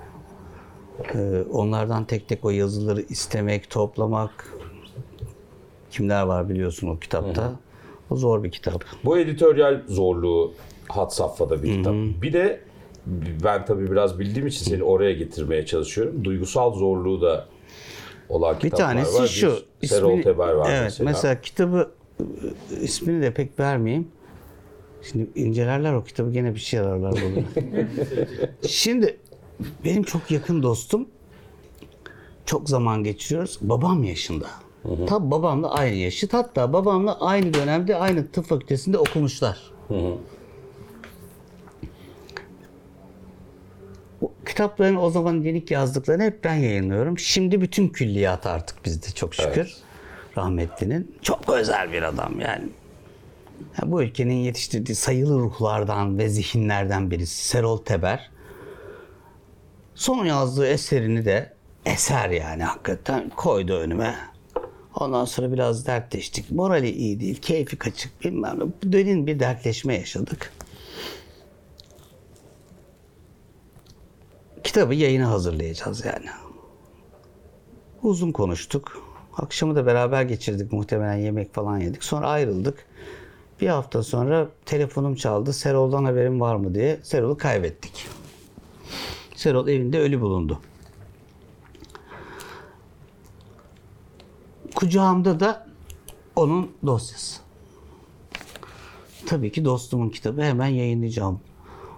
e, 1.15 1.43
onlardan 1.51 2.05
tek 2.05 2.27
tek 2.27 2.45
o 2.45 2.49
yazıları 2.49 3.01
istemek, 3.01 3.69
toplamak. 3.69 4.53
Kimler 5.91 6.23
var 6.23 6.49
biliyorsun 6.49 6.87
o 6.87 6.99
kitapta. 6.99 7.51
O 8.09 8.15
zor 8.15 8.43
bir 8.43 8.51
kitap. 8.51 8.83
Bu 9.05 9.17
editoryal 9.19 9.81
zorluğu 9.87 10.53
had 10.87 11.09
safhada 11.09 11.63
bir 11.63 11.77
kitap. 11.77 11.93
Bir 11.93 12.33
de 12.33 12.61
ben 13.43 13.65
tabii 13.65 13.91
biraz 13.91 14.19
bildiğim 14.19 14.47
için 14.47 14.65
seni 14.65 14.83
oraya 14.83 15.13
getirmeye 15.13 15.65
çalışıyorum. 15.65 16.23
Duygusal 16.25 16.73
zorluğu 16.73 17.21
da 17.21 17.45
olan 18.29 18.55
Bir 18.55 18.61
kitaplar 18.61 18.85
tanesi 18.85 19.21
var. 19.21 19.27
şu. 19.27 19.59
Bir 19.81 19.87
Serol 19.87 20.21
Teber 20.21 20.53
var 20.53 20.69
evet, 20.71 20.81
mesela. 20.83 21.09
mesela. 21.09 21.41
kitabı 21.41 21.91
ismini 22.81 23.21
de 23.21 23.33
pek 23.33 23.59
vermeyeyim. 23.59 24.07
Şimdi 25.01 25.29
incelerler 25.35 25.93
o 25.93 26.03
kitabı 26.03 26.31
gene 26.31 26.55
bir 26.55 26.59
şey 26.59 26.79
ararlar 26.79 27.13
bunu. 27.13 27.43
Şimdi 28.67 29.17
benim 29.85 30.03
çok 30.03 30.31
yakın 30.31 30.63
dostum 30.63 31.07
çok 32.45 32.69
zaman 32.69 33.03
geçiriyoruz. 33.03 33.57
Babam 33.61 34.03
yaşında. 34.03 34.47
Tabi 35.07 35.31
babamla 35.31 35.71
aynı 35.71 35.95
yaşıt. 35.95 36.33
Hatta 36.33 36.73
babamla 36.73 37.19
aynı 37.21 37.53
dönemde 37.53 37.95
aynı 37.95 38.27
tıp 38.27 38.45
fakültesinde 38.45 38.97
okumuşlar. 38.97 39.71
O 44.21 44.31
kitapların 44.45 44.95
o 44.95 45.09
zaman 45.09 45.41
yenik 45.41 45.71
yazdıklarını 45.71 46.23
hep 46.23 46.43
ben 46.43 46.55
yayınlıyorum. 46.55 47.19
Şimdi 47.19 47.61
bütün 47.61 47.87
külliyat 47.89 48.45
artık 48.45 48.85
bizde 48.85 49.07
çok 49.07 49.35
şükür. 49.35 49.75
Rahmetlinin. 50.37 51.15
Çok 51.21 51.49
özel 51.49 51.91
bir 51.91 52.01
adam 52.01 52.39
yani. 52.39 52.69
Ya 53.81 53.91
bu 53.91 54.03
ülkenin 54.03 54.33
yetiştirdiği 54.33 54.95
sayılı 54.95 55.39
ruhlardan 55.39 56.17
ve 56.17 56.29
zihinlerden 56.29 57.11
birisi 57.11 57.47
Serol 57.47 57.77
Teber. 57.77 58.29
Son 59.95 60.25
yazdığı 60.25 60.67
eserini 60.67 61.25
de 61.25 61.53
eser 61.85 62.29
yani 62.29 62.63
hakikaten 62.63 63.29
koydu 63.29 63.73
önüme. 63.73 64.15
Ondan 64.95 65.25
sonra 65.25 65.51
biraz 65.53 65.87
dertleştik. 65.87 66.51
Morali 66.51 66.89
iyi 66.89 67.19
değil, 67.19 67.41
keyfi 67.41 67.77
kaçık 67.77 68.23
bilmem 68.23 68.59
ne. 68.59 68.91
Derin 68.91 69.27
bir 69.27 69.39
dertleşme 69.39 69.95
yaşadık. 69.95 70.53
Kitabı 74.63 74.95
yayına 74.95 75.29
hazırlayacağız 75.29 76.05
yani. 76.05 76.29
Uzun 78.03 78.31
konuştuk. 78.31 79.06
Akşamı 79.37 79.75
da 79.75 79.85
beraber 79.85 80.23
geçirdik. 80.23 80.71
Muhtemelen 80.71 81.17
yemek 81.17 81.53
falan 81.53 81.77
yedik. 81.77 82.03
Sonra 82.03 82.27
ayrıldık. 82.27 82.85
Bir 83.61 83.67
hafta 83.67 84.03
sonra 84.03 84.49
telefonum 84.65 85.15
çaldı. 85.15 85.53
Serol'dan 85.53 86.05
haberim 86.05 86.41
var 86.41 86.55
mı 86.55 86.75
diye. 86.75 86.99
Serol'u 87.03 87.37
kaybettik. 87.37 88.07
Serol 89.35 89.67
evinde 89.67 89.99
ölü 89.99 90.21
bulundu. 90.21 90.59
Kucağımda 94.75 95.39
da 95.39 95.67
onun 96.35 96.71
dosyası. 96.85 97.41
Tabii 99.25 99.51
ki 99.51 99.65
dostumun 99.65 100.09
kitabı 100.09 100.41
hemen 100.41 100.67
yayınlayacağım. 100.67 101.39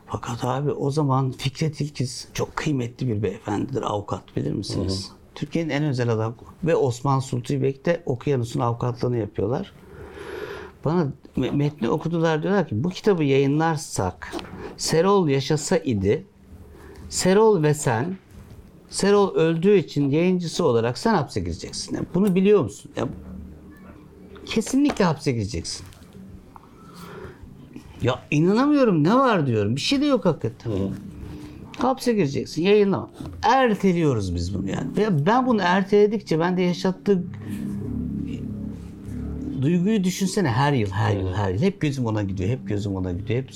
Fakat 0.07 0.43
abi 0.43 0.71
o 0.71 0.91
zaman 0.91 1.31
Fikret 1.31 1.81
İlkiz 1.81 2.27
çok 2.33 2.55
kıymetli 2.55 3.07
bir 3.07 3.23
beyefendidir. 3.23 3.81
Avukat 3.81 4.35
bilir 4.35 4.51
misiniz? 4.51 5.11
Türkiye'nin 5.39 5.69
en 5.69 5.83
özel 5.83 6.09
adam 6.09 6.35
ve 6.63 6.75
Osman 6.75 7.19
Sulti 7.19 7.61
Bek 7.61 7.81
Okyanus'un 8.05 8.59
avukatlığını 8.59 9.17
yapıyorlar. 9.17 9.73
Bana 10.85 11.07
me- 11.37 11.51
metni 11.55 11.89
okudular 11.89 12.43
diyorlar 12.43 12.67
ki 12.67 12.83
bu 12.83 12.89
kitabı 12.89 13.23
yayınlarsak 13.23 14.35
Serol 14.77 15.27
yaşasa 15.27 15.77
idi 15.77 16.25
Serol 17.09 17.63
ve 17.63 17.73
sen 17.73 18.17
Serol 18.89 19.35
öldüğü 19.35 19.77
için 19.77 20.09
yayıncısı 20.09 20.65
olarak 20.65 20.97
sen 20.97 21.13
hapse 21.13 21.39
gireceksin. 21.39 21.95
Yani 21.95 22.05
bunu 22.13 22.35
biliyor 22.35 22.63
musun? 22.63 22.91
Ya, 22.95 23.07
kesinlikle 24.45 25.05
hapse 25.05 25.31
gireceksin. 25.31 25.85
Ya 28.01 28.19
inanamıyorum 28.31 29.03
ne 29.03 29.15
var 29.15 29.47
diyorum. 29.47 29.75
Bir 29.75 29.81
şey 29.81 30.01
de 30.01 30.05
yok 30.05 30.25
hakikaten. 30.25 30.71
Hapse 31.79 32.13
gireceksin, 32.13 32.61
yayınlama. 32.61 33.09
Erteliyoruz 33.43 34.35
biz 34.35 34.53
bunu 34.53 34.69
yani. 34.69 34.97
Ve 34.97 35.25
ben 35.25 35.47
bunu 35.47 35.61
erteledikçe 35.61 36.39
ben 36.39 36.57
de 36.57 36.61
yaşattığı 36.61 37.23
duyguyu 39.61 40.03
düşünsene 40.03 40.49
her 40.49 40.73
yıl, 40.73 40.89
her 40.89 41.17
yıl, 41.17 41.33
her 41.33 41.51
yıl. 41.51 41.61
Hep 41.61 41.81
gözüm 41.81 42.05
ona 42.05 42.23
gidiyor, 42.23 42.49
hep 42.49 42.67
gözüm 42.67 42.95
ona 42.95 43.11
gidiyor. 43.11 43.43
Hep... 43.43 43.51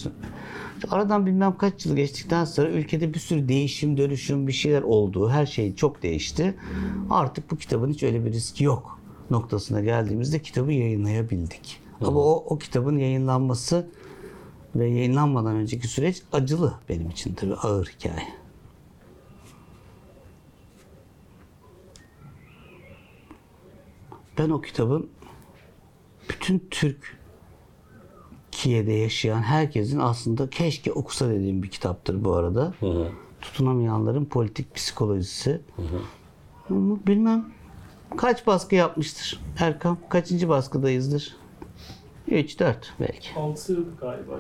Aradan 0.92 1.26
bilmem 1.26 1.58
kaç 1.58 1.86
yıl 1.86 1.96
geçtikten 1.96 2.46
sonra 2.46 2.70
ülkede 2.70 3.14
bir 3.14 3.20
sürü 3.20 3.48
değişim, 3.48 3.98
dönüşüm, 3.98 4.48
bir 4.48 4.54
şeyler 4.54 4.82
oldu. 4.82 5.30
Her 5.30 5.46
şey 5.46 5.76
çok 5.76 6.04
değişti. 6.04 6.56
Artık 7.10 7.52
bu 7.52 7.58
kitabın 7.58 7.90
hiç 7.92 8.04
öyle 8.04 8.26
bir 8.26 8.32
riski 8.32 8.64
yok 8.64 9.00
noktasına 9.30 9.82
geldiğimizde 9.82 10.40
kitabı 10.40 10.72
yayınlayabildik. 10.72 11.80
Ama 12.02 12.20
o, 12.20 12.46
o 12.48 12.58
kitabın 12.58 12.98
yayınlanması 12.98 13.88
ve 14.76 14.90
yayınlanmadan 14.90 15.56
önceki 15.56 15.88
süreç 15.88 16.22
acılı 16.32 16.74
benim 16.90 17.10
için 17.10 17.34
tabii 17.34 17.56
ağır 17.56 17.86
hikaye. 17.86 18.28
Ben 24.38 24.50
o 24.50 24.62
kitabın 24.62 25.10
bütün 26.30 26.68
Türkiye'de 28.52 28.92
yaşayan 28.92 29.42
herkesin 29.42 30.00
aslında 30.00 30.50
keşke 30.50 30.92
okusa 30.92 31.30
dediğim 31.30 31.64
bir 31.64 31.70
kitaptır 31.70 32.24
bu 32.26 32.34
arada. 32.36 32.74
Tutunamayanların 33.42 34.26
politik 34.26 34.76
psikolojisi. 34.76 35.62
Ama 36.70 36.98
bilmem 37.08 37.46
kaç 38.18 38.48
baskı 38.48 38.76
yapmıştır 38.76 39.40
Erkam? 39.60 39.98
Kaçıncı 40.10 40.50
baskıdayızdır? 40.50 41.36
3 42.40 42.60
4 42.60 42.94
belki. 43.00 43.30
6 43.40 43.78
galiba. 44.02 44.34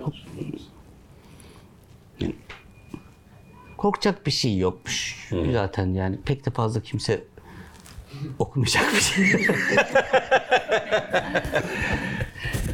Korkacak 3.78 4.26
bir 4.26 4.32
şey 4.32 4.58
yokmuş. 4.58 5.30
Zaten 5.52 5.94
yani 5.94 6.20
pek 6.26 6.46
de 6.46 6.50
fazla 6.52 6.82
kimse 6.82 7.24
okumayacak 8.39 8.94
bir 8.94 9.00
şey. 9.02 9.26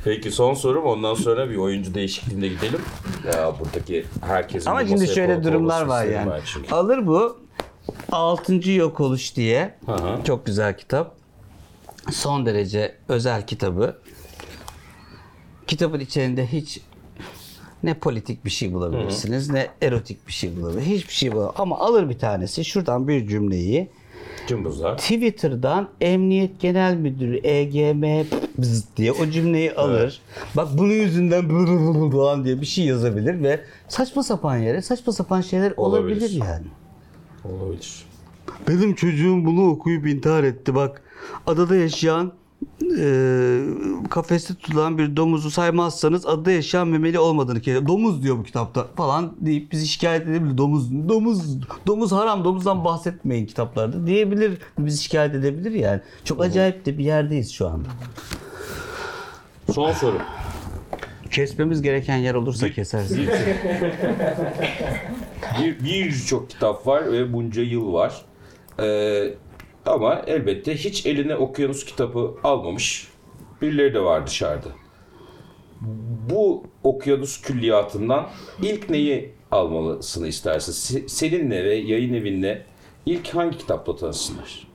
Peki 0.04 0.32
son 0.32 0.54
sorum 0.54 0.86
ondan 0.86 1.14
sonra 1.14 1.50
bir 1.50 1.56
oyuncu 1.56 1.94
değişikliğine 1.94 2.48
gidelim. 2.48 2.82
Ya 3.26 3.54
buradaki 3.60 4.06
herkesin 4.22 4.70
Ama 4.70 4.88
şimdi 4.88 5.08
şöyle 5.08 5.44
durumlar 5.44 5.82
var 5.82 6.06
yani. 6.06 6.32
Alır 6.72 7.08
bu 7.08 7.40
Altıncı 8.12 8.72
Yok 8.72 9.00
Oluş 9.00 9.36
diye 9.36 9.76
Hı 9.86 9.92
hı. 9.92 10.24
çok 10.24 10.46
güzel 10.46 10.78
kitap. 10.78 11.16
Son 12.12 12.46
derece 12.46 12.96
özel 13.08 13.48
kitabı. 13.48 13.98
Kitabın 15.70 16.00
içerisinde 16.00 16.48
hiç 16.48 16.82
ne 17.84 17.94
politik 17.94 18.46
bir 18.46 18.50
şey 18.50 18.74
bulabilirsiniz 18.74 19.50
ne 19.50 19.68
erotik 19.82 20.28
bir 20.28 20.34
şey 20.34 20.56
bulabilirsiniz. 20.56 20.98
Hiçbir 20.98 21.14
şey 21.14 21.32
bulamazsınız. 21.32 21.62
Ama 21.62 21.80
alır 21.80 22.10
bir 22.10 22.20
tanesi 22.20 22.66
şuradan 22.66 23.08
bir 23.08 23.28
cümleyi 23.28 23.90
Cımbızlar. 24.48 24.98
Twitter'dan 24.98 25.90
Emniyet 26.02 26.60
Genel 26.60 26.96
Müdürü 26.96 27.48
EGM 27.48 28.26
diye 28.98 29.12
o 29.12 29.30
cümleyi 29.30 29.74
alır. 29.74 30.22
Bak 30.56 30.68
bunun 30.74 30.94
yüzünden 30.94 31.50
falan 32.12 32.46
diye 32.46 32.62
bir 32.62 32.66
şey 32.66 32.86
yazabilir 32.86 33.44
ve 33.44 33.60
saçma 33.88 34.24
sapan 34.24 34.58
yere 34.58 34.82
saçma 34.82 35.14
sapan 35.14 35.42
şeyler 35.42 35.74
olabilir, 35.78 36.22
Olabilir. 36.22 36.42
yani. 36.46 36.66
Olabilir. 37.46 38.06
Benim 38.68 38.96
çocuğum 38.96 39.46
bunu 39.46 39.70
okuyup 39.70 40.08
intihar 40.08 40.44
etti 40.44 40.76
bak. 40.76 41.02
Adada 41.48 41.76
yaşayan 41.76 42.39
e, 43.00 43.62
kafeste 44.10 44.54
tutulan 44.54 44.98
bir 44.98 45.16
domuzu 45.16 45.52
saymazsanız 45.52 46.26
adada 46.26 46.52
yaşayan 46.52 46.88
memeli 46.88 47.20
olmadığını 47.20 47.62
kelimesi. 47.62 47.88
Domuz 47.88 48.24
diyor 48.24 48.38
bu 48.38 48.44
kitapta 48.44 48.88
falan 48.96 49.36
deyip 49.40 49.72
bizi 49.72 49.88
şikayet 49.88 50.28
edebilir. 50.28 50.58
Domuz, 50.58 50.92
domuz, 51.10 51.58
domuz 51.88 52.12
haram, 52.12 52.44
domuzdan 52.44 52.86
bahsetmeyin 52.86 53.46
kitaplarda 53.46 54.08
diyebilir. 54.08 54.58
Bizi 54.80 55.04
şikayet 55.04 55.36
edebilir 55.36 55.72
yani. 55.72 56.02
Çok 56.24 56.42
acayip 56.42 56.86
de 56.86 56.98
bir 56.98 57.04
yerdeyiz 57.04 57.52
şu 57.52 57.68
anda. 57.68 57.88
Son 59.74 59.92
soru. 59.92 60.18
Kesmemiz 61.32 61.82
gereken 61.82 62.18
yer 62.18 62.34
olursa 62.34 62.72
keseriz. 62.72 63.18
Bir 65.62 65.84
birçok 65.84 66.50
kitap 66.50 66.88
var 66.88 67.12
ve 67.12 67.34
bunca 67.34 67.62
yıl 67.62 67.94
var. 67.94 68.26
Ee, 68.80 69.34
ama 69.90 70.22
elbette 70.28 70.76
hiç 70.78 71.06
eline 71.06 71.36
okyanus 71.36 71.86
kitabı 71.86 72.34
almamış 72.44 73.08
birileri 73.62 73.94
de 73.94 74.00
var 74.04 74.28
dışarıda. 74.28 74.68
Bu 76.30 76.64
okyanus 76.84 77.42
külliyatından 77.42 78.30
ilk 78.64 78.90
neyi 78.90 79.32
almalısını 79.52 80.28
istersin? 80.28 80.72
Se- 80.72 81.08
Seninle 81.10 81.64
ve 81.66 81.76
yayın 81.76 82.14
evinle 82.14 82.66
ilk 83.06 83.28
hangi 83.36 83.58
kitapla 83.58 83.96
tanışsınlar? 83.96 84.68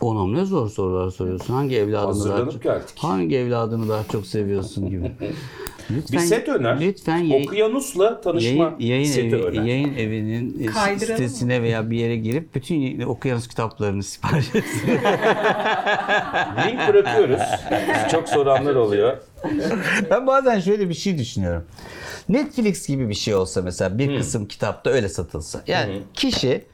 Oğlum 0.00 0.34
ne 0.34 0.44
zor 0.44 0.68
sorular 0.68 1.10
soruyorsun. 1.10 1.54
Hangi 1.54 1.76
evladını 1.76 2.28
daha 2.28 2.50
çok, 2.50 2.62
geldik. 2.62 2.94
hangi 2.98 3.36
evladını 3.36 3.88
daha 3.88 4.04
çok 4.12 4.26
seviyorsun 4.26 4.90
gibi. 4.90 5.12
Lütfen, 5.90 6.20
Bir 6.20 6.26
set 6.26 6.48
öner. 6.48 6.80
Lütfen 6.80 7.18
yayın, 7.18 7.46
Okyanusla 7.48 8.20
tanışma 8.20 8.64
yayın, 8.64 8.76
yayın, 8.78 9.04
seti 9.04 9.26
evi, 9.36 9.42
öner. 9.42 9.62
yayın 9.62 9.94
evinin 9.94 10.62
e, 10.62 10.66
Kaydıralım 10.66 11.16
sitesine 11.16 11.62
veya 11.62 11.90
bir 11.90 11.98
yere 11.98 12.16
girip 12.16 12.54
bütün 12.54 13.00
okyanus 13.00 13.48
kitaplarını 13.48 14.02
sipariş 14.02 14.54
etsin. 14.54 14.88
Link 16.66 16.88
bırakıyoruz. 16.88 17.40
Çok 18.10 18.28
soranlar 18.28 18.74
oluyor. 18.74 19.16
ben 20.10 20.26
bazen 20.26 20.60
şöyle 20.60 20.88
bir 20.88 20.94
şey 20.94 21.18
düşünüyorum. 21.18 21.64
Netflix 22.28 22.88
gibi 22.88 23.08
bir 23.08 23.14
şey 23.14 23.34
olsa 23.34 23.62
mesela 23.62 23.98
bir 23.98 24.18
kısım 24.18 24.48
kitapta 24.48 24.90
öyle 24.90 25.08
satılsa. 25.08 25.62
Yani 25.66 26.02
kişi 26.14 26.64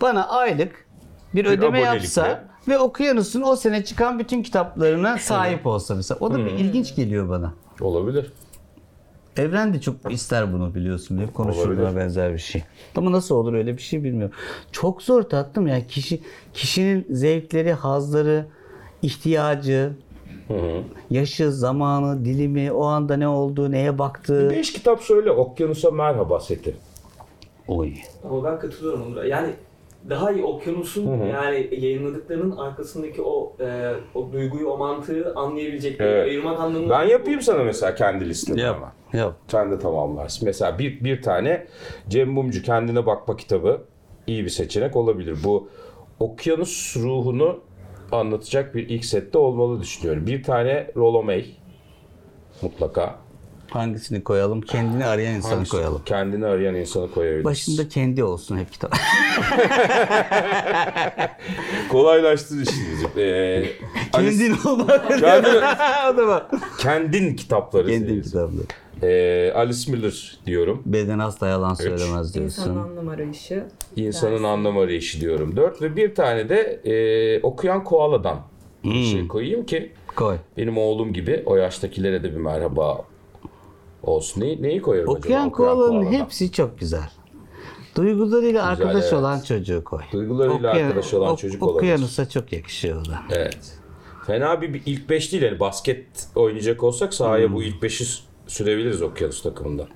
bana 0.00 0.28
aylık 0.28 0.86
bir, 1.34 1.44
ödeme 1.44 1.66
abonelikle. 1.66 1.94
yapsa 1.94 2.44
ve 2.68 2.78
okyanusun 2.78 3.42
o 3.42 3.56
sene 3.56 3.84
çıkan 3.84 4.18
bütün 4.18 4.42
kitaplarına 4.42 5.18
sahip 5.18 5.66
olsa 5.66 5.94
mesela. 5.94 6.18
O 6.20 6.34
da 6.34 6.38
bir 6.38 6.50
ilginç 6.50 6.96
geliyor 6.96 7.28
bana. 7.28 7.54
Olabilir. 7.80 8.32
Evren 9.36 9.74
de 9.74 9.80
çok 9.80 10.12
ister 10.12 10.52
bunu 10.52 10.74
biliyorsun. 10.74 11.18
Hep 11.18 11.40
Olabilir. 11.40 11.78
buna 11.78 11.96
benzer 11.96 12.32
bir 12.32 12.38
şey. 12.38 12.62
Ama 12.96 13.12
nasıl 13.12 13.34
olur 13.34 13.54
öyle 13.54 13.76
bir 13.76 13.82
şey 13.82 14.04
bilmiyorum. 14.04 14.36
Çok 14.72 15.02
zor 15.02 15.22
tatlım 15.22 15.66
ya. 15.66 15.86
Kişi 15.86 16.20
kişinin 16.54 17.06
zevkleri, 17.10 17.72
hazları, 17.72 18.46
ihtiyacı, 19.02 19.92
yaşı, 21.10 21.52
zamanı, 21.52 22.24
dilimi, 22.24 22.72
o 22.72 22.84
anda 22.84 23.16
ne 23.16 23.28
olduğu, 23.28 23.70
neye 23.70 23.98
baktığı. 23.98 24.50
Beş 24.50 24.72
kitap 24.72 25.00
söyle 25.02 25.30
okyanusa 25.30 25.90
merhaba 25.90 26.40
seti. 26.40 26.76
Oy. 27.68 27.92
Ama 28.30 28.44
ben 28.44 28.58
katılıyorum 28.58 29.02
Onur'a. 29.06 29.26
Yani 29.26 29.50
daha 30.10 30.32
iyi 30.32 30.44
okyanusun 30.44 31.26
yani 31.26 31.68
yayınladıklarının 31.78 32.56
arkasındaki 32.56 33.22
o 33.22 33.56
e, 33.60 33.92
o 34.14 34.32
duyguyu, 34.32 34.68
o 34.68 34.78
mantığı 34.78 35.32
anlayabilecekleri, 35.36 36.08
Evet. 36.08 36.28
ayırmak 36.28 36.60
anlamında. 36.60 36.98
Ben 36.98 37.04
yapayım 37.04 37.40
sana 37.40 37.64
mesela 37.64 37.94
kendi 37.94 38.28
listemi 38.28 38.60
Yap. 38.60 38.92
Yap. 39.12 39.34
Sen 39.48 39.70
de 39.70 39.78
tamamlarsın. 39.78 40.46
Mesela 40.46 40.78
bir, 40.78 41.04
bir 41.04 41.22
tane 41.22 41.66
Cem 42.08 42.30
Mumcu 42.30 42.62
Kendine 42.62 43.06
Bakma 43.06 43.36
kitabı 43.36 43.80
iyi 44.26 44.44
bir 44.44 44.50
seçenek 44.50 44.96
olabilir. 44.96 45.38
Bu 45.44 45.68
okyanus 46.20 46.96
ruhunu 46.96 47.60
anlatacak 48.12 48.74
bir 48.74 48.88
ilk 48.88 49.04
sette 49.04 49.38
olmalı 49.38 49.80
düşünüyorum. 49.80 50.26
Bir 50.26 50.42
tane 50.42 50.90
Rollo 50.96 51.22
May 51.22 51.46
mutlaka. 52.62 53.21
Hangisini 53.72 54.24
koyalım? 54.24 54.60
Kendini 54.60 55.04
arayan 55.04 55.34
insanı 55.34 55.54
Hangisi? 55.54 55.70
koyalım. 55.70 56.02
Kendini 56.04 56.46
arayan 56.46 56.74
insanı 56.74 57.10
koyabiliriz. 57.10 57.44
Başında 57.44 57.88
kendi 57.88 58.24
olsun 58.24 58.58
hep 58.58 58.72
kitap. 58.72 58.94
Kolaylaştır 61.90 62.56
işinizi. 62.60 63.06
Ee, 63.16 63.22
Alice- 64.12 64.38
Kendin 64.38 64.68
olmak. 64.68 65.08
Kendin, 65.20 65.48
o 66.12 66.16
da 66.16 66.26
bak. 66.28 66.50
kendin 66.78 67.36
kitapları. 67.36 67.88
Kendin 67.88 68.06
serisi. 68.08 68.24
kitapları. 68.30 68.62
Ee, 69.02 69.52
Alice 69.54 69.92
Miller 69.92 70.38
diyorum. 70.46 70.82
Beden 70.86 71.18
asla 71.18 71.48
yalan 71.48 71.74
söylemez 71.74 72.34
diyorsun. 72.34 72.42
İnsanın 72.62 72.76
anlam 72.82 73.08
arayışı. 73.08 73.64
İnsanın 73.96 74.32
Dersin. 74.32 74.44
anlam 74.44 74.78
arayışı 74.78 75.20
diyorum. 75.20 75.56
Dört 75.56 75.82
ve 75.82 75.96
bir 75.96 76.14
tane 76.14 76.48
de 76.48 76.60
e, 76.84 77.40
okuyan 77.42 77.84
koaladan 77.84 78.40
bir 78.84 79.04
şey 79.04 79.28
koyayım 79.28 79.66
ki 79.66 79.92
Koy. 80.16 80.36
benim 80.56 80.78
oğlum 80.78 81.12
gibi 81.12 81.42
o 81.46 81.56
yaştakilere 81.56 82.22
de 82.22 82.32
bir 82.32 82.36
merhaba 82.40 83.04
olsun. 84.02 84.40
Ne, 84.40 84.62
neyi 84.62 84.82
koyarım 84.82 85.08
Okuyan 85.08 85.40
acaba? 85.40 85.56
koalanın 85.56 86.12
hepsi 86.12 86.52
çok 86.52 86.78
güzel. 86.78 87.10
Duygularıyla 87.96 88.66
arkadaş 88.66 89.02
evet. 89.04 89.12
olan 89.12 89.40
çocuğu 89.40 89.84
koy. 89.84 90.00
Duygularıyla 90.12 90.70
arkadaş 90.70 91.14
olan 91.14 91.32
ok- 91.32 91.38
çocuk 91.38 91.62
olabilir. 91.62 91.78
Okuyanusa 91.78 92.28
çok 92.28 92.52
yakışıyor 92.52 93.00
o 93.00 93.04
da. 93.04 93.20
Evet. 93.30 93.78
Fena 94.26 94.62
bir, 94.62 94.74
bir 94.74 94.82
ilk 94.86 95.08
beş 95.10 95.32
değil. 95.32 95.42
Yani 95.42 95.60
basket 95.60 96.06
oynayacak 96.34 96.82
olsak 96.82 97.14
sahaya 97.14 97.46
Hmm. 97.46 97.54
bu 97.54 97.62
ilk 97.62 97.82
beşi 97.82 98.04
sürebiliriz 98.46 99.02
okyanus 99.02 99.42
takımında. 99.42 99.88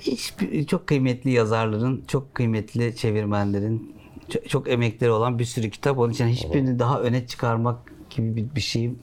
Hiçbir, 0.00 0.66
çok 0.66 0.86
kıymetli 0.86 1.30
yazarların, 1.30 2.04
çok 2.08 2.34
kıymetli 2.34 2.96
çevirmenlerin, 2.96 3.94
çok, 4.28 4.48
çok 4.48 4.68
emekleri 4.68 5.10
olan 5.10 5.38
bir 5.38 5.44
sürü 5.44 5.70
kitap. 5.70 5.98
Onun 5.98 6.12
için 6.12 6.26
hiçbirini 6.26 6.78
daha 6.78 7.00
öne 7.00 7.26
çıkarmak 7.26 7.78
gibi 8.10 8.36
bir, 8.36 8.54
bir 8.54 8.60
şeyim 8.60 8.98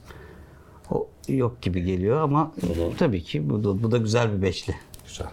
yok 1.28 1.62
gibi 1.62 1.84
geliyor 1.84 2.20
ama 2.20 2.52
Hı-hı. 2.60 2.96
tabii 2.98 3.22
ki 3.22 3.50
bu 3.50 3.64
da, 3.64 3.82
bu 3.82 3.90
da 3.90 3.98
güzel 3.98 4.36
bir 4.36 4.42
beşli. 4.42 4.74
Güzel. 5.06 5.26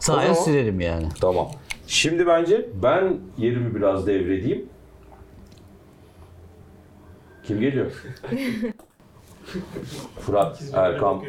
Sahaya 0.00 0.34
sürerim 0.34 0.80
yani. 0.80 1.08
Tamam. 1.20 1.50
Şimdi 1.86 2.26
bence 2.26 2.68
ben 2.82 3.18
yerimi 3.38 3.74
biraz 3.74 4.06
devredeyim. 4.06 4.66
Kim 7.46 7.60
geliyor? 7.60 7.92
Fırat, 10.20 10.62
Erkan, 10.72 11.22